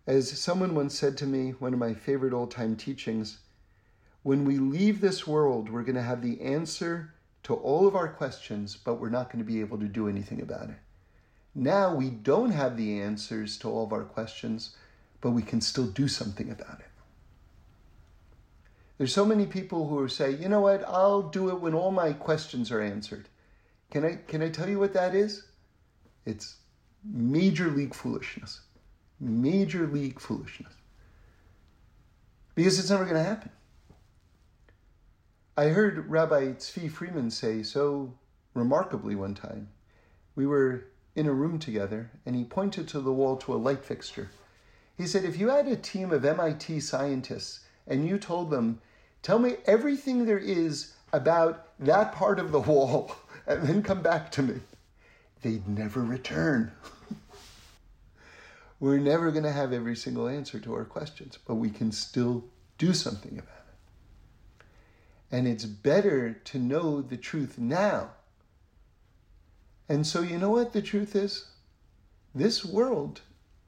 As 0.06 0.30
someone 0.40 0.74
once 0.74 0.98
said 0.98 1.16
to 1.18 1.26
me, 1.26 1.50
one 1.50 1.74
of 1.74 1.78
my 1.78 1.92
favorite 1.92 2.32
old 2.32 2.50
time 2.50 2.76
teachings, 2.76 3.38
when 4.22 4.44
we 4.44 4.58
leave 4.58 5.00
this 5.00 5.26
world, 5.26 5.68
we're 5.68 5.82
going 5.82 5.96
to 5.96 6.02
have 6.02 6.22
the 6.22 6.40
answer 6.40 7.14
to 7.42 7.54
all 7.54 7.86
of 7.86 7.96
our 7.96 8.08
questions, 8.08 8.76
but 8.76 8.94
we're 8.94 9.08
not 9.08 9.30
going 9.32 9.44
to 9.44 9.50
be 9.50 9.60
able 9.60 9.78
to 9.78 9.86
do 9.86 10.08
anything 10.08 10.40
about 10.40 10.70
it. 10.70 10.76
Now 11.54 11.94
we 11.94 12.10
don't 12.10 12.50
have 12.50 12.76
the 12.76 13.00
answers 13.00 13.58
to 13.58 13.70
all 13.70 13.84
of 13.84 13.92
our 13.92 14.04
questions, 14.04 14.76
but 15.20 15.30
we 15.30 15.42
can 15.42 15.60
still 15.60 15.86
do 15.86 16.06
something 16.08 16.50
about 16.50 16.80
it. 16.80 16.86
There's 18.98 19.14
so 19.14 19.24
many 19.24 19.46
people 19.46 19.88
who 19.88 20.08
say, 20.08 20.32
you 20.32 20.48
know 20.48 20.60
what, 20.60 20.84
I'll 20.86 21.22
do 21.22 21.48
it 21.50 21.60
when 21.60 21.72
all 21.72 21.92
my 21.92 22.12
questions 22.12 22.72
are 22.72 22.80
answered. 22.80 23.28
Can 23.92 24.04
I, 24.04 24.18
can 24.26 24.42
I 24.42 24.50
tell 24.50 24.68
you 24.68 24.80
what 24.80 24.92
that 24.92 25.14
is? 25.14 25.44
It's 26.26 26.56
major 27.04 27.70
league 27.70 27.94
foolishness. 27.94 28.60
Major 29.20 29.86
league 29.86 30.20
foolishness. 30.20 30.72
Because 32.56 32.80
it's 32.80 32.90
never 32.90 33.04
going 33.04 33.16
to 33.16 33.22
happen. 33.22 33.50
I 35.56 35.66
heard 35.66 36.10
Rabbi 36.10 36.52
Tzvi 36.52 36.90
Freeman 36.90 37.30
say 37.30 37.62
so 37.62 38.14
remarkably 38.54 39.14
one 39.14 39.34
time. 39.34 39.68
We 40.34 40.44
were 40.46 40.86
in 41.14 41.26
a 41.26 41.32
room 41.32 41.58
together, 41.58 42.10
and 42.26 42.34
he 42.36 42.44
pointed 42.44 42.88
to 42.88 43.00
the 43.00 43.12
wall 43.12 43.36
to 43.38 43.54
a 43.54 43.56
light 43.56 43.84
fixture. 43.84 44.30
He 44.96 45.06
said, 45.06 45.24
If 45.24 45.38
you 45.38 45.48
had 45.48 45.68
a 45.68 45.76
team 45.76 46.12
of 46.12 46.24
MIT 46.24 46.80
scientists 46.80 47.60
and 47.86 48.06
you 48.06 48.18
told 48.18 48.50
them, 48.50 48.80
Tell 49.22 49.38
me 49.38 49.56
everything 49.66 50.24
there 50.24 50.38
is 50.38 50.94
about 51.12 51.66
that 51.80 52.12
part 52.12 52.38
of 52.38 52.52
the 52.52 52.60
wall, 52.60 53.14
and 53.46 53.66
then 53.66 53.82
come 53.82 54.02
back 54.02 54.30
to 54.32 54.42
me, 54.42 54.60
they'd 55.42 55.66
never 55.68 56.02
return. 56.02 56.72
We're 58.80 58.98
never 58.98 59.30
going 59.30 59.44
to 59.44 59.52
have 59.52 59.72
every 59.72 59.96
single 59.96 60.28
answer 60.28 60.60
to 60.60 60.74
our 60.74 60.84
questions, 60.84 61.38
but 61.46 61.56
we 61.56 61.70
can 61.70 61.90
still 61.90 62.44
do 62.78 62.92
something 62.92 63.32
about 63.38 63.64
it. 63.68 64.66
And 65.30 65.48
it's 65.48 65.64
better 65.64 66.32
to 66.32 66.58
know 66.58 67.02
the 67.02 67.16
truth 67.16 67.58
now 67.58 68.10
and 69.88 70.06
so, 70.06 70.20
you 70.20 70.38
know 70.38 70.50
what 70.50 70.72
the 70.72 70.82
truth 70.82 71.16
is? 71.16 71.46
This 72.34 72.64
world 72.64 73.22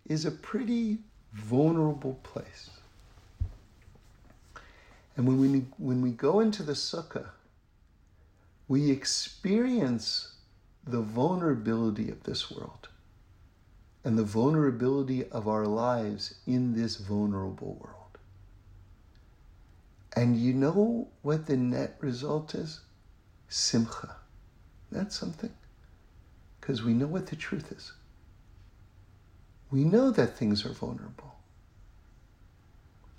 is 0.04 0.26
a 0.26 0.30
pretty 0.30 0.98
vulnerable 1.32 2.20
place. 2.22 2.70
And 5.16 5.26
when 5.26 5.40
we, 5.40 5.66
when 5.78 6.02
we 6.02 6.10
go 6.10 6.40
into 6.40 6.62
the 6.62 6.72
sukkah, 6.72 7.28
we 8.68 8.90
experience 8.90 10.34
the 10.86 11.00
vulnerability 11.00 12.10
of 12.10 12.22
this 12.22 12.50
world 12.50 12.88
and 14.04 14.16
the 14.16 14.24
vulnerability 14.24 15.26
of 15.26 15.46
our 15.46 15.66
lives 15.66 16.34
in 16.46 16.74
this 16.74 16.96
vulnerable 16.96 17.74
world. 17.80 17.96
And 20.16 20.36
you 20.36 20.52
know 20.54 21.08
what 21.22 21.46
the 21.46 21.56
net 21.56 21.96
result 22.00 22.54
is? 22.54 22.80
Simcha. 23.48 24.16
That's 24.90 25.16
something 25.16 25.52
because 26.60 26.82
we 26.82 26.94
know 26.94 27.06
what 27.06 27.26
the 27.26 27.36
truth 27.36 27.72
is. 27.72 27.92
We 29.70 29.84
know 29.84 30.10
that 30.10 30.36
things 30.36 30.64
are 30.64 30.72
vulnerable. 30.72 31.29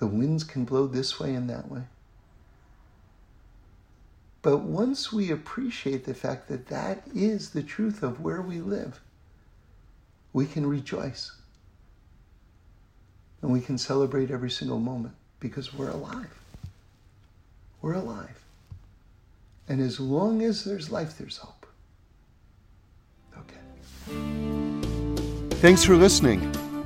The 0.02 0.08
winds 0.08 0.44
can 0.44 0.66
blow 0.66 0.88
this 0.88 1.20
way 1.20 1.36
and 1.36 1.48
that 1.52 1.70
way. 1.70 1.84
But 4.42 4.62
once 4.62 5.14
we 5.14 5.30
appreciate 5.30 6.06
the 6.06 6.16
fact 6.16 6.48
that 6.48 6.70
that 6.70 7.04
is 7.14 7.52
the 7.52 7.62
truth 7.62 8.02
of 8.02 8.20
where 8.20 8.42
we 8.42 8.62
live, 8.62 9.00
we 10.34 10.48
can 10.48 10.66
rejoice. 10.66 11.34
And 13.44 13.52
we 13.52 13.62
can 13.62 13.78
celebrate 13.78 14.32
every 14.32 14.50
single 14.50 14.80
moment 14.80 15.14
because 15.40 15.72
we're 15.72 15.92
alive. 15.92 16.36
We're 17.84 17.94
alive. 17.94 18.44
And 19.70 19.80
as 19.80 20.00
long 20.00 20.42
as 20.42 20.64
there's 20.64 20.90
life, 20.90 21.20
there's 21.20 21.38
hope. 21.38 21.68
Okay. 23.38 23.60
Thanks 25.58 25.84
for 25.84 25.96
listening. 25.96 26.52